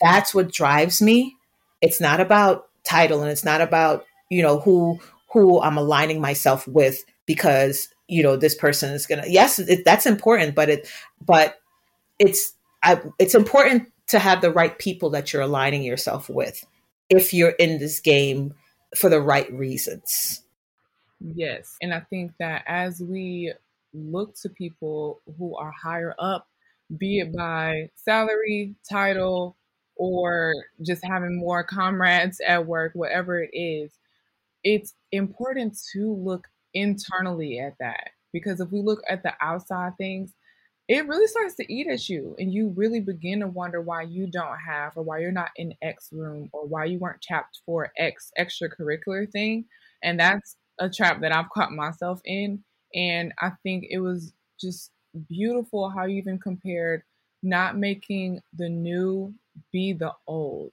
That's 0.00 0.32
what 0.32 0.52
drives 0.52 1.02
me. 1.02 1.34
It's 1.80 2.00
not 2.00 2.20
about 2.20 2.68
title 2.84 3.22
and 3.22 3.32
it's 3.32 3.44
not 3.44 3.60
about 3.60 4.04
you 4.30 4.42
know 4.42 4.60
who 4.60 5.00
who 5.34 5.60
I'm 5.60 5.76
aligning 5.76 6.20
myself 6.20 6.66
with 6.66 7.04
because 7.26 7.88
you 8.08 8.22
know 8.22 8.36
this 8.36 8.54
person 8.54 8.92
is 8.92 9.04
gonna 9.04 9.24
yes 9.26 9.58
it, 9.58 9.84
that's 9.84 10.06
important 10.06 10.54
but 10.54 10.70
it 10.70 10.88
but 11.20 11.56
it's 12.18 12.54
I, 12.82 13.00
it's 13.18 13.34
important 13.34 13.92
to 14.08 14.18
have 14.18 14.40
the 14.40 14.52
right 14.52 14.78
people 14.78 15.10
that 15.10 15.32
you're 15.32 15.42
aligning 15.42 15.82
yourself 15.82 16.30
with 16.30 16.64
if 17.10 17.34
you're 17.34 17.50
in 17.50 17.78
this 17.78 17.98
game 17.98 18.54
for 18.96 19.10
the 19.10 19.20
right 19.20 19.52
reasons. 19.52 20.42
Yes 21.20 21.76
and 21.82 21.92
i 21.92 22.00
think 22.00 22.32
that 22.38 22.62
as 22.66 23.00
we 23.00 23.52
look 23.92 24.34
to 24.36 24.48
people 24.48 25.20
who 25.38 25.56
are 25.56 25.72
higher 25.72 26.14
up 26.18 26.46
be 26.98 27.18
it 27.20 27.34
by 27.34 27.88
salary 27.94 28.74
title 28.88 29.56
or 29.96 30.52
just 30.82 31.02
having 31.04 31.38
more 31.38 31.64
comrades 31.64 32.40
at 32.46 32.66
work 32.66 32.92
whatever 32.94 33.42
it 33.42 33.50
is 33.52 33.90
it's 34.64 34.94
important 35.16 35.78
to 35.92 36.12
look 36.14 36.46
internally 36.74 37.58
at 37.58 37.74
that 37.80 38.10
because 38.32 38.60
if 38.60 38.70
we 38.70 38.80
look 38.80 39.00
at 39.08 39.22
the 39.22 39.32
outside 39.40 39.92
things, 39.96 40.34
it 40.88 41.06
really 41.06 41.26
starts 41.26 41.54
to 41.56 41.72
eat 41.72 41.86
at 41.86 42.08
you 42.08 42.36
and 42.38 42.52
you 42.52 42.68
really 42.76 43.00
begin 43.00 43.40
to 43.40 43.46
wonder 43.46 43.80
why 43.80 44.02
you 44.02 44.26
don't 44.26 44.58
have 44.58 44.92
or 44.96 45.02
why 45.02 45.18
you're 45.18 45.32
not 45.32 45.50
in 45.56 45.74
X 45.80 46.10
room 46.12 46.50
or 46.52 46.66
why 46.66 46.84
you 46.84 46.98
weren't 46.98 47.22
tapped 47.22 47.60
for 47.64 47.90
X 47.96 48.30
extracurricular 48.38 49.30
thing. 49.30 49.64
And 50.02 50.20
that's 50.20 50.56
a 50.78 50.90
trap 50.90 51.20
that 51.22 51.32
I've 51.34 51.48
caught 51.50 51.72
myself 51.72 52.20
in. 52.24 52.62
And 52.94 53.32
I 53.40 53.52
think 53.62 53.86
it 53.88 54.00
was 54.00 54.34
just 54.60 54.90
beautiful 55.28 55.88
how 55.88 56.04
you 56.04 56.18
even 56.18 56.38
compared 56.38 57.02
not 57.42 57.76
making 57.76 58.40
the 58.54 58.68
new 58.68 59.34
be 59.72 59.92
the 59.92 60.12
old. 60.26 60.72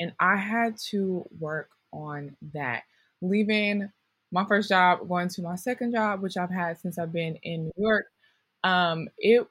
And 0.00 0.12
I 0.18 0.36
had 0.36 0.76
to 0.90 1.24
work 1.38 1.70
on 1.92 2.36
that 2.54 2.82
leaving 3.20 3.90
my 4.32 4.44
first 4.44 4.68
job, 4.68 5.08
going 5.08 5.28
to 5.28 5.42
my 5.42 5.56
second 5.56 5.92
job, 5.92 6.22
which 6.22 6.36
I've 6.36 6.50
had 6.50 6.78
since 6.78 6.98
I've 6.98 7.12
been 7.12 7.36
in 7.42 7.64
New 7.64 7.72
York, 7.76 8.06
um, 8.62 9.08
it 9.18 9.46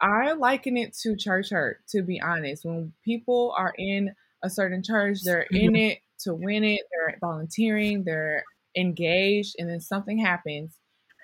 I 0.00 0.32
liken 0.32 0.76
it 0.76 0.96
to 1.02 1.16
church 1.16 1.50
hurt, 1.50 1.86
to 1.90 2.02
be 2.02 2.20
honest. 2.20 2.64
When 2.64 2.92
people 3.04 3.54
are 3.56 3.72
in 3.78 4.12
a 4.42 4.50
certain 4.50 4.82
church, 4.82 5.18
they're 5.22 5.46
in 5.50 5.76
it 5.76 5.98
to 6.20 6.34
win 6.34 6.64
it, 6.64 6.80
they're 6.90 7.18
volunteering, 7.20 8.04
they're 8.04 8.44
engaged, 8.76 9.56
and 9.58 9.68
then 9.68 9.80
something 9.80 10.18
happens, 10.18 10.76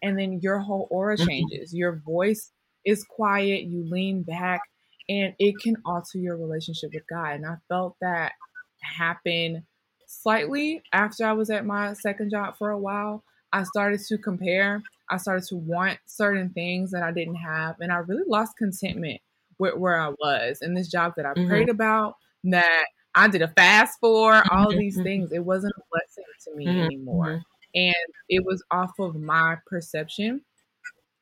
and 0.03 0.19
then 0.19 0.41
your 0.43 0.59
whole 0.61 0.87
aura 0.91 1.17
mm-hmm. 1.17 1.29
changes. 1.29 1.75
Your 1.75 2.03
voice 2.05 2.53
is 2.85 3.05
quiet, 3.05 3.65
you 3.65 3.85
lean 3.89 4.23
back, 4.23 4.61
and 5.09 5.35
it 5.39 5.55
can 5.63 5.77
alter 5.85 6.19
your 6.19 6.37
relationship 6.37 6.91
with 6.93 7.05
God. 7.09 7.37
And 7.37 7.47
I 7.47 7.57
felt 7.69 7.97
that 8.01 8.33
happen 8.81 9.67
slightly 10.09 10.83
after 10.93 11.25
I 11.25 11.33
was 11.33 11.51
at 11.51 11.65
my 11.65 11.93
second 11.93 12.31
job 12.31 12.57
for 12.57 12.71
a 12.71 12.79
while. 12.79 13.23
I 13.53 13.63
started 13.63 14.01
to 14.09 14.19
compare. 14.19 14.83
I 15.11 15.19
started 15.19 15.47
to 15.49 15.57
want 15.57 15.99
certain 16.07 16.51
things 16.51 16.91
that 16.91 17.03
I 17.03 17.13
didn't 17.13 17.37
have. 17.37 17.77
And 17.81 17.93
I 17.93 17.99
really 17.99 18.25
lost 18.27 18.57
contentment 18.57 19.21
with 19.59 19.77
where 19.77 20.01
I 20.01 20.09
was 20.09 20.61
in 20.63 20.75
this 20.75 20.89
job 20.89 21.15
that 21.17 21.27
I 21.27 21.35
mm-hmm. 21.35 21.49
prayed 21.49 21.69
about, 21.69 22.17
that 22.45 22.87
I 23.15 23.29
did 23.29 23.43
a 23.43 23.49
fast 23.49 24.01
for, 24.01 24.43
all 24.51 24.67
of 24.67 24.71
mm-hmm. 24.71 24.79
these 24.79 25.01
things. 25.03 25.33
It 25.33 25.45
wasn't 25.45 25.75
a 25.77 25.83
blessing 25.91 26.25
to 26.45 26.57
me 26.57 26.67
mm-hmm. 26.67 26.81
anymore. 26.81 27.27
Mm-hmm. 27.27 27.41
And 27.75 28.15
it 28.29 28.45
was 28.45 28.63
off 28.71 28.99
of 28.99 29.15
my 29.17 29.57
perception. 29.67 30.43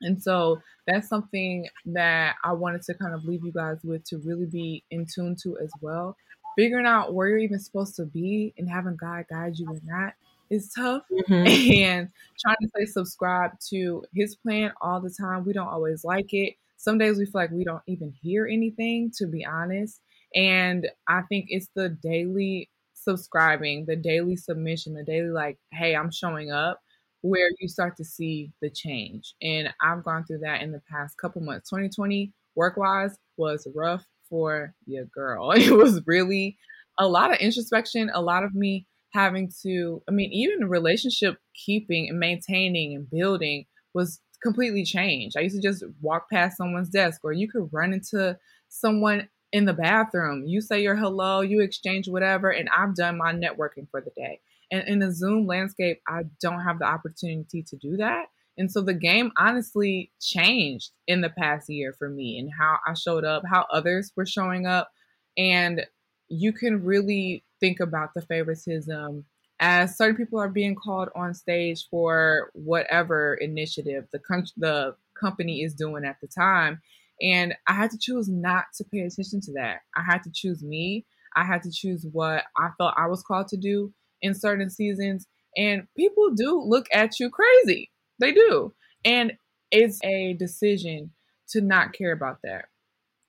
And 0.01 0.21
so 0.21 0.61
that's 0.85 1.09
something 1.09 1.67
that 1.87 2.35
I 2.43 2.53
wanted 2.53 2.83
to 2.83 2.93
kind 2.93 3.13
of 3.13 3.25
leave 3.25 3.43
you 3.43 3.51
guys 3.51 3.79
with 3.83 4.03
to 4.05 4.17
really 4.19 4.45
be 4.45 4.83
in 4.91 5.05
tune 5.05 5.35
to 5.43 5.57
as 5.59 5.71
well 5.81 6.15
figuring 6.57 6.87
out 6.87 7.13
where 7.13 7.29
you're 7.29 7.37
even 7.37 7.59
supposed 7.59 7.95
to 7.95 8.05
be 8.05 8.53
and 8.57 8.69
having 8.69 8.97
God 8.97 9.25
guide 9.29 9.57
you 9.57 9.69
in 9.69 9.81
that 9.85 10.15
is 10.49 10.73
tough. 10.73 11.03
Mm-hmm. 11.11 11.83
And 11.87 12.09
trying 12.39 12.57
to 12.61 12.67
stay 12.69 12.85
subscribed 12.85 13.65
to 13.69 14.03
his 14.13 14.35
plan 14.35 14.71
all 14.81 14.99
the 14.99 15.09
time. 15.09 15.45
We 15.45 15.53
don't 15.53 15.67
always 15.67 16.03
like 16.03 16.33
it. 16.33 16.55
Some 16.77 16.97
days 16.97 17.17
we 17.17 17.25
feel 17.25 17.41
like 17.41 17.51
we 17.51 17.63
don't 17.63 17.83
even 17.87 18.13
hear 18.21 18.47
anything, 18.47 19.11
to 19.17 19.27
be 19.27 19.45
honest. 19.45 20.01
And 20.35 20.87
I 21.07 21.21
think 21.29 21.45
it's 21.49 21.69
the 21.75 21.89
daily 21.89 22.69
subscribing, 22.93 23.85
the 23.85 23.95
daily 23.95 24.35
submission, 24.35 24.93
the 24.93 25.03
daily, 25.03 25.29
like, 25.29 25.57
hey, 25.71 25.95
I'm 25.95 26.11
showing 26.11 26.51
up, 26.51 26.81
where 27.21 27.49
you 27.59 27.67
start 27.67 27.97
to 27.97 28.05
see 28.05 28.51
the 28.61 28.69
change. 28.69 29.33
And 29.41 29.73
I've 29.81 30.03
gone 30.03 30.25
through 30.25 30.39
that 30.39 30.61
in 30.61 30.71
the 30.71 30.81
past 30.89 31.17
couple 31.17 31.41
months. 31.41 31.69
2020, 31.69 32.31
work 32.55 32.77
wise, 32.77 33.15
was 33.37 33.67
rough 33.75 34.05
for 34.29 34.73
your 34.85 35.05
girl. 35.05 35.51
It 35.55 35.75
was 35.75 36.01
really 36.05 36.57
a 36.97 37.07
lot 37.07 37.31
of 37.31 37.39
introspection, 37.39 38.09
a 38.13 38.21
lot 38.21 38.43
of 38.43 38.55
me 38.55 38.87
having 39.11 39.51
to, 39.63 40.01
I 40.07 40.11
mean, 40.11 40.31
even 40.31 40.69
relationship 40.69 41.37
keeping 41.53 42.09
and 42.09 42.19
maintaining 42.19 42.95
and 42.95 43.09
building 43.09 43.65
was 43.93 44.19
completely 44.43 44.83
changed. 44.83 45.35
I 45.37 45.41
used 45.41 45.55
to 45.55 45.61
just 45.61 45.83
walk 46.01 46.29
past 46.29 46.57
someone's 46.57 46.89
desk, 46.89 47.21
or 47.23 47.31
you 47.31 47.49
could 47.49 47.69
run 47.71 47.93
into 47.93 48.37
someone 48.69 49.27
in 49.51 49.65
the 49.65 49.73
bathroom. 49.73 50.43
You 50.45 50.61
say 50.61 50.81
your 50.81 50.95
hello, 50.95 51.41
you 51.41 51.61
exchange 51.61 52.07
whatever, 52.07 52.49
and 52.49 52.69
I've 52.75 52.95
done 52.95 53.17
my 53.17 53.33
networking 53.33 53.89
for 53.89 54.01
the 54.01 54.11
day. 54.15 54.39
And 54.71 54.87
in 54.87 54.99
the 54.99 55.11
Zoom 55.11 55.47
landscape, 55.47 56.01
I 56.07 56.23
don't 56.41 56.63
have 56.63 56.79
the 56.79 56.85
opportunity 56.85 57.63
to 57.63 57.75
do 57.77 57.97
that. 57.97 58.25
And 58.57 58.71
so 58.71 58.81
the 58.81 58.93
game 58.93 59.31
honestly 59.37 60.11
changed 60.19 60.91
in 61.07 61.21
the 61.21 61.29
past 61.29 61.69
year 61.69 61.93
for 61.97 62.09
me 62.09 62.39
and 62.39 62.49
how 62.57 62.77
I 62.87 62.93
showed 62.93 63.23
up, 63.23 63.43
how 63.49 63.65
others 63.71 64.11
were 64.15 64.25
showing 64.25 64.65
up. 64.65 64.91
And 65.37 65.85
you 66.27 66.51
can 66.51 66.83
really 66.83 67.43
think 67.59 67.79
about 67.79 68.09
the 68.15 68.21
favoritism 68.21 69.25
as 69.59 69.97
certain 69.97 70.15
people 70.15 70.39
are 70.39 70.49
being 70.49 70.75
called 70.75 71.09
on 71.15 71.33
stage 71.33 71.87
for 71.89 72.51
whatever 72.53 73.35
initiative 73.35 74.05
the 74.11 74.19
the 74.57 74.95
company 75.19 75.61
is 75.63 75.73
doing 75.73 76.05
at 76.05 76.17
the 76.21 76.27
time. 76.27 76.81
And 77.21 77.55
i 77.67 77.73
had 77.73 77.89
to 77.91 77.97
choose 77.97 78.27
not 78.27 78.65
to 78.75 78.83
pay 78.83 78.99
attention 78.99 79.41
to 79.41 79.53
that. 79.53 79.79
I 79.95 80.03
had 80.03 80.23
to 80.23 80.31
choose 80.33 80.61
me. 80.61 81.05
I 81.35 81.43
had 81.43 81.63
to 81.63 81.71
choose 81.71 82.05
what 82.11 82.43
i 82.57 82.69
felt 82.77 82.93
i 82.97 83.07
was 83.07 83.23
called 83.23 83.47
to 83.49 83.57
do 83.57 83.93
in 84.21 84.33
certain 84.33 84.69
seasons. 84.69 85.27
And 85.55 85.87
people 85.95 86.31
do 86.35 86.61
look 86.61 86.87
at 86.93 87.19
you 87.19 87.29
crazy 87.29 87.89
they 88.19 88.31
do 88.31 88.73
and 89.05 89.33
it's 89.71 89.99
a 90.03 90.33
decision 90.33 91.11
to 91.49 91.61
not 91.61 91.93
care 91.93 92.11
about 92.11 92.39
that 92.43 92.65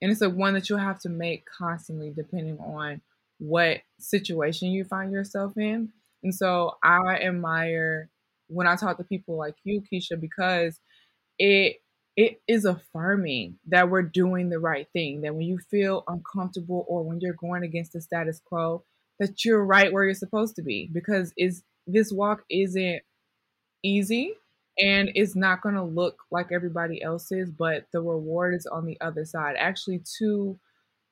and 0.01 0.11
it's 0.11 0.21
a 0.21 0.29
one 0.29 0.53
that 0.53 0.69
you'll 0.69 0.79
have 0.79 0.99
to 0.99 1.09
make 1.09 1.45
constantly 1.45 2.11
depending 2.15 2.57
on 2.59 3.01
what 3.39 3.79
situation 3.99 4.69
you 4.69 4.83
find 4.83 5.11
yourself 5.11 5.57
in. 5.57 5.89
And 6.23 6.33
so 6.33 6.75
I 6.83 7.19
admire 7.21 8.09
when 8.47 8.67
I 8.67 8.75
talk 8.75 8.97
to 8.97 9.03
people 9.03 9.37
like 9.37 9.55
you, 9.63 9.81
Keisha, 9.81 10.19
because 10.19 10.79
it 11.37 11.77
it 12.17 12.41
is 12.47 12.65
affirming 12.65 13.57
that 13.67 13.89
we're 13.89 14.01
doing 14.03 14.49
the 14.49 14.59
right 14.59 14.87
thing. 14.93 15.21
That 15.21 15.35
when 15.35 15.45
you 15.47 15.59
feel 15.71 16.03
uncomfortable 16.07 16.85
or 16.87 17.03
when 17.03 17.19
you're 17.21 17.33
going 17.33 17.63
against 17.63 17.93
the 17.93 18.01
status 18.01 18.41
quo, 18.45 18.83
that 19.19 19.45
you're 19.45 19.63
right 19.63 19.91
where 19.93 20.03
you're 20.05 20.13
supposed 20.13 20.55
to 20.57 20.61
be. 20.61 20.89
Because 20.93 21.33
is 21.37 21.63
this 21.87 22.11
walk 22.11 22.43
isn't 22.49 23.01
easy 23.83 24.33
and 24.79 25.11
it's 25.15 25.35
not 25.35 25.61
going 25.61 25.75
to 25.75 25.83
look 25.83 26.23
like 26.31 26.51
everybody 26.51 27.01
else's, 27.01 27.51
but 27.51 27.85
the 27.91 28.01
reward 28.01 28.55
is 28.55 28.65
on 28.65 28.85
the 28.85 28.99
other 29.01 29.25
side. 29.25 29.55
Actually, 29.57 30.01
two 30.17 30.57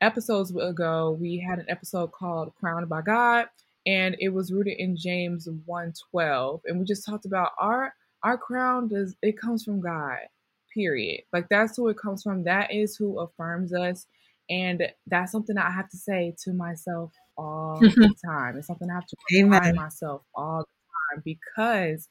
episodes 0.02 0.56
ago, 0.56 1.18
we 1.20 1.38
had 1.38 1.60
an 1.60 1.66
episode 1.68 2.12
called 2.12 2.54
Crowned 2.56 2.88
by 2.88 3.02
God, 3.02 3.48
and 3.86 4.16
it 4.20 4.30
was 4.30 4.52
rooted 4.52 4.78
in 4.78 4.96
James 4.96 5.48
1:12. 5.66 6.62
And 6.66 6.80
we 6.80 6.86
just 6.86 7.06
talked 7.06 7.26
about 7.26 7.52
our 7.60 7.94
our 8.24 8.38
crown 8.38 8.88
does 8.88 9.16
it 9.22 9.40
comes 9.40 9.64
from 9.64 9.82
God. 9.82 10.20
Period. 10.74 11.24
Like 11.34 11.50
that's 11.50 11.78
who 11.78 11.88
it 11.90 11.98
comes 11.98 12.24
from. 12.24 12.44
That 12.44 12.74
is 12.74 12.96
who 12.96 13.20
affirms 13.20 13.74
us. 13.74 14.06
And 14.50 14.88
that's 15.08 15.32
something 15.32 15.56
that 15.56 15.66
I 15.66 15.72
have 15.72 15.90
to 15.90 15.98
say 15.98 16.36
to 16.44 16.54
myself 16.54 17.12
all 17.38 17.80
the 17.82 18.14
time. 18.26 18.58
It's 18.58 18.68
something 18.68 18.90
I 18.90 18.94
have 18.96 19.08
to 19.08 19.18
remind 19.32 19.76
myself 19.76 20.22
all 20.36 20.60
the 20.60 21.16
time 21.16 21.22
because 21.26 22.08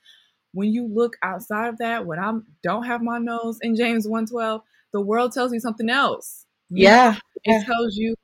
when 0.52 0.72
you 0.72 0.86
look 0.86 1.16
outside 1.22 1.68
of 1.68 1.78
that, 1.78 2.06
when 2.06 2.18
I 2.18 2.32
don't 2.62 2.84
have 2.84 3.02
my 3.02 3.18
nose 3.18 3.58
in 3.62 3.76
James 3.76 4.06
112, 4.06 4.62
the 4.92 5.00
world 5.00 5.32
tells 5.32 5.52
me 5.52 5.58
something 5.58 5.90
else. 5.90 6.46
Yeah. 6.70 7.16
It 7.44 7.64
tells 7.66 7.96
you 7.96 8.16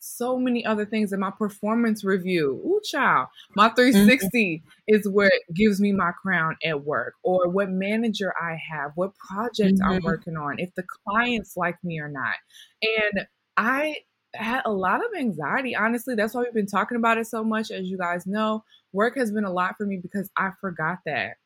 so 0.00 0.38
many 0.38 0.64
other 0.64 0.86
things 0.86 1.12
in 1.12 1.20
my 1.20 1.30
performance 1.30 2.04
review. 2.04 2.60
Ooh, 2.64 2.80
child. 2.84 3.28
My 3.54 3.68
360 3.68 4.28
mm-hmm. 4.28 4.94
is 4.94 5.08
what 5.08 5.32
gives 5.54 5.80
me 5.80 5.92
my 5.92 6.12
crown 6.12 6.56
at 6.64 6.84
work, 6.84 7.14
or 7.22 7.48
what 7.48 7.70
manager 7.70 8.32
I 8.40 8.58
have, 8.70 8.92
what 8.94 9.12
project 9.16 9.78
mm-hmm. 9.78 9.92
I'm 9.92 10.02
working 10.02 10.36
on, 10.36 10.58
if 10.58 10.74
the 10.74 10.84
clients 11.06 11.56
like 11.56 11.76
me 11.84 12.00
or 12.00 12.08
not. 12.08 12.34
And 12.82 13.26
I 13.56 13.96
had 14.34 14.62
a 14.64 14.72
lot 14.72 15.00
of 15.00 15.18
anxiety. 15.18 15.74
Honestly, 15.76 16.14
that's 16.14 16.34
why 16.34 16.42
we've 16.42 16.54
been 16.54 16.66
talking 16.66 16.96
about 16.96 17.18
it 17.18 17.26
so 17.26 17.44
much. 17.44 17.70
As 17.70 17.88
you 17.88 17.98
guys 17.98 18.26
know, 18.26 18.64
work 18.92 19.16
has 19.16 19.32
been 19.32 19.44
a 19.44 19.52
lot 19.52 19.74
for 19.76 19.86
me 19.86 19.98
because 20.00 20.30
I 20.36 20.50
forgot 20.60 20.98
that. 21.06 21.36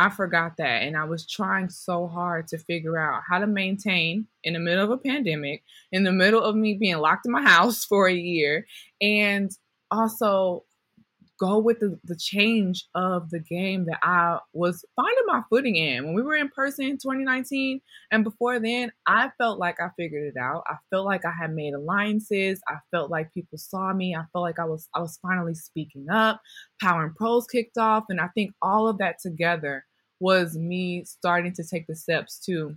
I 0.00 0.08
forgot 0.08 0.56
that. 0.56 0.82
And 0.82 0.96
I 0.96 1.04
was 1.04 1.26
trying 1.26 1.68
so 1.68 2.06
hard 2.06 2.46
to 2.48 2.58
figure 2.58 2.96
out 2.96 3.20
how 3.28 3.38
to 3.38 3.46
maintain 3.46 4.26
in 4.42 4.54
the 4.54 4.58
middle 4.58 4.82
of 4.82 4.90
a 4.90 4.96
pandemic, 4.96 5.62
in 5.92 6.04
the 6.04 6.12
middle 6.12 6.42
of 6.42 6.56
me 6.56 6.72
being 6.72 6.96
locked 6.96 7.26
in 7.26 7.32
my 7.32 7.42
house 7.42 7.84
for 7.88 8.08
a 8.08 8.14
year, 8.14 8.66
and 9.02 9.50
also 9.90 10.64
go 11.38 11.58
with 11.58 11.80
the, 11.80 11.98
the 12.04 12.16
change 12.16 12.86
of 12.94 13.28
the 13.28 13.40
game 13.40 13.84
that 13.86 13.98
I 14.02 14.38
was 14.54 14.82
finding 14.96 15.24
my 15.26 15.42
footing 15.50 15.76
in. 15.76 16.06
When 16.06 16.14
we 16.14 16.22
were 16.22 16.36
in 16.36 16.48
person 16.48 16.86
in 16.86 16.96
2019 16.96 17.82
and 18.10 18.24
before 18.24 18.58
then, 18.58 18.92
I 19.06 19.30
felt 19.36 19.58
like 19.58 19.80
I 19.80 19.88
figured 19.98 20.34
it 20.34 20.38
out. 20.40 20.64
I 20.66 20.76
felt 20.88 21.04
like 21.04 21.26
I 21.26 21.32
had 21.38 21.54
made 21.54 21.74
alliances. 21.74 22.62
I 22.68 22.76
felt 22.90 23.10
like 23.10 23.34
people 23.34 23.58
saw 23.58 23.92
me. 23.92 24.14
I 24.14 24.24
felt 24.32 24.42
like 24.42 24.58
I 24.58 24.64
was 24.64 24.88
I 24.94 25.00
was 25.00 25.18
finally 25.20 25.54
speaking 25.54 26.06
up. 26.10 26.40
Power 26.80 27.04
and 27.04 27.14
Pros 27.14 27.46
kicked 27.46 27.76
off 27.76 28.04
and 28.08 28.18
I 28.18 28.28
think 28.28 28.52
all 28.62 28.88
of 28.88 28.96
that 28.98 29.16
together 29.22 29.84
was 30.20 30.56
me 30.56 31.04
starting 31.04 31.52
to 31.54 31.64
take 31.64 31.86
the 31.86 31.94
steps 31.94 32.38
to 32.46 32.76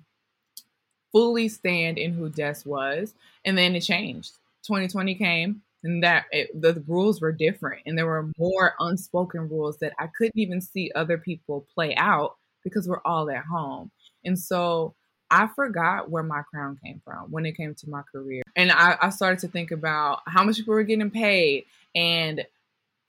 fully 1.12 1.48
stand 1.48 1.98
in 1.98 2.14
who 2.14 2.30
Des 2.30 2.62
was. 2.66 3.14
And 3.46 3.58
then 3.58 3.76
it 3.76 3.82
changed. 3.82 4.32
2020 4.64 5.16
came 5.16 5.62
and 5.84 6.04
that 6.04 6.26
it, 6.32 6.50
the 6.60 6.82
rules 6.88 7.22
were 7.22 7.32
different 7.32 7.82
and 7.86 7.98
there 7.98 8.06
were 8.06 8.32
more 8.38 8.74
unspoken 8.80 9.50
rules 9.50 9.78
that 9.78 9.94
I 10.00 10.08
couldn't 10.08 10.38
even 10.38 10.62
see 10.62 10.92
other 10.96 11.18
people 11.18 11.68
play 11.76 11.94
out 11.96 12.38
because 12.64 12.88
we're 12.88 13.02
all 13.04 13.30
at 13.30 13.44
home. 13.44 13.92
And 14.24 14.40
so 14.40 14.96
I 15.30 15.48
forgot 15.48 16.10
where 16.10 16.24
my 16.24 16.44
crown 16.44 16.80
came 16.84 17.02
from 17.04 17.30
when 17.32 17.46
it 17.46 17.58
came 17.58 17.76
to 17.76 17.90
my 17.90 18.04
career. 18.04 18.44
And 18.56 18.72
I, 18.72 18.98
I 19.02 19.10
started 19.10 19.40
to 19.40 19.48
think 19.48 19.72
about 19.72 20.22
how 20.28 20.44
much 20.44 20.58
people 20.58 20.74
were 20.74 20.84
getting 20.84 21.12
paid 21.12 21.66
and 21.96 22.46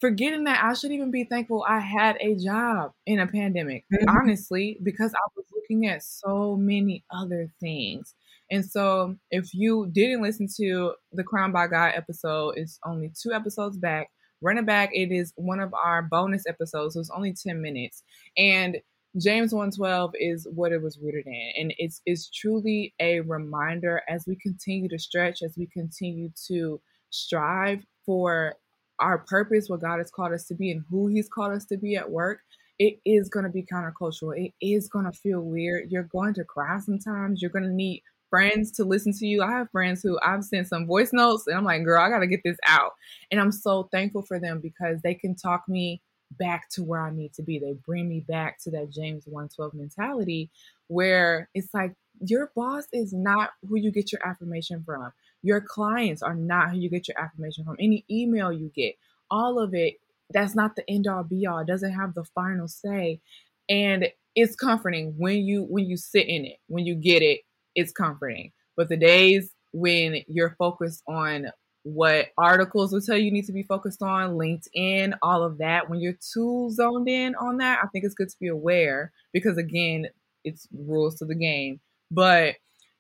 forgetting 0.05 0.45
that 0.45 0.63
I 0.63 0.75
should 0.75 0.93
even 0.93 1.11
be 1.11 1.25
thankful 1.25 1.65
I 1.67 1.79
had 1.79 2.19
a 2.21 2.35
job 2.35 2.93
in 3.07 3.21
a 3.21 3.27
pandemic, 3.27 3.87
mm-hmm. 3.91 4.07
honestly, 4.07 4.79
because 4.83 5.15
I 5.15 5.27
was 5.35 5.47
looking 5.51 5.87
at 5.87 6.03
so 6.03 6.57
many 6.57 7.07
other 7.11 7.51
things. 7.59 8.15
And 8.51 8.63
so, 8.63 9.17
if 9.31 9.55
you 9.55 9.89
didn't 9.91 10.21
listen 10.21 10.47
to 10.59 10.93
the 11.13 11.25
Crown 11.25 11.53
by 11.53 11.69
God 11.69 11.93
episode, 11.95 12.59
it's 12.59 12.79
only 12.85 13.13
two 13.19 13.33
episodes 13.33 13.79
back. 13.79 14.11
Run 14.43 14.59
it 14.59 14.67
back. 14.67 14.91
It 14.93 15.11
is 15.11 15.33
one 15.37 15.59
of 15.59 15.73
our 15.73 16.03
bonus 16.03 16.45
episodes. 16.47 16.93
So 16.93 17.01
it's 17.01 17.09
only 17.09 17.33
10 17.33 17.63
minutes. 17.63 18.03
And 18.37 18.77
James 19.19 19.55
112 19.55 20.11
is 20.21 20.47
what 20.55 20.73
it 20.73 20.83
was 20.83 20.99
rooted 20.99 21.27
in. 21.27 21.53
And 21.57 21.75
it's 21.79 22.03
it's 22.05 22.29
truly 22.29 22.93
a 23.01 23.21
reminder 23.21 24.03
as 24.07 24.25
we 24.27 24.37
continue 24.37 24.91
to 24.91 24.99
stretch, 24.99 25.43
as 25.43 25.55
we 25.57 25.67
continue 25.67 26.29
to 26.49 26.79
strive 27.09 27.83
for 28.05 28.57
our 29.05 29.19
purpose, 29.19 29.69
what 29.69 29.81
God 29.81 29.99
has 29.99 30.11
called 30.11 30.33
us 30.33 30.47
to 30.47 30.55
be, 30.55 30.71
and 30.71 30.85
who 30.91 31.09
He's 31.09 31.29
called 31.29 31.53
us 31.53 31.67
to 31.67 31.77
be 31.77 31.97
at 31.97 32.11
work, 32.11 32.41
it 32.79 32.99
is 33.05 33.29
going 33.29 33.45
to 33.45 33.51
be 33.51 33.63
countercultural. 33.63 34.37
It 34.37 34.53
is 34.61 34.89
going 34.89 35.05
to 35.05 35.13
feel 35.13 35.41
weird. 35.41 35.91
You're 35.91 36.05
going 36.05 36.35
to 36.35 36.45
cry 36.45 36.79
sometimes. 36.81 37.41
You're 37.41 37.51
going 37.51 37.65
to 37.65 37.71
need 37.71 38.03
friends 38.31 38.73
to 38.73 38.85
listen 38.85 39.13
to 39.13 39.27
you. 39.27 39.43
I 39.43 39.51
have 39.51 39.71
friends 39.71 40.03
who 40.03 40.19
I've 40.21 40.43
sent 40.43 40.69
some 40.69 40.87
voice 40.87 41.13
notes, 41.13 41.47
and 41.47 41.57
I'm 41.57 41.65
like, 41.65 41.85
girl, 41.85 42.03
I 42.03 42.09
got 42.09 42.21
to 42.21 42.27
get 42.27 42.41
this 42.45 42.57
out. 42.67 42.93
And 43.31 43.41
I'm 43.41 43.53
so 43.53 43.89
thankful 43.93 44.23
for 44.23 44.41
them 44.41 44.61
because 44.61 45.01
they 45.03 45.15
can 45.15 45.37
talk 45.37 45.65
me 45.69 46.03
back 46.39 46.69
to 46.71 46.83
where 46.83 47.01
I 47.01 47.11
need 47.11 47.35
to 47.35 47.43
be. 47.43 47.59
They 47.59 47.77
bring 47.87 48.09
me 48.09 48.25
back 48.27 48.59
to 48.65 48.71
that 48.73 48.91
James 48.91 49.25
112 49.27 49.75
mentality 49.75 50.51
where 50.89 51.49
it's 51.55 51.73
like, 51.73 51.95
your 52.21 52.51
boss 52.55 52.85
is 52.93 53.13
not 53.13 53.51
who 53.69 53.77
you 53.77 53.91
get 53.91 54.13
your 54.13 54.27
affirmation 54.27 54.83
from. 54.85 55.13
Your 55.45 55.61
clients 55.61 56.23
are 56.23 56.35
not 56.35 56.71
who 56.71 56.79
you 56.79 56.89
get 56.89 57.07
your 57.07 57.21
affirmation 57.21 57.65
from. 57.65 57.77
Any 57.79 58.03
email 58.11 58.51
you 58.51 58.73
get, 58.75 58.95
all 59.31 59.59
of 59.59 59.75
it, 59.75 59.97
that's 60.31 60.55
not 60.55 60.75
the 60.75 60.91
end 60.91 61.07
all 61.07 61.23
be 61.23 61.47
all. 61.47 61.59
It 61.59 61.67
doesn't 61.67 61.93
have 61.93 62.15
the 62.15 62.25
final 62.25 62.67
say. 62.67 63.21
And 63.69 64.09
it's 64.35 64.57
comforting 64.57 65.15
when 65.19 65.45
you 65.45 65.65
when 65.69 65.85
you 65.85 65.99
sit 65.99 66.27
in 66.29 66.47
it, 66.47 66.57
when 66.69 66.87
you 66.87 66.95
get 66.95 67.21
it, 67.23 67.43
it's 67.75 67.93
comforting. 67.93 68.53
But 68.75 68.89
the 68.89 68.97
days 68.97 69.51
when 69.73 70.23
you're 70.29 70.57
focused 70.59 71.03
on 71.07 71.49
what 71.83 72.29
articles 72.39 72.91
will 72.91 73.03
tell 73.03 73.19
you, 73.19 73.27
you 73.27 73.31
need 73.31 73.45
to 73.45 73.53
be 73.53 73.63
focused 73.63 74.03
on, 74.03 74.39
LinkedIn, 74.39 75.13
all 75.21 75.43
of 75.43 75.59
that. 75.59 75.91
When 75.91 76.01
you're 76.01 76.17
too 76.33 76.71
zoned 76.71 77.07
in 77.07 77.35
on 77.35 77.59
that, 77.59 77.81
I 77.85 77.89
think 77.89 78.07
it's 78.07 78.15
good 78.15 78.31
to 78.31 78.37
be 78.41 78.49
aware 78.49 79.13
because 79.35 79.59
again, 79.59 80.07
it's 80.43 80.67
rules 80.73 81.17
to 81.17 81.27
the 81.27 81.35
game. 81.35 81.81
But 82.11 82.55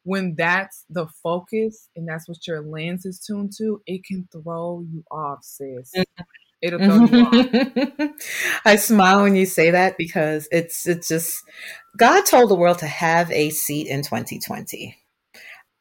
when 0.05 0.35
that's 0.37 0.85
the 0.89 1.07
focus 1.23 1.89
and 1.97 2.07
that's 2.09 2.29
what 2.29 2.47
your 2.47 2.63
lens 2.63 3.05
is 3.05 3.19
tuned 3.19 3.53
to, 3.59 3.83
it 3.87 4.05
can 4.05 4.29
throw 4.31 4.85
you 4.91 5.03
off, 5.11 5.41
sis. 5.43 5.93
It'll 6.63 6.79
throw 6.79 7.05
you 7.05 7.27
off. 7.27 8.11
I 8.65 8.77
smile 8.77 9.23
when 9.23 9.35
you 9.35 9.47
say 9.47 9.71
that 9.71 9.99
because 9.99 10.49
it's 10.53 10.87
it's 10.87 11.09
just 11.09 11.43
God 11.97 12.25
told 12.25 12.51
the 12.51 12.55
world 12.55 12.79
to 12.79 12.87
have 12.87 13.31
a 13.33 13.51
seat 13.51 13.89
in 13.89 14.03
2020. 14.03 14.97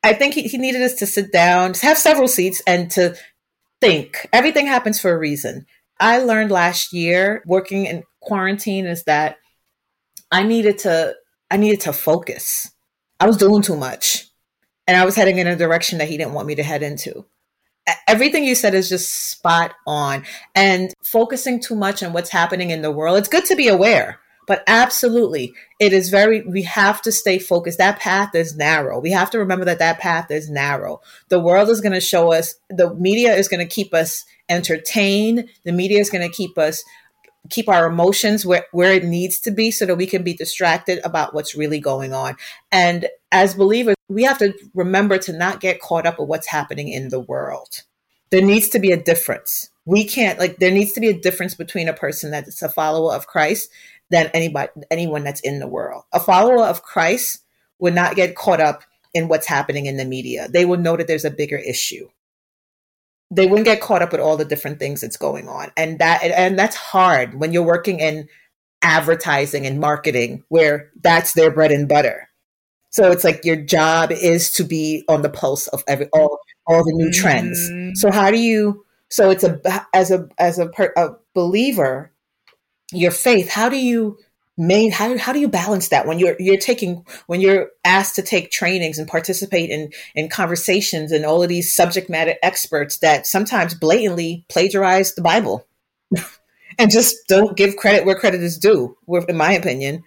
I 0.05 0.13
think 0.13 0.33
he, 0.33 0.43
he 0.43 0.57
needed 0.57 0.81
us 0.81 0.95
to 0.95 1.05
sit 1.05 1.31
down, 1.31 1.73
have 1.75 1.97
several 1.97 2.27
seats, 2.27 2.61
and 2.67 2.91
to 2.91 3.15
think. 3.79 4.27
Everything 4.33 4.67
happens 4.67 4.99
for 4.99 5.11
a 5.11 5.17
reason. 5.17 5.65
I 5.99 6.19
learned 6.19 6.51
last 6.51 6.91
year 6.91 7.43
working 7.45 7.85
in 7.85 8.03
quarantine 8.21 8.85
is 8.85 9.03
that 9.03 9.37
I 10.31 10.43
needed 10.43 10.79
to 10.79 11.15
I 11.49 11.57
needed 11.57 11.81
to 11.81 11.93
focus. 11.93 12.72
I 13.23 13.25
was 13.25 13.37
doing 13.37 13.61
too 13.61 13.77
much 13.77 14.27
and 14.85 14.97
I 14.97 15.05
was 15.05 15.15
heading 15.15 15.37
in 15.37 15.47
a 15.47 15.55
direction 15.55 15.99
that 15.99 16.09
he 16.09 16.17
didn't 16.17 16.33
want 16.33 16.45
me 16.45 16.55
to 16.55 16.63
head 16.63 16.83
into. 16.83 17.25
Everything 18.05 18.43
you 18.43 18.53
said 18.53 18.73
is 18.73 18.89
just 18.89 19.29
spot 19.31 19.71
on. 19.87 20.25
And 20.55 20.93
focusing 21.05 21.61
too 21.61 21.73
much 21.73 22.03
on 22.03 22.11
what's 22.11 22.31
happening 22.31 22.69
in 22.69 22.81
the 22.81 22.91
world, 22.91 23.17
it's 23.17 23.29
good 23.29 23.45
to 23.45 23.55
be 23.55 23.69
aware, 23.69 24.19
but 24.45 24.61
absolutely, 24.67 25.53
it 25.79 25.93
is 25.93 26.09
very, 26.09 26.41
we 26.41 26.63
have 26.63 27.01
to 27.03 27.13
stay 27.13 27.39
focused. 27.39 27.77
That 27.77 27.97
path 27.97 28.35
is 28.35 28.57
narrow. 28.57 28.99
We 28.99 29.11
have 29.11 29.29
to 29.29 29.39
remember 29.39 29.63
that 29.63 29.79
that 29.79 29.99
path 29.99 30.29
is 30.29 30.49
narrow. 30.49 30.99
The 31.29 31.39
world 31.39 31.69
is 31.69 31.79
going 31.79 31.93
to 31.93 32.01
show 32.01 32.33
us, 32.33 32.55
the 32.69 32.93
media 32.95 33.33
is 33.35 33.47
going 33.47 33.65
to 33.65 33.73
keep 33.73 33.93
us 33.93 34.25
entertained. 34.49 35.47
The 35.63 35.71
media 35.71 36.01
is 36.01 36.09
going 36.09 36.29
to 36.29 36.35
keep 36.35 36.57
us 36.57 36.83
keep 37.49 37.67
our 37.67 37.87
emotions 37.87 38.45
where, 38.45 38.65
where 38.71 38.93
it 38.93 39.03
needs 39.03 39.39
to 39.41 39.51
be 39.51 39.71
so 39.71 39.85
that 39.85 39.95
we 39.95 40.07
can 40.07 40.23
be 40.23 40.33
distracted 40.33 40.99
about 41.03 41.33
what's 41.33 41.55
really 41.55 41.79
going 41.79 42.13
on. 42.13 42.35
And 42.71 43.07
as 43.31 43.55
believers, 43.55 43.95
we 44.07 44.23
have 44.23 44.37
to 44.39 44.53
remember 44.73 45.17
to 45.19 45.33
not 45.33 45.59
get 45.59 45.81
caught 45.81 46.05
up 46.05 46.19
with 46.19 46.29
what's 46.29 46.47
happening 46.47 46.87
in 46.87 47.09
the 47.09 47.19
world. 47.19 47.83
There 48.31 48.41
needs 48.41 48.69
to 48.69 48.79
be 48.79 48.91
a 48.91 49.01
difference. 49.01 49.69
We 49.85 50.05
can't 50.05 50.39
like 50.39 50.57
there 50.57 50.71
needs 50.71 50.93
to 50.93 51.01
be 51.01 51.09
a 51.09 51.19
difference 51.19 51.55
between 51.55 51.89
a 51.89 51.93
person 51.93 52.31
that's 52.31 52.61
a 52.61 52.69
follower 52.69 53.13
of 53.13 53.27
Christ 53.27 53.69
than 54.09 54.27
anybody 54.33 54.71
anyone 54.89 55.23
that's 55.23 55.41
in 55.41 55.59
the 55.59 55.67
world. 55.67 56.03
A 56.13 56.19
follower 56.19 56.63
of 56.63 56.83
Christ 56.83 57.39
would 57.79 57.93
not 57.93 58.15
get 58.15 58.35
caught 58.35 58.61
up 58.61 58.83
in 59.13 59.27
what's 59.27 59.45
happening 59.45 59.85
in 59.85 59.97
the 59.97 60.05
media. 60.05 60.47
They 60.47 60.65
would 60.65 60.79
know 60.79 60.95
that 60.95 61.07
there's 61.07 61.25
a 61.25 61.31
bigger 61.31 61.57
issue 61.57 62.07
they 63.35 63.47
wouldn't 63.47 63.65
get 63.65 63.81
caught 63.81 64.01
up 64.01 64.11
with 64.11 64.21
all 64.21 64.37
the 64.37 64.45
different 64.45 64.79
things 64.79 65.01
that's 65.01 65.17
going 65.17 65.47
on. 65.47 65.71
And 65.75 65.99
that 65.99 66.23
and 66.23 66.57
that's 66.57 66.75
hard 66.75 67.39
when 67.39 67.51
you're 67.51 67.63
working 67.63 67.99
in 67.99 68.27
advertising 68.81 69.65
and 69.65 69.79
marketing 69.79 70.43
where 70.49 70.91
that's 71.01 71.33
their 71.33 71.51
bread 71.51 71.71
and 71.71 71.87
butter. 71.87 72.29
So 72.91 73.11
it's 73.11 73.23
like 73.23 73.43
your 73.43 73.55
job 73.55 74.11
is 74.11 74.51
to 74.51 74.63
be 74.63 75.03
on 75.07 75.23
the 75.23 75.29
pulse 75.29 75.67
of 75.69 75.83
every 75.87 76.07
all 76.13 76.39
all 76.67 76.83
the 76.83 76.93
new 76.93 77.11
trends. 77.11 77.69
Mm. 77.69 77.95
so 77.95 78.11
how 78.11 78.29
do 78.29 78.37
you 78.37 78.85
so 79.09 79.29
it's 79.29 79.43
a 79.43 79.59
as 79.93 80.11
a 80.11 80.27
as 80.37 80.59
a, 80.59 80.69
a 80.95 81.09
believer 81.33 82.11
your 82.91 83.11
faith 83.11 83.49
how 83.49 83.67
do 83.69 83.77
you 83.77 84.17
main 84.57 84.91
how, 84.91 85.17
how 85.17 85.33
do 85.33 85.39
you 85.39 85.47
balance 85.47 85.89
that 85.89 86.05
when 86.05 86.19
you're 86.19 86.35
you're 86.39 86.57
taking 86.57 87.05
when 87.27 87.41
you're 87.41 87.69
asked 87.83 88.15
to 88.15 88.21
take 88.21 88.51
trainings 88.51 88.99
and 88.99 89.07
participate 89.07 89.69
in 89.69 89.91
in 90.15 90.29
conversations 90.29 91.11
and 91.11 91.25
all 91.25 91.41
of 91.41 91.49
these 91.49 91.73
subject 91.73 92.09
matter 92.09 92.35
experts 92.43 92.97
that 92.99 93.25
sometimes 93.25 93.73
blatantly 93.73 94.45
plagiarize 94.49 95.15
the 95.15 95.21
bible? 95.21 95.67
And 96.79 96.89
just 96.89 97.27
don't 97.27 97.55
give 97.55 97.75
credit 97.75 98.03
where 98.03 98.17
credit 98.17 98.41
is 98.41 98.57
due 98.57 98.97
in 99.29 99.37
my 99.37 99.51
opinion 99.53 100.03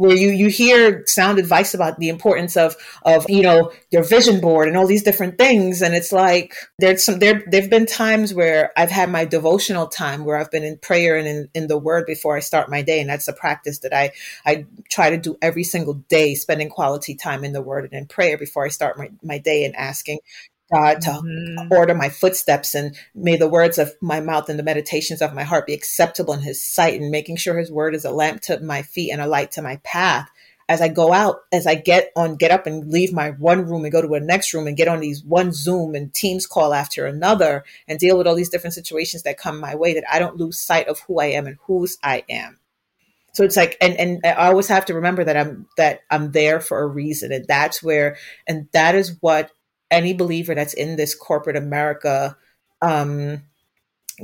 where 0.00 0.16
you 0.16 0.30
you 0.30 0.48
hear 0.48 1.04
sound 1.06 1.38
advice 1.38 1.74
about 1.74 1.98
the 1.98 2.08
importance 2.08 2.56
of 2.56 2.74
of 3.02 3.28
you 3.28 3.42
know 3.42 3.70
your 3.90 4.02
vision 4.02 4.40
board 4.40 4.66
and 4.66 4.74
all 4.74 4.86
these 4.86 5.02
different 5.02 5.36
things. 5.36 5.82
And 5.82 5.94
it's 5.94 6.10
like 6.10 6.54
there's 6.78 7.04
some 7.04 7.18
there 7.18 7.42
there've 7.46 7.68
been 7.68 7.84
times 7.84 8.32
where 8.32 8.72
I've 8.78 8.90
had 8.90 9.10
my 9.10 9.26
devotional 9.26 9.88
time 9.88 10.24
where 10.24 10.38
I've 10.38 10.50
been 10.50 10.64
in 10.64 10.78
prayer 10.78 11.16
and 11.16 11.28
in, 11.28 11.48
in 11.52 11.66
the 11.66 11.76
word 11.76 12.06
before 12.06 12.34
I 12.34 12.40
start 12.40 12.70
my 12.70 12.80
day. 12.80 13.02
And 13.02 13.10
that's 13.10 13.28
a 13.28 13.34
practice 13.34 13.80
that 13.80 13.92
I 13.92 14.12
I 14.46 14.64
try 14.88 15.10
to 15.10 15.18
do 15.18 15.36
every 15.42 15.64
single 15.64 15.94
day 16.08 16.34
spending 16.34 16.70
quality 16.70 17.14
time 17.14 17.44
in 17.44 17.52
the 17.52 17.60
word 17.60 17.84
and 17.84 17.92
in 17.92 18.06
prayer 18.06 18.38
before 18.38 18.64
I 18.64 18.68
start 18.70 18.96
my, 18.96 19.10
my 19.22 19.36
day 19.36 19.66
and 19.66 19.76
asking 19.76 20.20
God 20.72 21.00
to 21.02 21.10
mm-hmm. 21.10 21.72
order 21.72 21.94
my 21.94 22.08
footsteps 22.08 22.74
and 22.74 22.96
may 23.14 23.36
the 23.36 23.48
words 23.48 23.78
of 23.78 23.92
my 24.00 24.20
mouth 24.20 24.48
and 24.48 24.58
the 24.58 24.64
meditations 24.64 25.22
of 25.22 25.34
my 25.34 25.42
heart 25.42 25.66
be 25.66 25.74
acceptable 25.74 26.34
in 26.34 26.40
his 26.40 26.62
sight 26.62 27.00
and 27.00 27.10
making 27.10 27.36
sure 27.36 27.58
his 27.58 27.72
word 27.72 27.94
is 27.94 28.04
a 28.04 28.10
lamp 28.10 28.42
to 28.42 28.60
my 28.60 28.82
feet 28.82 29.10
and 29.10 29.20
a 29.20 29.26
light 29.26 29.52
to 29.52 29.62
my 29.62 29.76
path. 29.82 30.30
As 30.68 30.80
I 30.80 30.86
go 30.86 31.12
out, 31.12 31.40
as 31.50 31.66
I 31.66 31.74
get 31.74 32.12
on, 32.14 32.36
get 32.36 32.52
up 32.52 32.64
and 32.64 32.92
leave 32.92 33.12
my 33.12 33.30
one 33.30 33.66
room 33.66 33.84
and 33.84 33.90
go 33.90 34.00
to 34.00 34.14
a 34.14 34.20
next 34.20 34.54
room 34.54 34.68
and 34.68 34.76
get 34.76 34.86
on 34.86 35.00
these 35.00 35.24
one 35.24 35.52
Zoom 35.52 35.96
and 35.96 36.14
Teams 36.14 36.46
call 36.46 36.72
after 36.72 37.06
another 37.06 37.64
and 37.88 37.98
deal 37.98 38.16
with 38.16 38.28
all 38.28 38.36
these 38.36 38.50
different 38.50 38.74
situations 38.74 39.24
that 39.24 39.36
come 39.36 39.58
my 39.58 39.74
way, 39.74 39.94
that 39.94 40.04
I 40.10 40.20
don't 40.20 40.36
lose 40.36 40.60
sight 40.60 40.86
of 40.86 41.00
who 41.00 41.18
I 41.18 41.26
am 41.26 41.48
and 41.48 41.56
whose 41.66 41.98
I 42.04 42.22
am. 42.30 42.60
So 43.32 43.42
it's 43.42 43.56
like, 43.56 43.76
and, 43.80 43.96
and 43.96 44.20
I 44.24 44.46
always 44.46 44.68
have 44.68 44.84
to 44.86 44.94
remember 44.94 45.24
that 45.24 45.36
I'm, 45.36 45.66
that 45.76 46.00
I'm 46.08 46.30
there 46.32 46.60
for 46.60 46.80
a 46.80 46.86
reason. 46.86 47.32
And 47.32 47.46
that's 47.46 47.82
where, 47.82 48.16
and 48.46 48.68
that 48.72 48.94
is 48.94 49.16
what 49.20 49.50
any 49.90 50.12
believer 50.12 50.54
that's 50.54 50.74
in 50.74 50.96
this 50.96 51.14
corporate 51.14 51.56
America 51.56 52.36
um, 52.82 53.42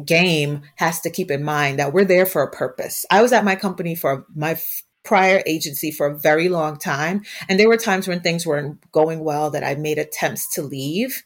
game 0.05 0.62
has 0.77 1.01
to 1.01 1.11
keep 1.11 1.31
in 1.31 1.43
mind 1.43 1.79
that 1.79 1.93
we're 1.93 2.05
there 2.05 2.27
for 2.27 2.43
a 2.43 2.51
purpose. 2.51 3.05
I 3.11 3.23
was 3.23 3.33
at 3.33 3.45
my 3.45 3.57
company 3.57 3.95
for 3.95 4.27
my 4.35 4.53
f- 4.53 4.83
prior 5.05 5.43
agency 5.47 5.91
for 5.91 6.07
a 6.07 6.19
very 6.19 6.49
long 6.49 6.77
time, 6.79 7.23
and 7.49 7.59
there 7.59 7.69
were 7.69 7.77
times 7.77 8.09
when 8.09 8.21
things 8.21 8.47
weren't 8.47 8.91
going 8.93 9.21
well 9.21 9.51
that 9.51 9.64
I 9.64 9.75
made 9.75 9.99
attempts 9.99 10.49
to 10.55 10.62
leave. 10.62 11.23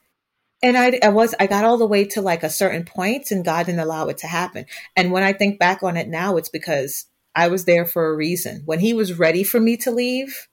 And 0.63 0.77
I, 0.77 0.99
I 1.03 1.09
was, 1.09 1.35
I 1.41 1.47
got 1.47 1.65
all 1.65 1.79
the 1.79 1.87
way 1.87 2.05
to 2.05 2.21
like 2.21 2.43
a 2.43 2.51
certain 2.51 2.85
point 2.85 3.31
and 3.31 3.43
God 3.43 3.65
didn't 3.65 3.81
allow 3.81 4.09
it 4.09 4.19
to 4.19 4.27
happen. 4.27 4.67
And 4.95 5.11
when 5.11 5.23
I 5.23 5.33
think 5.33 5.59
back 5.59 5.83
on 5.83 5.97
it 5.97 6.07
now, 6.07 6.37
it's 6.37 6.51
because 6.51 7.07
I 7.35 7.49
was 7.49 7.65
there 7.65 7.87
for 7.87 8.11
a 8.11 8.15
reason. 8.15 8.61
When 8.67 8.79
he 8.79 8.93
was 8.93 9.19
ready 9.19 9.43
for 9.43 9.59
me 9.59 9.79
to 9.79 9.91
leave 9.91 10.49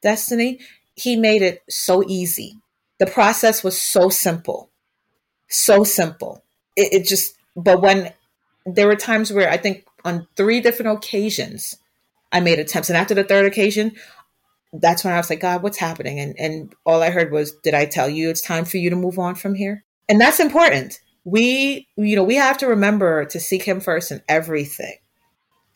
Destiny, 0.00 0.60
he 0.94 1.16
made 1.16 1.42
it 1.42 1.62
so 1.68 2.04
easy 2.06 2.54
the 2.98 3.06
process 3.06 3.62
was 3.62 3.80
so 3.80 4.08
simple, 4.08 4.70
so 5.48 5.84
simple. 5.84 6.44
It, 6.76 6.92
it 6.92 7.06
just, 7.06 7.36
but 7.56 7.80
when 7.80 8.12
there 8.66 8.86
were 8.86 8.96
times 8.96 9.32
where 9.32 9.50
I 9.50 9.56
think 9.56 9.84
on 10.04 10.26
three 10.36 10.60
different 10.60 10.96
occasions, 10.96 11.76
I 12.32 12.40
made 12.40 12.58
attempts. 12.58 12.90
And 12.90 12.96
after 12.96 13.14
the 13.14 13.24
third 13.24 13.46
occasion, 13.46 13.92
that's 14.72 15.04
when 15.04 15.14
I 15.14 15.16
was 15.16 15.30
like, 15.30 15.40
God, 15.40 15.62
what's 15.62 15.78
happening? 15.78 16.20
And 16.20 16.38
and 16.38 16.74
all 16.84 17.02
I 17.02 17.10
heard 17.10 17.32
was, 17.32 17.52
Did 17.62 17.74
I 17.74 17.86
tell 17.86 18.08
you 18.08 18.28
it's 18.28 18.42
time 18.42 18.64
for 18.64 18.76
you 18.76 18.90
to 18.90 18.96
move 18.96 19.18
on 19.18 19.34
from 19.34 19.54
here? 19.54 19.84
And 20.08 20.20
that's 20.20 20.40
important. 20.40 21.00
We, 21.24 21.88
you 21.96 22.16
know, 22.16 22.24
we 22.24 22.36
have 22.36 22.58
to 22.58 22.66
remember 22.66 23.24
to 23.26 23.40
seek 23.40 23.62
him 23.62 23.80
first 23.80 24.10
in 24.10 24.22
everything 24.28 24.96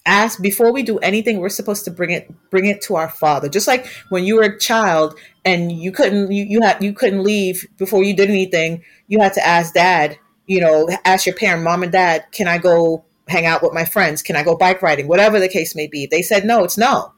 ask 0.04 0.42
before 0.42 0.72
we 0.72 0.82
do 0.82 0.98
anything 0.98 1.38
we're 1.38 1.48
supposed 1.48 1.84
to 1.84 1.90
bring 1.90 2.10
it 2.10 2.32
bring 2.50 2.66
it 2.66 2.82
to 2.82 2.96
our 2.96 3.08
father. 3.08 3.48
Just 3.48 3.68
like 3.68 3.86
when 4.08 4.24
you 4.24 4.36
were 4.36 4.42
a 4.42 4.58
child 4.58 5.18
and 5.44 5.70
you 5.70 5.92
couldn't 5.92 6.30
you, 6.32 6.44
you 6.44 6.60
had 6.62 6.82
you 6.82 6.92
couldn't 6.92 7.22
leave 7.22 7.66
before 7.78 8.02
you 8.02 8.14
did 8.14 8.28
anything 8.28 8.82
you 9.08 9.20
had 9.20 9.32
to 9.34 9.46
ask 9.46 9.74
dad 9.74 10.18
you 10.46 10.60
know 10.60 10.88
ask 11.04 11.26
your 11.26 11.34
parent 11.36 11.62
mom 11.62 11.82
and 11.82 11.92
dad 11.92 12.24
can 12.32 12.48
i 12.48 12.58
go 12.58 13.04
hang 13.28 13.46
out 13.46 13.62
with 13.62 13.72
my 13.72 13.84
friends? 13.84 14.22
Can 14.22 14.36
i 14.36 14.42
go 14.42 14.56
bike 14.56 14.82
riding? 14.82 15.08
Whatever 15.08 15.38
the 15.38 15.48
case 15.48 15.74
may 15.74 15.86
be. 15.86 16.06
They 16.06 16.22
said 16.22 16.44
no 16.44 16.64
it's 16.64 16.78
no. 16.78 17.12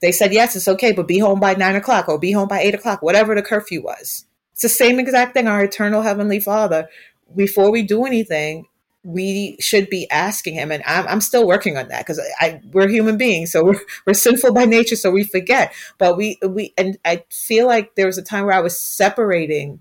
They 0.00 0.12
said 0.12 0.32
yes 0.32 0.56
it's 0.56 0.68
okay 0.68 0.92
but 0.92 1.08
be 1.08 1.18
home 1.18 1.40
by 1.40 1.54
nine 1.54 1.76
o'clock 1.76 2.08
or 2.08 2.18
be 2.18 2.32
home 2.32 2.48
by 2.48 2.60
eight 2.60 2.74
o'clock 2.74 3.02
whatever 3.02 3.34
the 3.34 3.42
curfew 3.42 3.82
was. 3.82 4.26
It's 4.52 4.62
the 4.62 4.68
same 4.68 5.00
exact 5.00 5.34
thing 5.34 5.48
our 5.48 5.64
eternal 5.64 6.02
heavenly 6.02 6.38
father. 6.38 6.88
Before 7.34 7.70
we 7.70 7.82
do 7.82 8.04
anything 8.04 8.66
we 9.04 9.56
should 9.60 9.90
be 9.90 10.08
asking 10.10 10.54
him 10.54 10.70
and 10.70 10.82
i'm, 10.86 11.06
I'm 11.08 11.20
still 11.20 11.46
working 11.46 11.76
on 11.76 11.88
that 11.88 12.06
because 12.06 12.20
I, 12.40 12.60
we're 12.72 12.88
human 12.88 13.16
beings 13.16 13.52
so 13.52 13.64
we're, 13.64 13.80
we're 14.06 14.14
sinful 14.14 14.52
by 14.54 14.64
nature 14.64 14.96
so 14.96 15.10
we 15.10 15.24
forget. 15.24 15.72
But 15.98 16.16
we 16.16 16.38
we 16.46 16.72
and 16.78 16.98
i 17.04 17.24
feel 17.30 17.66
like 17.66 17.94
there 17.94 18.06
was 18.06 18.18
a 18.18 18.22
time 18.22 18.44
where 18.46 18.54
i 18.54 18.60
was 18.60 18.80
separating 18.80 19.80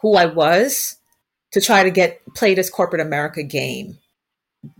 who 0.00 0.14
i 0.14 0.26
was 0.26 0.96
to 1.52 1.60
try 1.60 1.82
to 1.82 1.90
get 1.90 2.20
play 2.34 2.54
this 2.54 2.70
corporate 2.70 3.02
america 3.02 3.42
game 3.42 3.98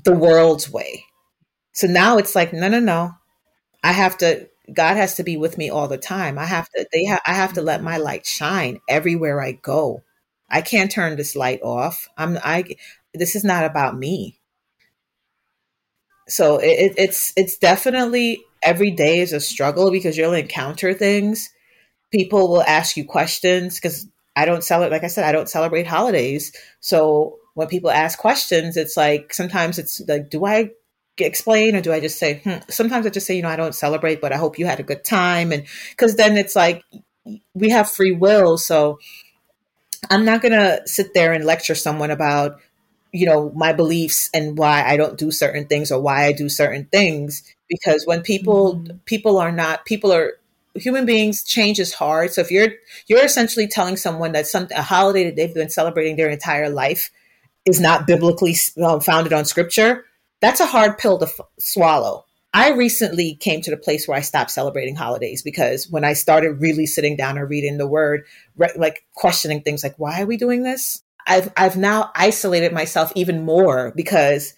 the 0.04 0.14
world's 0.14 0.70
way. 0.70 1.04
So 1.72 1.86
now 1.86 2.18
it's 2.18 2.34
like 2.34 2.52
no 2.52 2.68
no 2.68 2.80
no. 2.80 3.12
I 3.84 3.92
have 3.92 4.18
to 4.18 4.48
god 4.74 4.96
has 4.96 5.16
to 5.16 5.24
be 5.24 5.36
with 5.36 5.58
me 5.58 5.70
all 5.70 5.88
the 5.88 5.98
time. 5.98 6.38
I 6.38 6.46
have 6.46 6.68
to 6.70 6.86
they 6.92 7.06
ha- 7.06 7.22
i 7.26 7.34
have 7.34 7.54
to 7.54 7.62
let 7.62 7.82
my 7.82 7.98
light 7.98 8.26
shine 8.26 8.80
everywhere 8.88 9.40
i 9.42 9.52
go. 9.52 10.02
I 10.50 10.62
can't 10.62 10.90
turn 10.90 11.16
this 11.16 11.36
light 11.36 11.60
off. 11.62 12.08
I'm 12.18 12.38
I 12.44 12.64
this 13.14 13.36
is 13.36 13.44
not 13.44 13.64
about 13.64 13.96
me. 13.96 14.38
So 16.28 16.58
it, 16.58 16.94
it's 16.96 17.32
it's 17.36 17.58
definitely 17.58 18.44
every 18.62 18.90
day 18.90 19.20
is 19.20 19.32
a 19.32 19.40
struggle 19.40 19.90
because 19.90 20.16
you'll 20.16 20.32
encounter 20.32 20.94
things. 20.94 21.50
People 22.10 22.48
will 22.48 22.62
ask 22.62 22.96
you 22.96 23.04
questions 23.04 23.76
because 23.76 24.08
I 24.36 24.44
don't 24.44 24.64
celebrate. 24.64 24.96
Like 24.96 25.04
I 25.04 25.08
said, 25.08 25.24
I 25.24 25.32
don't 25.32 25.48
celebrate 25.48 25.86
holidays. 25.86 26.52
So 26.80 27.38
when 27.54 27.68
people 27.68 27.90
ask 27.90 28.18
questions, 28.18 28.76
it's 28.76 28.96
like 28.96 29.32
sometimes 29.32 29.78
it's 29.78 30.00
like, 30.08 30.30
do 30.30 30.44
I 30.44 30.70
explain 31.18 31.76
or 31.76 31.80
do 31.80 31.92
I 31.92 32.00
just 32.00 32.18
say? 32.18 32.40
Hmm. 32.42 32.58
Sometimes 32.68 33.06
I 33.06 33.10
just 33.10 33.26
say, 33.26 33.36
you 33.36 33.42
know, 33.42 33.48
I 33.48 33.56
don't 33.56 33.74
celebrate, 33.74 34.20
but 34.20 34.32
I 34.32 34.36
hope 34.36 34.58
you 34.58 34.66
had 34.66 34.80
a 34.80 34.84
good 34.84 35.04
time, 35.04 35.52
and 35.52 35.64
because 35.90 36.16
then 36.16 36.36
it's 36.36 36.56
like 36.56 36.82
we 37.54 37.70
have 37.70 37.90
free 37.90 38.12
will. 38.12 38.58
So 38.58 38.98
I'm 40.10 40.24
not 40.24 40.42
gonna 40.42 40.86
sit 40.86 41.14
there 41.14 41.32
and 41.32 41.44
lecture 41.44 41.74
someone 41.74 42.10
about 42.10 42.60
you 43.14 43.26
know 43.26 43.50
my 43.54 43.72
beliefs 43.72 44.28
and 44.34 44.58
why 44.58 44.84
I 44.84 44.96
don't 44.96 45.16
do 45.18 45.30
certain 45.30 45.66
things 45.66 45.90
or 45.90 46.00
why 46.00 46.26
I 46.26 46.32
do 46.32 46.48
certain 46.48 46.86
things 46.86 47.42
because 47.68 48.04
when 48.06 48.22
people 48.22 48.76
mm-hmm. 48.76 48.96
people 49.06 49.38
are 49.38 49.52
not 49.52 49.84
people 49.86 50.12
are 50.12 50.34
human 50.74 51.06
beings 51.06 51.44
change 51.44 51.78
is 51.78 51.94
hard 51.94 52.32
so 52.32 52.40
if 52.40 52.50
you're 52.50 52.70
you're 53.06 53.24
essentially 53.24 53.68
telling 53.68 53.96
someone 53.96 54.32
that 54.32 54.46
some 54.46 54.68
a 54.76 54.82
holiday 54.82 55.24
that 55.24 55.36
they've 55.36 55.54
been 55.54 55.70
celebrating 55.70 56.16
their 56.16 56.28
entire 56.28 56.68
life 56.68 57.10
is 57.64 57.80
not 57.80 58.06
biblically 58.06 58.54
uh, 58.82 59.00
founded 59.00 59.32
on 59.32 59.44
scripture, 59.44 60.04
that's 60.40 60.60
a 60.60 60.66
hard 60.66 60.98
pill 60.98 61.18
to 61.18 61.26
f- 61.26 61.40
swallow. 61.58 62.24
I 62.52 62.70
recently 62.70 63.34
came 63.34 63.62
to 63.62 63.70
the 63.70 63.76
place 63.76 64.06
where 64.06 64.16
I 64.16 64.20
stopped 64.20 64.50
celebrating 64.50 64.94
holidays 64.94 65.42
because 65.42 65.88
when 65.90 66.04
I 66.04 66.12
started 66.12 66.60
really 66.60 66.86
sitting 66.86 67.16
down 67.16 67.36
and 67.36 67.48
reading 67.50 67.78
the 67.78 67.86
word, 67.86 68.24
re- 68.56 68.70
like 68.76 69.04
questioning 69.14 69.62
things 69.62 69.82
like, 69.82 69.98
why 69.98 70.22
are 70.22 70.26
we 70.26 70.36
doing 70.36 70.62
this? 70.62 71.02
I've, 71.26 71.52
I've 71.56 71.76
now 71.76 72.10
isolated 72.14 72.72
myself 72.72 73.12
even 73.14 73.44
more 73.44 73.92
because 73.96 74.54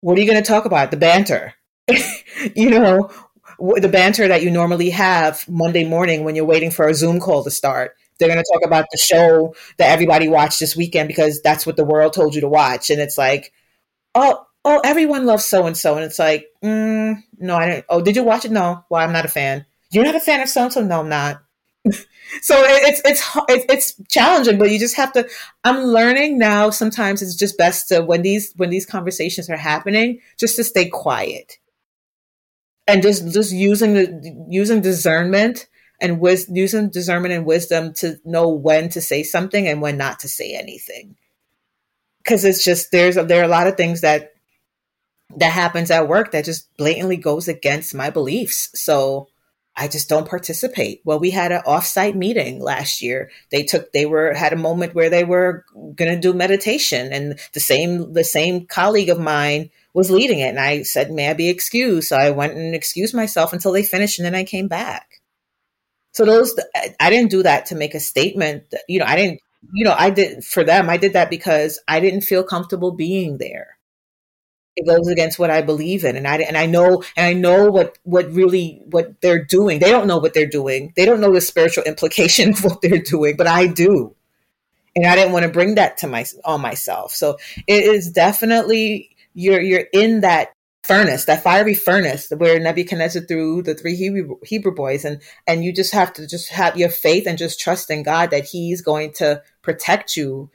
what 0.00 0.16
are 0.18 0.20
you 0.20 0.30
going 0.30 0.42
to 0.42 0.46
talk 0.46 0.64
about? 0.64 0.90
The 0.90 0.96
banter. 0.96 1.54
you 2.54 2.70
know, 2.70 3.10
the 3.58 3.88
banter 3.88 4.28
that 4.28 4.42
you 4.42 4.50
normally 4.50 4.90
have 4.90 5.46
Monday 5.48 5.84
morning 5.84 6.24
when 6.24 6.34
you're 6.34 6.44
waiting 6.44 6.70
for 6.70 6.88
a 6.88 6.94
Zoom 6.94 7.20
call 7.20 7.44
to 7.44 7.50
start. 7.50 7.96
They're 8.18 8.28
going 8.28 8.42
to 8.42 8.52
talk 8.52 8.62
about 8.64 8.86
the 8.92 8.98
show 8.98 9.54
that 9.78 9.90
everybody 9.90 10.28
watched 10.28 10.60
this 10.60 10.76
weekend 10.76 11.08
because 11.08 11.40
that's 11.42 11.66
what 11.66 11.76
the 11.76 11.84
world 11.84 12.12
told 12.12 12.34
you 12.34 12.42
to 12.42 12.48
watch. 12.48 12.90
And 12.90 13.00
it's 13.00 13.16
like, 13.16 13.52
oh, 14.14 14.44
oh, 14.64 14.80
everyone 14.84 15.26
loves 15.26 15.44
so 15.44 15.66
and 15.66 15.76
so, 15.76 15.96
and 15.96 16.04
it's 16.04 16.18
like, 16.18 16.48
mm, 16.62 17.16
no, 17.38 17.56
I 17.56 17.66
didn't. 17.66 17.86
Oh, 17.88 18.02
did 18.02 18.16
you 18.16 18.22
watch 18.24 18.44
it? 18.44 18.50
No. 18.50 18.84
Well, 18.90 19.02
I'm 19.02 19.12
not 19.12 19.24
a 19.24 19.28
fan. 19.28 19.66
You're 19.90 20.04
not 20.04 20.14
a 20.16 20.20
fan 20.20 20.40
of 20.40 20.48
so 20.48 20.64
and 20.64 20.72
so? 20.72 20.84
No, 20.84 21.00
I'm 21.00 21.08
not. 21.08 21.42
so 22.42 22.56
it's 22.64 23.02
it's 23.04 23.22
it's 23.48 23.94
challenging, 24.08 24.58
but 24.58 24.70
you 24.70 24.78
just 24.78 24.96
have 24.96 25.12
to. 25.12 25.28
I'm 25.64 25.84
learning 25.84 26.38
now. 26.38 26.70
Sometimes 26.70 27.22
it's 27.22 27.36
just 27.36 27.58
best 27.58 27.88
to 27.88 28.02
when 28.02 28.22
these 28.22 28.52
when 28.56 28.70
these 28.70 28.86
conversations 28.86 29.50
are 29.50 29.56
happening, 29.56 30.20
just 30.38 30.56
to 30.56 30.64
stay 30.64 30.88
quiet 30.88 31.58
and 32.86 33.02
just 33.02 33.32
just 33.32 33.52
using 33.52 33.94
the 33.94 34.46
using 34.48 34.80
discernment 34.80 35.68
and 36.00 36.20
wis- 36.20 36.48
using 36.50 36.90
discernment 36.90 37.34
and 37.34 37.46
wisdom 37.46 37.92
to 37.94 38.16
know 38.24 38.48
when 38.48 38.88
to 38.90 39.00
say 39.00 39.22
something 39.22 39.68
and 39.68 39.80
when 39.82 39.96
not 39.96 40.18
to 40.20 40.28
say 40.28 40.54
anything 40.54 41.16
because 42.22 42.44
it's 42.44 42.64
just 42.64 42.90
there's 42.92 43.16
a, 43.16 43.24
there 43.24 43.40
are 43.40 43.44
a 43.44 43.48
lot 43.48 43.66
of 43.66 43.76
things 43.76 44.02
that 44.02 44.32
that 45.36 45.52
happens 45.52 45.90
at 45.90 46.08
work 46.08 46.32
that 46.32 46.44
just 46.44 46.74
blatantly 46.76 47.16
goes 47.16 47.48
against 47.48 47.94
my 47.94 48.10
beliefs. 48.10 48.70
So 48.74 49.28
I 49.80 49.88
just 49.88 50.10
don't 50.10 50.28
participate. 50.28 51.00
Well, 51.06 51.18
we 51.18 51.30
had 51.30 51.52
an 51.52 51.62
offsite 51.66 52.14
meeting 52.14 52.60
last 52.60 53.00
year. 53.00 53.30
They 53.50 53.62
took 53.62 53.92
they 53.92 54.04
were 54.04 54.34
had 54.34 54.52
a 54.52 54.56
moment 54.56 54.94
where 54.94 55.08
they 55.08 55.24
were 55.24 55.64
going 55.74 56.14
to 56.14 56.20
do 56.20 56.34
meditation 56.34 57.10
and 57.14 57.40
the 57.54 57.60
same 57.60 58.12
the 58.12 58.22
same 58.22 58.66
colleague 58.66 59.08
of 59.08 59.18
mine 59.18 59.70
was 59.94 60.10
leading 60.10 60.40
it 60.40 60.50
and 60.50 60.60
I 60.60 60.82
said, 60.82 61.10
"May 61.10 61.30
I 61.30 61.32
be 61.32 61.48
excused?" 61.48 62.08
So 62.08 62.16
I 62.16 62.28
went 62.30 62.52
and 62.52 62.74
excused 62.74 63.14
myself 63.14 63.54
until 63.54 63.72
they 63.72 63.82
finished 63.82 64.18
and 64.18 64.26
then 64.26 64.34
I 64.34 64.44
came 64.44 64.68
back. 64.68 65.22
So 66.12 66.26
those 66.26 66.54
I 67.00 67.08
didn't 67.08 67.30
do 67.30 67.42
that 67.42 67.64
to 67.66 67.74
make 67.74 67.94
a 67.94 68.00
statement. 68.00 68.74
You 68.86 68.98
know, 68.98 69.06
I 69.06 69.16
didn't 69.16 69.40
you 69.72 69.86
know, 69.86 69.94
I 69.98 70.10
did 70.10 70.44
for 70.44 70.62
them. 70.62 70.90
I 70.90 70.98
did 70.98 71.14
that 71.14 71.30
because 71.30 71.80
I 71.88 72.00
didn't 72.00 72.22
feel 72.22 72.44
comfortable 72.44 72.92
being 72.92 73.38
there 73.38 73.78
it 74.80 74.86
goes 74.86 75.08
against 75.08 75.38
what 75.38 75.50
I 75.50 75.60
believe 75.60 76.04
in, 76.04 76.16
and 76.16 76.26
I 76.26 76.38
and 76.38 76.56
I 76.56 76.66
know 76.66 77.02
and 77.16 77.26
I 77.26 77.32
know 77.34 77.70
what 77.70 77.98
what 78.04 78.32
really 78.32 78.80
what 78.86 79.20
they're 79.20 79.44
doing. 79.44 79.78
They 79.78 79.90
don't 79.90 80.06
know 80.06 80.18
what 80.18 80.32
they're 80.32 80.46
doing. 80.46 80.92
They 80.96 81.04
don't 81.04 81.20
know 81.20 81.32
the 81.32 81.40
spiritual 81.40 81.84
implication 81.86 82.50
of 82.50 82.64
what 82.64 82.80
they're 82.80 82.98
doing, 82.98 83.36
but 83.36 83.46
I 83.46 83.66
do, 83.66 84.14
and 84.96 85.06
I 85.06 85.14
didn't 85.16 85.32
want 85.32 85.44
to 85.44 85.52
bring 85.52 85.74
that 85.74 85.98
to 85.98 86.08
my 86.08 86.24
on 86.44 86.62
myself. 86.62 87.12
So 87.12 87.36
it 87.66 87.84
is 87.84 88.10
definitely 88.10 89.10
you're 89.34 89.60
you're 89.60 89.86
in 89.92 90.20
that 90.20 90.54
furnace, 90.82 91.26
that 91.26 91.42
fiery 91.42 91.74
furnace 91.74 92.32
where 92.34 92.58
Nebuchadnezzar 92.58 93.22
threw 93.22 93.62
the 93.62 93.74
three 93.74 93.96
Hebrew, 93.96 94.36
Hebrew 94.42 94.74
boys, 94.74 95.04
and 95.04 95.20
and 95.46 95.62
you 95.62 95.74
just 95.74 95.92
have 95.92 96.12
to 96.14 96.26
just 96.26 96.48
have 96.48 96.78
your 96.78 96.88
faith 96.88 97.26
and 97.26 97.36
just 97.36 97.60
trust 97.60 97.90
in 97.90 98.02
God 98.02 98.30
that 98.30 98.46
He's 98.46 98.80
going 98.80 99.12
to 99.14 99.42
protect 99.60 100.16
you 100.16 100.50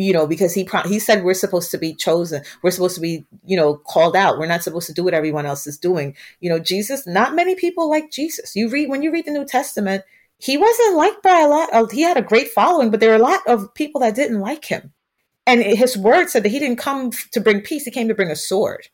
you 0.00 0.14
know, 0.14 0.26
because 0.26 0.54
he 0.54 0.66
he 0.86 0.98
said 0.98 1.22
we're 1.22 1.34
supposed 1.34 1.70
to 1.70 1.78
be 1.78 1.94
chosen, 1.94 2.42
we're 2.62 2.70
supposed 2.70 2.94
to 2.94 3.02
be, 3.02 3.26
you 3.44 3.56
know, 3.56 3.76
called 3.76 4.16
out. 4.16 4.38
We're 4.38 4.46
not 4.46 4.62
supposed 4.62 4.86
to 4.86 4.94
do 4.94 5.04
what 5.04 5.12
everyone 5.12 5.44
else 5.44 5.66
is 5.66 5.76
doing. 5.76 6.16
You 6.40 6.48
know, 6.48 6.58
Jesus. 6.58 7.06
Not 7.06 7.34
many 7.34 7.54
people 7.54 7.90
like 7.90 8.10
Jesus. 8.10 8.56
You 8.56 8.70
read 8.70 8.88
when 8.88 9.02
you 9.02 9.12
read 9.12 9.26
the 9.26 9.30
New 9.30 9.44
Testament, 9.44 10.04
he 10.38 10.56
wasn't 10.56 10.96
liked 10.96 11.22
by 11.22 11.40
a 11.40 11.48
lot. 11.48 11.72
Of, 11.74 11.90
he 11.90 12.00
had 12.00 12.16
a 12.16 12.22
great 12.22 12.48
following, 12.48 12.90
but 12.90 13.00
there 13.00 13.10
were 13.10 13.16
a 13.16 13.18
lot 13.18 13.40
of 13.46 13.74
people 13.74 14.00
that 14.00 14.14
didn't 14.14 14.40
like 14.40 14.64
him. 14.64 14.92
And 15.46 15.62
his 15.62 15.98
word 15.98 16.30
said 16.30 16.44
that 16.44 16.50
he 16.50 16.58
didn't 16.58 16.78
come 16.78 17.10
to 17.32 17.40
bring 17.40 17.60
peace; 17.60 17.84
he 17.84 17.90
came 17.90 18.08
to 18.08 18.14
bring 18.14 18.30
a 18.30 18.36
sword. 18.36 18.88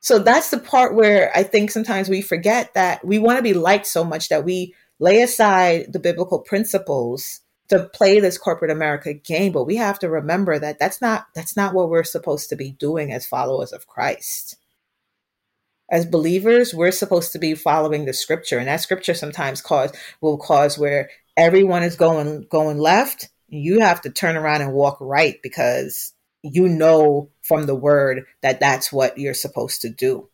So 0.00 0.18
that's 0.18 0.50
the 0.50 0.58
part 0.58 0.96
where 0.96 1.30
I 1.34 1.44
think 1.44 1.70
sometimes 1.70 2.08
we 2.08 2.22
forget 2.22 2.74
that 2.74 3.04
we 3.06 3.20
want 3.20 3.38
to 3.38 3.42
be 3.42 3.54
liked 3.54 3.86
so 3.86 4.02
much 4.02 4.30
that 4.30 4.44
we 4.44 4.74
lay 4.98 5.22
aside 5.22 5.92
the 5.92 6.00
biblical 6.00 6.40
principles 6.40 7.40
to 7.68 7.84
play 7.92 8.20
this 8.20 8.38
corporate 8.38 8.70
America 8.70 9.14
game, 9.14 9.52
but 9.52 9.64
we 9.64 9.76
have 9.76 9.98
to 10.00 10.10
remember 10.10 10.58
that 10.58 10.78
that's 10.78 11.00
not 11.00 11.26
that's 11.34 11.56
not 11.56 11.74
what 11.74 11.88
we're 11.88 12.04
supposed 12.04 12.48
to 12.50 12.56
be 12.56 12.72
doing 12.72 13.12
as 13.12 13.26
followers 13.26 13.72
of 13.72 13.86
Christ. 13.86 14.56
As 15.90 16.06
believers, 16.06 16.74
we're 16.74 16.90
supposed 16.90 17.32
to 17.32 17.38
be 17.38 17.54
following 17.54 18.04
the 18.04 18.12
scripture, 18.12 18.58
and 18.58 18.68
that 18.68 18.80
scripture 18.80 19.14
sometimes 19.14 19.60
cause 19.60 19.92
will 20.20 20.38
cause 20.38 20.78
where 20.78 21.10
everyone 21.36 21.82
is 21.82 21.96
going 21.96 22.46
going 22.50 22.78
left. 22.78 23.28
You 23.48 23.80
have 23.80 24.00
to 24.02 24.10
turn 24.10 24.36
around 24.36 24.62
and 24.62 24.72
walk 24.72 24.98
right 25.00 25.38
because 25.42 26.12
you 26.42 26.68
know 26.68 27.30
from 27.42 27.64
the 27.66 27.74
word 27.74 28.24
that 28.42 28.60
that's 28.60 28.92
what 28.92 29.16
you're 29.16 29.34
supposed 29.34 29.80
to 29.82 29.88
do, 29.88 30.28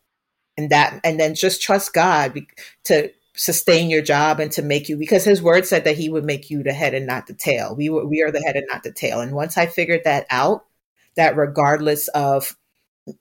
and 0.57 0.69
that 0.69 0.99
and 1.03 1.19
then 1.19 1.35
just 1.35 1.61
trust 1.61 1.93
God 1.93 2.37
to 2.85 3.11
sustain 3.35 3.89
your 3.89 4.01
job 4.01 4.39
and 4.39 4.51
to 4.51 4.61
make 4.61 4.89
you 4.89 4.97
because 4.97 5.23
his 5.23 5.41
word 5.41 5.65
said 5.65 5.85
that 5.85 5.97
he 5.97 6.09
would 6.09 6.25
make 6.25 6.49
you 6.49 6.63
the 6.63 6.73
head 6.73 6.93
and 6.93 7.07
not 7.07 7.27
the 7.27 7.33
tail. 7.33 7.75
We 7.75 7.89
were 7.89 8.05
we 8.05 8.21
are 8.21 8.31
the 8.31 8.41
head 8.41 8.55
and 8.55 8.67
not 8.69 8.83
the 8.83 8.91
tail. 8.91 9.21
And 9.21 9.33
once 9.33 9.57
I 9.57 9.67
figured 9.67 10.01
that 10.03 10.25
out, 10.29 10.65
that 11.15 11.37
regardless 11.37 12.07
of 12.09 12.55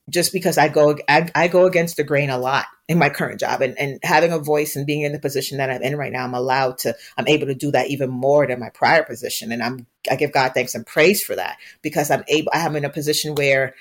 just 0.08 0.32
because 0.32 0.58
I 0.58 0.68
go 0.68 0.96
I, 1.08 1.30
I, 1.34 1.48
go 1.48 1.64
against 1.64 1.96
the 1.96 2.04
grain 2.04 2.28
a 2.28 2.38
lot 2.38 2.66
in 2.86 2.98
my 2.98 3.08
current 3.08 3.40
job 3.40 3.62
and, 3.62 3.78
and 3.78 3.98
having 4.02 4.32
a 4.32 4.38
voice 4.38 4.76
and 4.76 4.86
being 4.86 5.02
in 5.02 5.12
the 5.12 5.18
position 5.18 5.58
that 5.58 5.70
I'm 5.70 5.82
in 5.82 5.96
right 5.96 6.12
now, 6.12 6.24
I'm 6.24 6.34
allowed 6.34 6.78
to 6.78 6.94
I'm 7.16 7.28
able 7.28 7.46
to 7.46 7.54
do 7.54 7.70
that 7.70 7.88
even 7.88 8.11
more 8.11 8.46
than 8.46 8.61
my 8.61 8.70
prior 8.70 9.04
position. 9.04 9.52
And 9.52 9.62
I'm 9.62 9.86
I 10.11 10.16
give 10.16 10.32
God 10.32 10.52
thanks 10.54 10.74
and 10.74 10.86
praise 10.86 11.22
for 11.22 11.36
that 11.36 11.56
because 11.82 12.11
I'm 12.11 12.24
able 12.28 12.50
I 12.52 12.61
am 12.61 12.76
in 12.76 12.84
a 12.84 12.90
position 12.90 13.34
where 13.34 13.74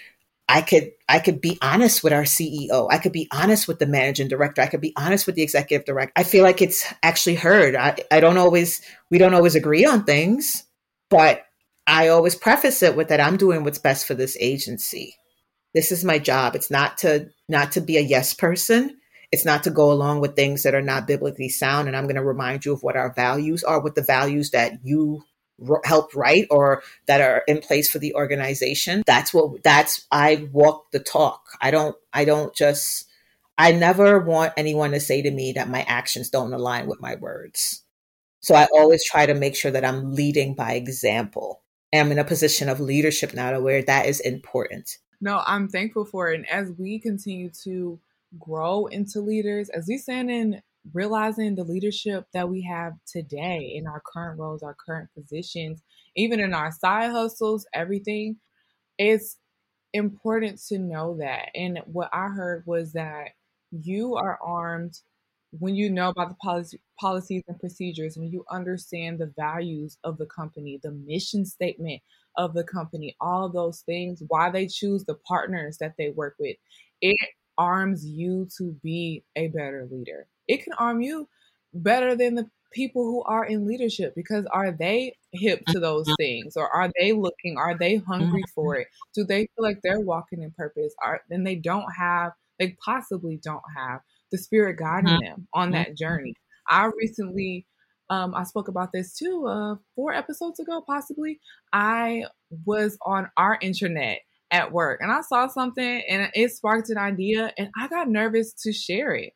I 0.49 0.63
could 0.63 0.91
I 1.07 1.19
could 1.19 1.41
be 1.41 1.59
honest 1.61 2.03
with 2.03 2.11
our 2.11 2.23
CEO. 2.23 2.87
I 2.91 2.97
could 2.97 3.11
be 3.11 3.27
honest 3.31 3.67
with 3.67 3.77
the 3.77 3.85
managing 3.85 4.27
director. 4.27 4.61
I 4.61 4.67
could 4.67 4.81
be 4.81 4.93
honest 4.97 5.27
with 5.27 5.35
the 5.35 5.43
executive 5.43 5.85
director. 5.85 6.11
I 6.15 6.23
feel 6.23 6.43
like 6.43 6.59
it's 6.59 6.91
actually 7.03 7.35
heard. 7.35 7.75
I, 7.75 7.97
I 8.11 8.19
don't 8.19 8.37
always 8.37 8.81
we 9.11 9.19
don't 9.19 9.35
always 9.35 9.53
agree 9.53 9.85
on 9.85 10.03
things, 10.05 10.63
but 11.11 11.43
I 11.85 12.07
always 12.07 12.35
preface 12.35 12.81
it 12.81 12.95
with 12.95 13.09
that 13.09 13.21
I'm 13.21 13.37
doing 13.37 13.63
what's 13.63 13.77
best 13.77 14.07
for 14.07 14.15
this 14.15 14.35
agency. 14.39 15.15
This 15.75 15.91
is 15.91 16.03
my 16.03 16.17
job. 16.17 16.55
It's 16.55 16.71
not 16.71 16.97
to 16.99 17.29
not 17.47 17.71
to 17.73 17.81
be 17.81 17.97
a 17.97 18.01
yes 18.01 18.33
person. 18.33 18.97
It's 19.31 19.45
not 19.45 19.61
to 19.63 19.69
go 19.69 19.91
along 19.91 20.21
with 20.21 20.35
things 20.35 20.63
that 20.63 20.73
are 20.73 20.81
not 20.81 21.05
biblically 21.05 21.49
sound. 21.49 21.87
And 21.87 21.95
I'm 21.95 22.05
going 22.05 22.15
to 22.15 22.23
remind 22.23 22.65
you 22.65 22.73
of 22.73 22.81
what 22.81 22.95
our 22.95 23.13
values 23.13 23.63
are, 23.63 23.79
what 23.79 23.93
the 23.93 24.01
values 24.01 24.49
that 24.49 24.79
you 24.83 25.23
helped 25.83 26.15
write 26.15 26.47
or 26.49 26.81
that 27.07 27.21
are 27.21 27.43
in 27.47 27.59
place 27.59 27.89
for 27.89 27.99
the 27.99 28.13
organization 28.15 29.03
that's 29.05 29.33
what 29.33 29.63
that's 29.63 30.05
i 30.11 30.47
walk 30.51 30.91
the 30.91 30.99
talk. 30.99 31.43
I 31.61 31.71
don't 31.71 31.95
i 32.13 32.25
don't 32.25 32.53
just 32.55 33.05
i 33.57 33.71
never 33.71 34.19
want 34.19 34.53
anyone 34.57 34.91
to 34.91 34.99
say 34.99 35.21
to 35.21 35.31
me 35.31 35.53
that 35.53 35.69
my 35.69 35.83
actions 35.83 36.29
don't 36.29 36.53
align 36.53 36.87
with 36.87 37.01
my 37.01 37.15
words. 37.15 37.83
So 38.41 38.55
i 38.55 38.67
always 38.73 39.03
try 39.03 39.25
to 39.25 39.33
make 39.33 39.55
sure 39.55 39.71
that 39.71 39.85
i'm 39.85 40.13
leading 40.13 40.55
by 40.55 40.73
example. 40.73 41.61
And 41.91 42.05
i'm 42.05 42.11
in 42.11 42.19
a 42.19 42.23
position 42.23 42.69
of 42.69 42.79
leadership 42.79 43.33
now 43.33 43.51
to 43.51 43.59
where 43.59 43.83
that 43.83 44.05
is 44.05 44.19
important. 44.19 44.97
No 45.21 45.41
i'm 45.45 45.67
thankful 45.67 46.05
for 46.05 46.31
it. 46.31 46.35
And 46.35 46.49
as 46.49 46.71
we 46.77 46.99
continue 46.99 47.49
to 47.63 47.99
grow 48.37 48.85
into 48.85 49.21
leaders 49.21 49.69
as 49.69 49.87
we 49.87 49.97
stand 49.97 50.29
in 50.29 50.61
realizing 50.93 51.55
the 51.55 51.63
leadership 51.63 52.25
that 52.33 52.49
we 52.49 52.61
have 52.63 52.93
today 53.05 53.73
in 53.75 53.87
our 53.87 54.01
current 54.05 54.39
roles, 54.39 54.63
our 54.63 54.75
current 54.75 55.09
positions, 55.15 55.81
even 56.15 56.39
in 56.39 56.53
our 56.53 56.71
side 56.71 57.11
hustles, 57.11 57.65
everything, 57.73 58.37
it's 58.97 59.37
important 59.93 60.59
to 60.67 60.79
know 60.79 61.17
that. 61.17 61.49
And 61.55 61.79
what 61.85 62.09
I 62.13 62.27
heard 62.27 62.63
was 62.65 62.93
that 62.93 63.29
you 63.71 64.15
are 64.15 64.37
armed 64.41 64.99
when 65.51 65.75
you 65.75 65.89
know 65.89 66.09
about 66.09 66.29
the 66.29 66.35
policy, 66.35 66.79
policies 66.99 67.43
and 67.47 67.59
procedures, 67.59 68.17
when 68.17 68.31
you 68.31 68.45
understand 68.51 69.17
the 69.19 69.33
values 69.35 69.97
of 70.03 70.17
the 70.17 70.27
company, 70.27 70.79
the 70.83 70.91
mission 70.91 71.43
statement 71.45 72.01
of 72.37 72.53
the 72.53 72.63
company, 72.63 73.15
all 73.19 73.49
those 73.49 73.81
things, 73.81 74.21
why 74.27 74.51
they 74.51 74.67
choose 74.67 75.05
the 75.05 75.15
partners 75.27 75.77
that 75.79 75.95
they 75.97 76.09
work 76.11 76.35
with, 76.39 76.55
it 77.01 77.17
arms 77.57 78.05
you 78.05 78.47
to 78.57 78.77
be 78.83 79.23
a 79.35 79.47
better 79.47 79.87
leader 79.91 80.27
it 80.49 80.63
can 80.63 80.73
arm 80.73 81.01
you 81.01 81.29
better 81.73 82.15
than 82.15 82.35
the 82.35 82.49
people 82.73 83.03
who 83.03 83.23
are 83.23 83.45
in 83.45 83.65
leadership 83.65 84.13
because 84.15 84.45
are 84.51 84.71
they 84.71 85.15
hip 85.31 85.61
to 85.67 85.79
those 85.79 86.05
mm-hmm. 86.05 86.15
things 86.19 86.57
or 86.57 86.67
are 86.69 86.91
they 86.99 87.13
looking 87.13 87.57
are 87.57 87.77
they 87.77 87.97
hungry 87.97 88.41
mm-hmm. 88.41 88.53
for 88.53 88.75
it 88.75 88.87
do 89.15 89.23
they 89.23 89.47
feel 89.55 89.63
like 89.63 89.79
they're 89.83 90.01
walking 90.01 90.43
in 90.43 90.51
purpose 90.51 90.93
are 91.03 91.21
then 91.29 91.43
they 91.43 91.55
don't 91.55 91.87
have 91.97 92.31
they 92.59 92.75
possibly 92.83 93.39
don't 93.43 93.63
have 93.75 94.01
the 94.31 94.37
spirit 94.37 94.77
guiding 94.77 95.09
mm-hmm. 95.09 95.25
them 95.25 95.47
on 95.53 95.71
that 95.71 95.97
journey 95.97 96.33
i 96.67 96.89
recently 96.99 97.65
um, 98.09 98.33
I 98.33 98.43
spoke 98.43 98.67
about 98.67 98.91
this 98.91 99.13
too 99.13 99.45
uh, 99.47 99.75
four 99.95 100.13
episodes 100.13 100.59
ago, 100.59 100.83
possibly. 100.85 101.39
I 101.71 102.25
was 102.65 102.97
on 103.05 103.29
our 103.37 103.57
internet 103.61 104.21
at 104.51 104.71
work 104.71 104.99
and 105.01 105.11
I 105.11 105.21
saw 105.21 105.47
something 105.47 106.01
and 106.09 106.31
it 106.33 106.51
sparked 106.51 106.89
an 106.89 106.97
idea 106.97 107.53
and 107.57 107.69
I 107.77 107.87
got 107.87 108.09
nervous 108.09 108.53
to 108.63 108.73
share 108.73 109.13
it. 109.13 109.33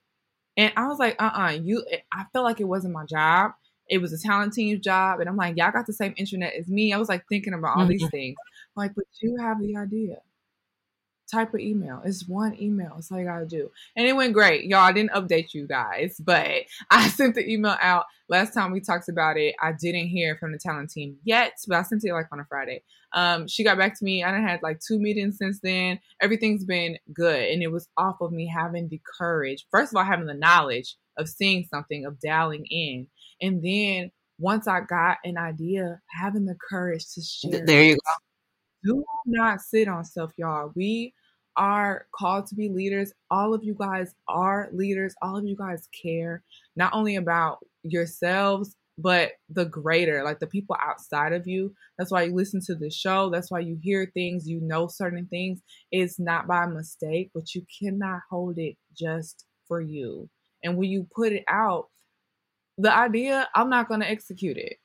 And 0.56 0.72
I 0.76 0.88
was 0.88 1.00
like, 1.00 1.16
uh 1.22 1.26
uh-uh, 1.34 1.48
uh 1.48 1.52
you, 1.52 1.84
I 2.12 2.26
felt 2.32 2.46
like 2.46 2.60
it 2.60 2.66
wasn't 2.66 2.94
my 2.94 3.06
job. 3.06 3.52
It 3.90 3.98
was 3.98 4.14
a 4.14 4.18
talent 4.18 4.54
team's 4.54 4.82
job. 4.82 5.20
And 5.20 5.30
I'm 5.30 5.36
like, 5.36 5.58
y'all 5.58 5.72
got 5.72 5.86
the 5.86 5.94
same 5.94 6.14
internet 6.18 6.54
as 6.54 6.68
me. 6.68 6.94
I 6.94 6.98
was 6.98 7.10
like 7.10 7.26
thinking 7.28 7.54
about 7.54 7.78
all 7.78 7.86
these 7.86 8.02
mm-hmm. 8.02 8.10
things. 8.10 8.36
I'm 8.76 8.82
like, 8.84 8.96
but 8.96 9.06
you 9.22 9.38
have 9.40 9.60
the 9.60 9.76
idea 9.76 10.18
type 11.34 11.54
of 11.54 11.60
email. 11.60 12.02
It's 12.06 12.28
one 12.28 12.56
email. 12.62 12.92
That's 12.96 13.12
all 13.12 13.20
you 13.20 13.26
gotta 13.26 13.46
do. 13.46 13.70
And 13.96 14.08
it 14.08 14.16
went 14.16 14.34
great. 14.34 14.66
Y'all, 14.66 14.80
I 14.80 14.92
didn't 14.92 15.12
update 15.12 15.54
you 15.54 15.68
guys, 15.68 16.20
but 16.24 16.64
I 16.92 17.10
sent 17.10 17.36
the 17.36 17.50
email 17.50 17.76
out 17.82 18.06
last 18.30 18.54
time 18.54 18.72
we 18.72 18.80
talked 18.80 19.10
about 19.10 19.38
it. 19.38 19.56
I 19.62 19.74
didn't 19.74 20.08
hear 20.08 20.38
from 20.38 20.52
the 20.52 20.60
talent 20.60 20.92
team 20.92 21.18
yet, 21.24 21.54
but 21.68 21.78
I 21.78 21.84
sent 21.84 22.04
it 22.06 22.14
like 22.14 22.28
on 22.32 22.40
a 22.40 22.46
Friday. 22.46 22.84
Um, 23.14 23.48
she 23.48 23.64
got 23.64 23.78
back 23.78 23.98
to 24.00 24.06
me. 24.06 24.24
I 24.24 24.40
had 24.40 24.64
like 24.64 24.80
two 24.80 25.00
meetings 25.00 25.38
since 25.38 25.60
then. 25.62 26.00
Everything's 26.22 26.66
been 26.66 26.98
good. 27.14 27.50
And 27.50 27.62
it 27.62 27.72
was 27.72 27.88
off 27.98 28.22
of 28.22 28.32
me 28.32 28.48
having 28.48 28.88
the 28.90 29.02
courage. 29.18 29.66
First 29.72 29.92
of 29.92 29.98
all, 29.98 30.04
having 30.04 30.26
the 30.26 30.34
knowledge 30.34 30.96
of 31.18 31.30
seeing 31.30 31.66
something, 31.70 32.06
of 32.06 32.20
dialing 32.20 32.66
in. 32.66 33.08
And 33.42 33.64
then 33.64 34.12
once 34.40 34.68
I 34.68 34.82
got 34.82 35.18
an 35.24 35.38
idea, 35.38 36.02
having 36.10 36.46
the 36.46 36.58
courage 36.70 37.06
to 37.14 37.22
share. 37.22 37.66
There 37.66 37.84
you 37.84 37.94
go 37.94 38.24
do 38.84 39.04
not 39.26 39.62
sit 39.62 39.88
on 39.88 40.04
stuff, 40.04 40.32
y'all. 40.38 40.72
We 40.76 41.14
are 41.58 42.08
called 42.16 42.48
to 42.48 42.56
be 42.56 42.70
leaders. 42.70 43.14
All 43.30 43.54
of 43.54 43.64
you 43.64 43.76
guys 43.78 44.14
are 44.28 44.70
leaders. 44.74 45.16
All 45.22 45.38
of 45.38 45.46
you 45.46 45.56
guys 45.56 45.88
care 46.02 46.44
not 46.76 46.94
only 46.94 47.16
about 47.16 47.60
yourselves, 47.84 48.76
but 48.98 49.32
the 49.50 49.66
greater, 49.66 50.24
like 50.24 50.40
the 50.40 50.48
people 50.48 50.76
outside 50.82 51.34
of 51.34 51.48
you. 51.48 51.74
That's 51.98 52.12
why 52.12 52.24
you 52.24 52.36
listen 52.36 52.62
to 52.68 52.76
the 52.76 52.92
show. 52.92 53.30
That's 53.30 53.50
why 53.50 53.60
you 53.60 53.78
hear 53.82 54.12
things, 54.14 54.48
you 54.48 54.62
know 54.62 54.88
certain 54.88 55.28
things. 55.28 55.62
It's 55.92 56.20
not 56.20 56.48
by 56.48 56.66
mistake, 56.68 57.32
but 57.34 57.56
you 57.56 57.66
cannot 57.82 58.22
hold 58.30 58.58
it 58.58 58.76
just 58.96 59.46
for 59.68 59.82
you. 59.82 60.30
And 60.64 60.78
when 60.78 60.90
you 60.90 61.08
put 61.16 61.34
it 61.34 61.44
out, 61.50 61.88
the 62.78 62.96
idea, 62.96 63.48
I'm 63.56 63.70
not 63.70 63.88
going 63.88 64.02
to 64.02 64.10
execute 64.10 64.58
it. 64.58 64.78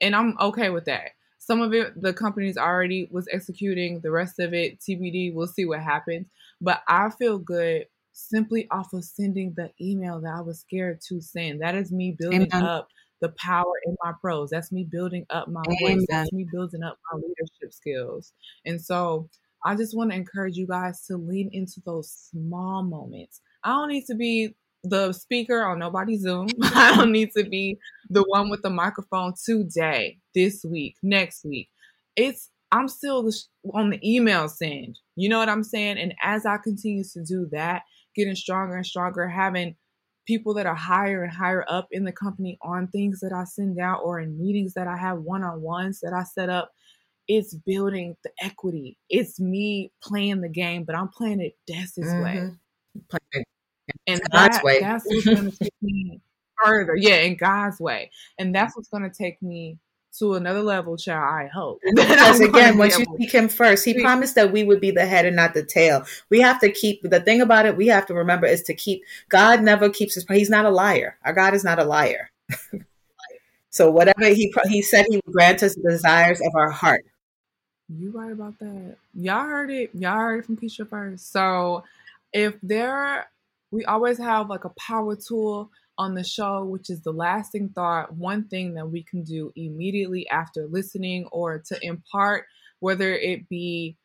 And 0.00 0.16
I'm 0.16 0.36
okay 0.40 0.70
with 0.70 0.86
that. 0.86 1.10
Some 1.50 1.62
of 1.62 1.74
it 1.74 2.00
the 2.00 2.12
companies 2.12 2.56
already 2.56 3.08
was 3.10 3.26
executing, 3.32 3.98
the 4.02 4.12
rest 4.12 4.38
of 4.38 4.54
it 4.54 4.78
TBD. 4.78 5.34
We'll 5.34 5.48
see 5.48 5.64
what 5.64 5.80
happens. 5.80 6.28
But 6.60 6.82
I 6.86 7.10
feel 7.10 7.38
good 7.38 7.86
simply 8.12 8.68
off 8.70 8.92
of 8.92 9.04
sending 9.04 9.54
the 9.56 9.72
email 9.80 10.20
that 10.20 10.32
I 10.32 10.42
was 10.42 10.60
scared 10.60 11.00
to 11.08 11.20
send. 11.20 11.60
That 11.60 11.74
is 11.74 11.90
me 11.90 12.14
building 12.16 12.52
Amen. 12.52 12.62
up 12.62 12.86
the 13.20 13.30
power 13.30 13.72
in 13.84 13.96
my 14.00 14.12
pros. 14.20 14.50
That's 14.50 14.70
me 14.70 14.84
building 14.84 15.26
up 15.30 15.48
my 15.48 15.64
Amen. 15.64 15.96
voice. 15.96 16.06
That's 16.08 16.32
me 16.32 16.46
building 16.52 16.84
up 16.84 16.98
my 17.10 17.18
leadership 17.18 17.72
skills. 17.72 18.32
And 18.64 18.80
so 18.80 19.28
I 19.64 19.74
just 19.74 19.96
want 19.96 20.12
to 20.12 20.16
encourage 20.16 20.56
you 20.56 20.68
guys 20.68 21.04
to 21.06 21.16
lean 21.16 21.50
into 21.52 21.82
those 21.84 22.12
small 22.30 22.84
moments. 22.84 23.40
I 23.64 23.70
don't 23.70 23.88
need 23.88 24.06
to 24.06 24.14
be 24.14 24.54
the 24.84 25.12
speaker 25.12 25.64
on 25.64 25.80
nobody's 25.80 26.20
Zoom. 26.20 26.48
I 26.62 26.94
don't 26.94 27.10
need 27.10 27.32
to 27.36 27.42
be 27.42 27.76
the 28.08 28.22
one 28.22 28.50
with 28.50 28.62
the 28.62 28.70
microphone 28.70 29.34
today, 29.44 30.19
this 30.34 30.64
week, 30.64 30.96
next 31.02 31.44
week. 31.44 31.68
It's 32.16 32.50
I'm 32.72 32.88
still 32.88 33.28
on 33.74 33.90
the 33.90 34.00
email 34.08 34.48
send. 34.48 34.98
You 35.16 35.28
know 35.28 35.38
what 35.38 35.48
I'm 35.48 35.64
saying? 35.64 35.98
And 35.98 36.14
as 36.22 36.46
I 36.46 36.56
continue 36.58 37.04
to 37.04 37.24
do 37.24 37.48
that, 37.52 37.82
getting 38.14 38.36
stronger 38.36 38.76
and 38.76 38.86
stronger, 38.86 39.28
having 39.28 39.76
people 40.26 40.54
that 40.54 40.66
are 40.66 40.74
higher 40.74 41.24
and 41.24 41.32
higher 41.32 41.64
up 41.68 41.88
in 41.90 42.04
the 42.04 42.12
company 42.12 42.58
on 42.62 42.86
things 42.88 43.20
that 43.20 43.32
I 43.32 43.44
send 43.44 43.80
out 43.80 44.00
or 44.04 44.20
in 44.20 44.38
meetings 44.38 44.74
that 44.74 44.86
I 44.86 44.96
have 44.96 45.18
one 45.18 45.42
on 45.42 45.60
ones 45.60 46.00
that 46.00 46.12
I 46.12 46.22
set 46.22 46.48
up, 46.48 46.70
it's 47.26 47.54
building 47.54 48.16
the 48.22 48.30
equity. 48.40 48.96
It's 49.08 49.40
me 49.40 49.92
playing 50.02 50.40
the 50.40 50.48
game, 50.48 50.84
but 50.84 50.94
I'm 50.94 51.08
playing 51.08 51.40
it 51.40 51.56
Des's 51.66 52.04
mm-hmm. 52.04 52.22
way. 52.22 52.50
And 54.06 54.20
God's 54.32 54.56
that, 54.56 54.64
way. 54.64 54.80
That's 54.80 55.04
what's 55.06 55.24
going 55.24 55.50
to 55.50 55.56
take 55.56 55.74
me 55.82 56.20
further. 56.64 56.94
Yeah, 56.96 57.16
in 57.16 57.36
God's 57.36 57.80
way, 57.80 58.10
and 58.38 58.54
that's 58.54 58.76
what's 58.76 58.88
going 58.88 59.02
to 59.02 59.10
take 59.10 59.40
me 59.42 59.78
to 60.18 60.34
another 60.34 60.62
level, 60.62 60.96
child. 60.96 61.22
I 61.22 61.46
hope. 61.46 61.80
Because 61.94 62.40
again, 62.48 62.78
once 62.78 62.98
you 62.98 63.06
seek 63.18 63.32
Him 63.32 63.48
first, 63.48 63.84
He 63.84 64.00
promised 64.00 64.34
that 64.34 64.52
we 64.52 64.64
would 64.64 64.80
be 64.80 64.90
the 64.90 65.06
head 65.06 65.26
and 65.26 65.36
not 65.36 65.54
the 65.54 65.62
tail. 65.62 66.04
We 66.28 66.40
have 66.40 66.60
to 66.60 66.70
keep 66.70 67.02
the 67.02 67.20
thing 67.20 67.40
about 67.40 67.66
it. 67.66 67.76
We 67.76 67.86
have 67.88 68.06
to 68.06 68.14
remember 68.14 68.46
is 68.46 68.62
to 68.64 68.74
keep. 68.74 69.02
God 69.28 69.62
never 69.62 69.88
keeps 69.88 70.14
His. 70.14 70.24
He's 70.28 70.50
not 70.50 70.64
a 70.64 70.70
liar. 70.70 71.16
Our 71.24 71.32
God 71.32 71.54
is 71.54 71.64
not 71.64 71.78
a 71.78 71.84
liar. 71.84 72.30
so 73.70 73.90
whatever 73.90 74.26
He 74.26 74.52
He 74.68 74.82
said, 74.82 75.06
He 75.08 75.16
would 75.24 75.32
grant 75.32 75.62
us 75.62 75.74
the 75.74 75.90
desires 75.90 76.40
of 76.40 76.54
our 76.54 76.70
heart. 76.70 77.04
You 77.88 78.10
right 78.12 78.32
about 78.32 78.58
that. 78.60 78.96
Y'all 79.14 79.46
heard 79.46 79.70
it. 79.70 79.90
Y'all 79.94 80.16
heard 80.16 80.40
it 80.40 80.44
from 80.44 80.56
Keisha 80.56 80.88
first. 80.88 81.32
So 81.32 81.82
if 82.32 82.54
there 82.62 83.28
we 83.70 83.84
always 83.84 84.18
have 84.18 84.48
like 84.48 84.64
a 84.64 84.70
power 84.70 85.16
tool 85.16 85.70
on 86.00 86.14
the 86.14 86.24
show, 86.24 86.64
which 86.64 86.88
is 86.88 87.02
the 87.02 87.12
lasting 87.12 87.68
thought, 87.74 88.16
one 88.16 88.48
thing 88.48 88.72
that 88.72 88.90
we 88.90 89.02
can 89.02 89.22
do 89.22 89.52
immediately 89.54 90.26
after 90.30 90.66
listening 90.66 91.26
or 91.30 91.58
to 91.58 91.78
impart, 91.82 92.46
whether 92.78 93.12
it 93.12 93.46
be 93.50 93.98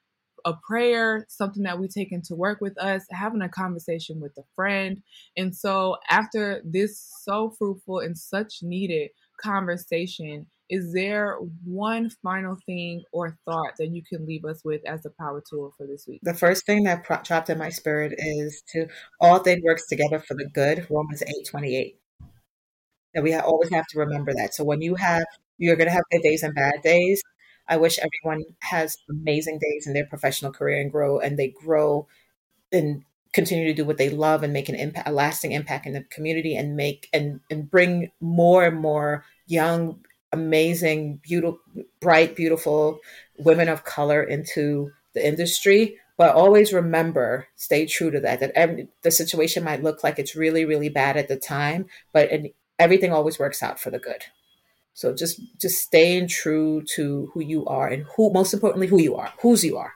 a 0.43 0.53
prayer, 0.67 1.25
something 1.29 1.63
that 1.63 1.79
we 1.79 1.87
take 1.87 2.11
into 2.11 2.35
work 2.35 2.59
with 2.59 2.77
us, 2.77 3.05
having 3.11 3.41
a 3.41 3.47
conversation 3.47 4.19
with 4.19 4.33
a 4.37 4.43
friend. 4.57 5.01
And 5.37 5.55
so, 5.55 5.95
after 6.09 6.61
this 6.65 7.01
so 7.23 7.55
fruitful 7.57 7.99
and 7.99 8.17
such 8.17 8.55
needed 8.61 9.11
conversation, 9.41 10.47
is 10.69 10.93
there 10.93 11.37
one 11.63 12.09
final 12.23 12.57
thing 12.65 13.03
or 13.11 13.37
thought 13.45 13.73
that 13.77 13.91
you 13.91 14.01
can 14.03 14.25
leave 14.25 14.45
us 14.45 14.61
with 14.63 14.81
as 14.85 15.05
a 15.05 15.11
power 15.19 15.43
tool 15.47 15.73
for 15.77 15.85
this 15.85 16.05
week? 16.07 16.21
The 16.23 16.33
first 16.33 16.65
thing 16.65 16.83
that 16.83 17.03
dropped 17.03 17.49
in 17.49 17.57
my 17.57 17.69
spirit 17.69 18.13
is 18.17 18.63
to 18.73 18.87
all 19.21 19.39
things 19.39 19.61
works 19.63 19.87
together 19.87 20.19
for 20.19 20.33
the 20.33 20.49
good, 20.53 20.87
Romans 20.89 21.21
8 21.21 21.47
28. 21.49 21.99
That 23.13 23.23
we 23.23 23.33
always 23.35 23.69
have 23.69 23.85
to 23.87 23.99
remember 23.99 24.33
that. 24.33 24.53
So 24.53 24.63
when 24.63 24.81
you 24.81 24.95
have, 24.95 25.25
you're 25.57 25.75
going 25.75 25.87
to 25.87 25.93
have 25.93 26.03
good 26.11 26.21
days 26.21 26.43
and 26.43 26.55
bad 26.55 26.81
days. 26.83 27.21
I 27.67 27.77
wish 27.77 27.99
everyone 27.99 28.43
has 28.61 28.97
amazing 29.09 29.59
days 29.59 29.87
in 29.87 29.93
their 29.93 30.05
professional 30.05 30.51
career 30.51 30.81
and 30.81 30.91
grow, 30.91 31.19
and 31.19 31.37
they 31.37 31.49
grow 31.63 32.07
and 32.71 33.03
continue 33.33 33.65
to 33.65 33.73
do 33.73 33.85
what 33.85 33.97
they 33.97 34.09
love 34.09 34.43
and 34.43 34.53
make 34.53 34.69
an 34.69 34.75
impact, 34.75 35.07
a 35.07 35.11
lasting 35.11 35.51
impact 35.51 35.85
in 35.85 35.93
the 35.93 36.03
community, 36.11 36.55
and 36.55 36.75
make 36.75 37.07
and 37.13 37.39
and 37.49 37.69
bring 37.69 38.11
more 38.19 38.65
and 38.65 38.77
more 38.77 39.23
young 39.47 39.99
amazing, 40.35 41.19
beautiful, 41.23 41.59
bright, 41.99 42.35
beautiful 42.35 42.99
women 43.39 43.69
of 43.69 43.83
color 43.83 44.21
into 44.21 44.91
the 45.13 45.25
industry. 45.25 45.97
But 46.17 46.35
always 46.35 46.71
remember, 46.71 47.47
stay 47.55 47.85
true 47.85 48.11
to 48.11 48.19
that. 48.21 48.39
That 48.39 48.51
every, 48.55 48.87
the 49.01 49.11
situation 49.11 49.63
might 49.63 49.83
look 49.83 50.03
like 50.03 50.19
it's 50.19 50.35
really, 50.35 50.63
really 50.63 50.89
bad 50.89 51.17
at 51.17 51.27
the 51.27 51.35
time, 51.35 51.87
but 52.13 52.29
everything 52.79 53.11
always 53.11 53.39
works 53.39 53.61
out 53.61 53.79
for 53.79 53.89
the 53.89 53.99
good. 53.99 54.23
So 54.93 55.13
just 55.13 55.41
just 55.59 55.81
staying 55.81 56.29
true 56.29 56.81
to 56.95 57.29
who 57.33 57.41
you 57.41 57.65
are 57.65 57.87
and 57.87 58.05
who, 58.15 58.31
most 58.31 58.53
importantly, 58.53 58.87
who 58.87 59.01
you 59.01 59.15
are, 59.15 59.33
whose 59.41 59.63
you 59.63 59.77
are. 59.77 59.93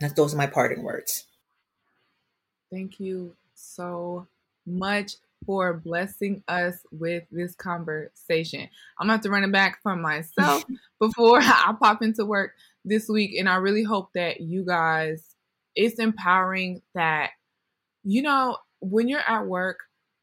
That 0.00 0.16
those 0.16 0.34
are 0.34 0.36
my 0.36 0.48
parting 0.48 0.82
words. 0.82 1.26
Thank 2.72 2.98
you 2.98 3.36
so 3.54 4.26
much 4.66 5.16
for 5.46 5.74
blessing 5.74 6.42
us 6.48 6.76
with 6.90 7.24
this 7.30 7.54
conversation. 7.54 8.68
I'm 8.98 9.06
gonna 9.06 9.14
have 9.14 9.20
to 9.22 9.30
run 9.30 9.44
it 9.44 9.52
back 9.52 9.82
from 9.82 10.02
myself 10.02 10.64
before 11.00 11.38
I 11.42 11.74
pop 11.80 12.02
into 12.02 12.24
work 12.24 12.52
this 12.84 13.08
week. 13.08 13.32
And 13.38 13.48
I 13.48 13.56
really 13.56 13.82
hope 13.82 14.10
that 14.14 14.40
you 14.40 14.64
guys, 14.64 15.34
it's 15.74 15.98
empowering 15.98 16.82
that, 16.94 17.30
you 18.04 18.22
know, 18.22 18.58
when 18.80 19.08
you're 19.08 19.20
at 19.20 19.46
work, 19.46 19.78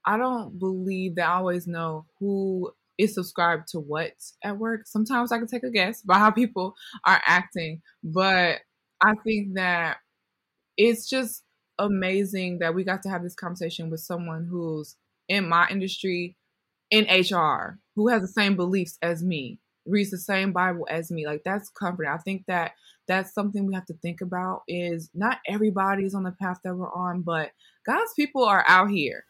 I 0.06 0.18
don't 0.18 0.58
believe 0.58 1.16
that 1.16 1.28
I 1.30 1.34
always 1.36 1.68
know 1.68 2.06
who 2.20 2.72
is 2.98 3.16
subscribed 3.16 3.68
to 3.70 3.80
what 3.80 4.14
at 4.44 4.58
work. 4.58 4.82
Sometimes 4.86 5.32
I 5.32 5.38
can 5.38 5.48
take 5.48 5.64
a 5.64 5.72
guess 5.72 6.02
by 6.02 6.20
how 6.20 6.32
people 6.32 6.76
are 7.06 7.22
acting, 7.26 7.82
but 8.04 8.60
I 9.02 9.14
think 9.24 9.56
that 9.56 9.98
it's 10.78 11.10
just 11.10 11.44
amazing 11.80 12.60
that 12.60 12.76
we 12.76 12.84
got 12.84 13.02
to 13.04 13.10
have 13.10 13.24
this 13.24 13.36
conversation 13.36 13.90
with 13.90 14.00
someone 14.00 14.46
who's 14.50 14.96
in 15.32 15.48
my 15.48 15.66
industry 15.70 16.36
in 16.90 17.06
HR 17.06 17.80
who 17.96 18.10
has 18.10 18.22
the 18.22 18.28
same 18.28 18.58
beliefs 18.58 18.98
as 19.02 19.24
me, 19.24 19.60
reads 19.86 20.12
the 20.12 20.18
same 20.18 20.52
Bible 20.52 20.86
as 20.90 21.10
me. 21.10 21.26
Like 21.26 21.44
that's 21.46 21.70
comforting. 21.70 22.12
I 22.12 22.18
think 22.18 22.44
that 22.48 22.74
that's 23.08 23.34
something 23.34 23.66
we 23.66 23.74
have 23.74 23.86
to 23.86 23.94
think 24.02 24.20
about 24.20 24.64
is 24.68 25.10
not 25.14 25.38
everybody 25.48 26.04
is 26.04 26.14
on 26.14 26.24
the 26.24 26.34
path 26.34 26.58
that 26.66 26.76
we're 26.76 26.94
on, 26.94 27.22
but 27.22 27.52
God's 27.86 28.14
people 28.14 28.44
are 28.44 28.66
out 28.68 28.90
here. 28.90 29.24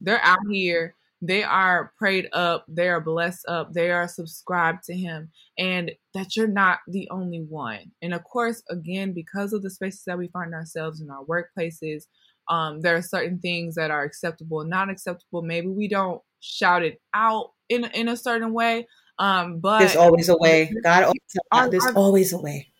They're 0.00 0.24
out 0.24 0.38
here. 0.48 0.94
They 1.20 1.42
are 1.42 1.92
prayed 1.98 2.28
up. 2.32 2.64
They 2.68 2.88
are 2.88 3.00
blessed 3.00 3.46
up. 3.48 3.72
They 3.72 3.90
are 3.90 4.08
subscribed 4.08 4.84
to 4.84 4.94
Him. 4.94 5.30
And 5.58 5.92
that 6.14 6.36
you're 6.36 6.48
not 6.48 6.80
the 6.88 7.08
only 7.10 7.40
one. 7.40 7.92
And 8.00 8.14
of 8.14 8.24
course, 8.24 8.62
again, 8.70 9.12
because 9.12 9.52
of 9.52 9.62
the 9.62 9.70
spaces 9.70 10.02
that 10.06 10.18
we 10.18 10.28
find 10.28 10.54
ourselves 10.54 11.00
in 11.00 11.10
our 11.10 11.24
workplaces, 11.24 12.04
um, 12.48 12.80
there 12.80 12.96
are 12.96 13.02
certain 13.02 13.38
things 13.38 13.74
that 13.76 13.90
are 13.90 14.02
acceptable 14.02 14.60
and 14.60 14.70
not 14.70 14.90
acceptable. 14.90 15.42
Maybe 15.42 15.68
we 15.68 15.88
don't 15.88 16.20
shout 16.40 16.82
it 16.82 17.00
out 17.14 17.52
in 17.68 17.84
in 17.94 18.08
a 18.08 18.16
certain 18.16 18.52
way, 18.52 18.86
um, 19.18 19.58
but 19.58 19.80
there's 19.80 19.96
always 19.96 20.28
a 20.28 20.36
way. 20.36 20.72
God, 20.82 21.04
always, 21.04 21.70
there's 21.70 21.86
our, 21.86 21.92
always 21.94 22.32
a 22.32 22.38
way. 22.38 22.72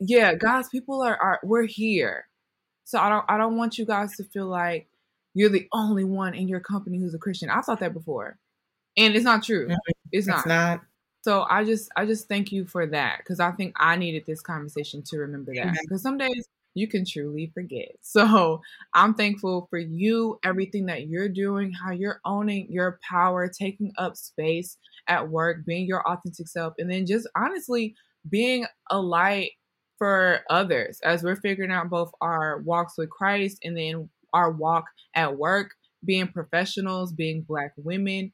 yeah, 0.00 0.34
guys, 0.34 0.68
people 0.68 1.02
are, 1.02 1.16
are 1.16 1.40
we're 1.42 1.66
here. 1.66 2.26
So 2.84 2.98
I 2.98 3.08
don't 3.08 3.24
I 3.28 3.38
don't 3.38 3.56
want 3.56 3.78
you 3.78 3.86
guys 3.86 4.16
to 4.16 4.24
feel 4.24 4.46
like 4.46 4.88
you're 5.34 5.48
the 5.48 5.68
only 5.72 6.04
one 6.04 6.34
in 6.34 6.48
your 6.48 6.60
company 6.60 6.98
who's 6.98 7.14
a 7.14 7.18
Christian. 7.18 7.50
I 7.50 7.60
thought 7.60 7.80
that 7.80 7.94
before. 7.94 8.38
And 8.96 9.14
it's 9.14 9.24
not 9.24 9.44
true. 9.44 9.68
It's 10.10 10.26
not. 10.26 10.38
It's 10.38 10.46
not. 10.46 10.80
So 11.22 11.46
I 11.48 11.64
just 11.64 11.90
I 11.96 12.06
just 12.06 12.28
thank 12.28 12.50
you 12.50 12.64
for 12.64 12.86
that 12.86 13.18
because 13.18 13.40
I 13.40 13.52
think 13.52 13.74
I 13.76 13.96
needed 13.96 14.24
this 14.26 14.40
conversation 14.40 15.02
to 15.04 15.18
remember 15.18 15.54
that 15.54 15.76
because 15.82 16.02
some 16.02 16.18
days 16.18 16.48
you 16.74 16.88
can 16.88 17.04
truly 17.04 17.50
forget. 17.54 17.88
So 18.02 18.60
I'm 18.94 19.14
thankful 19.14 19.66
for 19.70 19.78
you, 19.78 20.38
everything 20.44 20.86
that 20.86 21.06
you're 21.06 21.28
doing, 21.28 21.72
how 21.72 21.92
you're 21.92 22.20
owning 22.24 22.66
your 22.70 22.98
power, 23.08 23.48
taking 23.48 23.92
up 23.98 24.16
space 24.16 24.76
at 25.08 25.28
work, 25.28 25.64
being 25.64 25.86
your 25.86 26.06
authentic 26.08 26.48
self, 26.48 26.74
and 26.78 26.90
then 26.90 27.06
just 27.06 27.28
honestly 27.36 27.94
being 28.28 28.66
a 28.90 29.00
light 29.00 29.52
for 29.98 30.40
others 30.50 30.98
as 31.04 31.22
we're 31.22 31.36
figuring 31.36 31.70
out 31.70 31.90
both 31.90 32.10
our 32.20 32.60
walks 32.62 32.94
with 32.98 33.10
Christ 33.10 33.58
and 33.62 33.76
then 33.76 34.08
our 34.32 34.50
walk 34.50 34.84
at 35.14 35.36
work, 35.36 35.72
being 36.04 36.28
professionals, 36.28 37.12
being 37.12 37.42
black 37.42 37.72
women, 37.76 38.32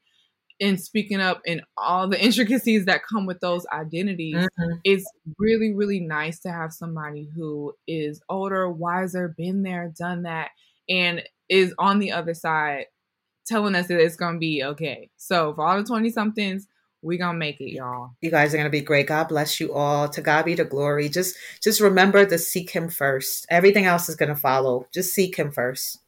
and 0.59 0.79
speaking 0.81 1.19
up 1.19 1.41
in 1.45 1.61
all 1.77 2.07
the 2.07 2.21
intricacies 2.23 2.85
that 2.85 3.01
come 3.03 3.25
with 3.25 3.39
those 3.39 3.65
identities 3.71 4.35
mm-hmm. 4.35 4.73
it's 4.83 5.09
really 5.37 5.73
really 5.73 5.99
nice 5.99 6.39
to 6.39 6.51
have 6.51 6.73
somebody 6.73 7.29
who 7.35 7.73
is 7.87 8.21
older 8.29 8.69
wiser 8.69 9.33
been 9.37 9.63
there 9.63 9.93
done 9.97 10.23
that 10.23 10.49
and 10.89 11.21
is 11.49 11.73
on 11.77 11.99
the 11.99 12.11
other 12.11 12.33
side 12.33 12.85
telling 13.45 13.75
us 13.75 13.87
that 13.87 13.99
it's 13.99 14.15
gonna 14.15 14.37
be 14.37 14.63
okay. 14.63 15.09
So 15.17 15.53
for 15.53 15.65
all 15.65 15.77
the 15.77 15.83
20 15.83 16.09
somethings 16.11 16.67
we 17.03 17.17
gonna 17.17 17.37
make 17.37 17.61
it 17.61 17.71
y'all. 17.71 18.11
You 18.21 18.31
guys 18.31 18.53
are 18.53 18.57
gonna 18.57 18.69
be 18.69 18.81
great. 18.81 19.07
God 19.07 19.29
bless 19.29 19.59
you 19.59 19.73
all. 19.73 20.09
To 20.09 20.21
god 20.21 20.45
be 20.45 20.55
the 20.55 20.65
glory. 20.65 21.09
Just 21.09 21.37
just 21.63 21.79
remember 21.79 22.25
to 22.25 22.37
seek 22.37 22.71
him 22.71 22.89
first. 22.89 23.45
Everything 23.49 23.85
else 23.85 24.09
is 24.09 24.15
gonna 24.15 24.35
follow. 24.35 24.87
Just 24.93 25.13
seek 25.13 25.37
him 25.37 25.51
first 25.51 25.99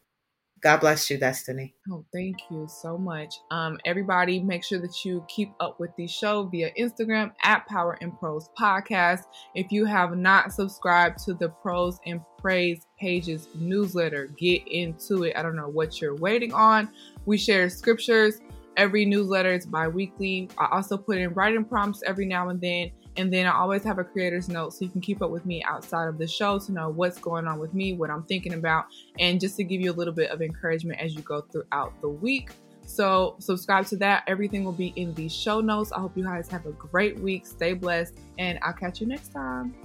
God 0.61 0.81
bless 0.81 1.09
you, 1.09 1.17
Destiny. 1.17 1.73
Oh, 1.89 2.05
thank 2.13 2.37
you 2.51 2.67
so 2.67 2.97
much. 2.97 3.35
Um, 3.49 3.79
everybody, 3.85 4.41
make 4.41 4.63
sure 4.63 4.79
that 4.79 5.05
you 5.05 5.23
keep 5.27 5.53
up 5.59 5.79
with 5.79 5.91
the 5.95 6.07
show 6.07 6.43
via 6.43 6.71
Instagram 6.77 7.31
at 7.43 7.65
Power 7.67 7.97
and 8.01 8.17
Pros 8.19 8.49
Podcast. 8.59 9.23
If 9.55 9.71
you 9.71 9.85
have 9.85 10.17
not 10.17 10.51
subscribed 10.51 11.23
to 11.25 11.33
the 11.33 11.49
Pros 11.49 11.99
and 12.05 12.21
Praise 12.37 12.87
Pages 12.99 13.47
newsletter, 13.55 14.27
get 14.37 14.67
into 14.67 15.23
it. 15.23 15.37
I 15.37 15.43
don't 15.43 15.55
know 15.55 15.69
what 15.69 16.01
you're 16.01 16.15
waiting 16.15 16.53
on. 16.53 16.89
We 17.25 17.37
share 17.37 17.69
scriptures. 17.69 18.41
Every 18.75 19.05
newsletter 19.05 19.53
is 19.53 19.65
bi 19.65 19.87
weekly. 19.87 20.49
I 20.57 20.67
also 20.71 20.97
put 20.97 21.17
in 21.17 21.33
writing 21.33 21.65
prompts 21.65 22.01
every 22.05 22.25
now 22.25 22.49
and 22.49 22.61
then. 22.61 22.91
And 23.19 23.33
then 23.33 23.45
I 23.45 23.51
always 23.51 23.83
have 23.83 23.99
a 23.99 24.03
creator's 24.05 24.47
note 24.47 24.73
so 24.73 24.85
you 24.85 24.89
can 24.89 25.01
keep 25.01 25.21
up 25.21 25.29
with 25.29 25.45
me 25.45 25.61
outside 25.63 26.07
of 26.07 26.17
the 26.17 26.25
show 26.25 26.57
to 26.57 26.71
know 26.71 26.87
what's 26.87 27.19
going 27.19 27.47
on 27.47 27.59
with 27.59 27.73
me, 27.73 27.91
what 27.91 28.09
I'm 28.09 28.23
thinking 28.23 28.53
about, 28.53 28.85
and 29.19 29.41
just 29.41 29.57
to 29.57 29.65
give 29.65 29.81
you 29.81 29.91
a 29.91 29.97
little 29.97 30.13
bit 30.13 30.31
of 30.31 30.41
encouragement 30.41 31.01
as 31.01 31.13
you 31.13 31.21
go 31.23 31.41
throughout 31.41 31.99
the 31.99 32.07
week. 32.07 32.51
So, 32.85 33.35
subscribe 33.39 33.87
to 33.87 33.97
that. 33.97 34.23
Everything 34.27 34.63
will 34.63 34.71
be 34.71 34.93
in 34.95 35.13
the 35.15 35.27
show 35.27 35.59
notes. 35.59 35.91
I 35.91 35.99
hope 35.99 36.15
you 36.15 36.23
guys 36.23 36.47
have 36.47 36.65
a 36.65 36.71
great 36.71 37.19
week. 37.19 37.45
Stay 37.45 37.73
blessed, 37.73 38.17
and 38.37 38.57
I'll 38.61 38.71
catch 38.71 39.01
you 39.01 39.07
next 39.07 39.33
time. 39.33 39.75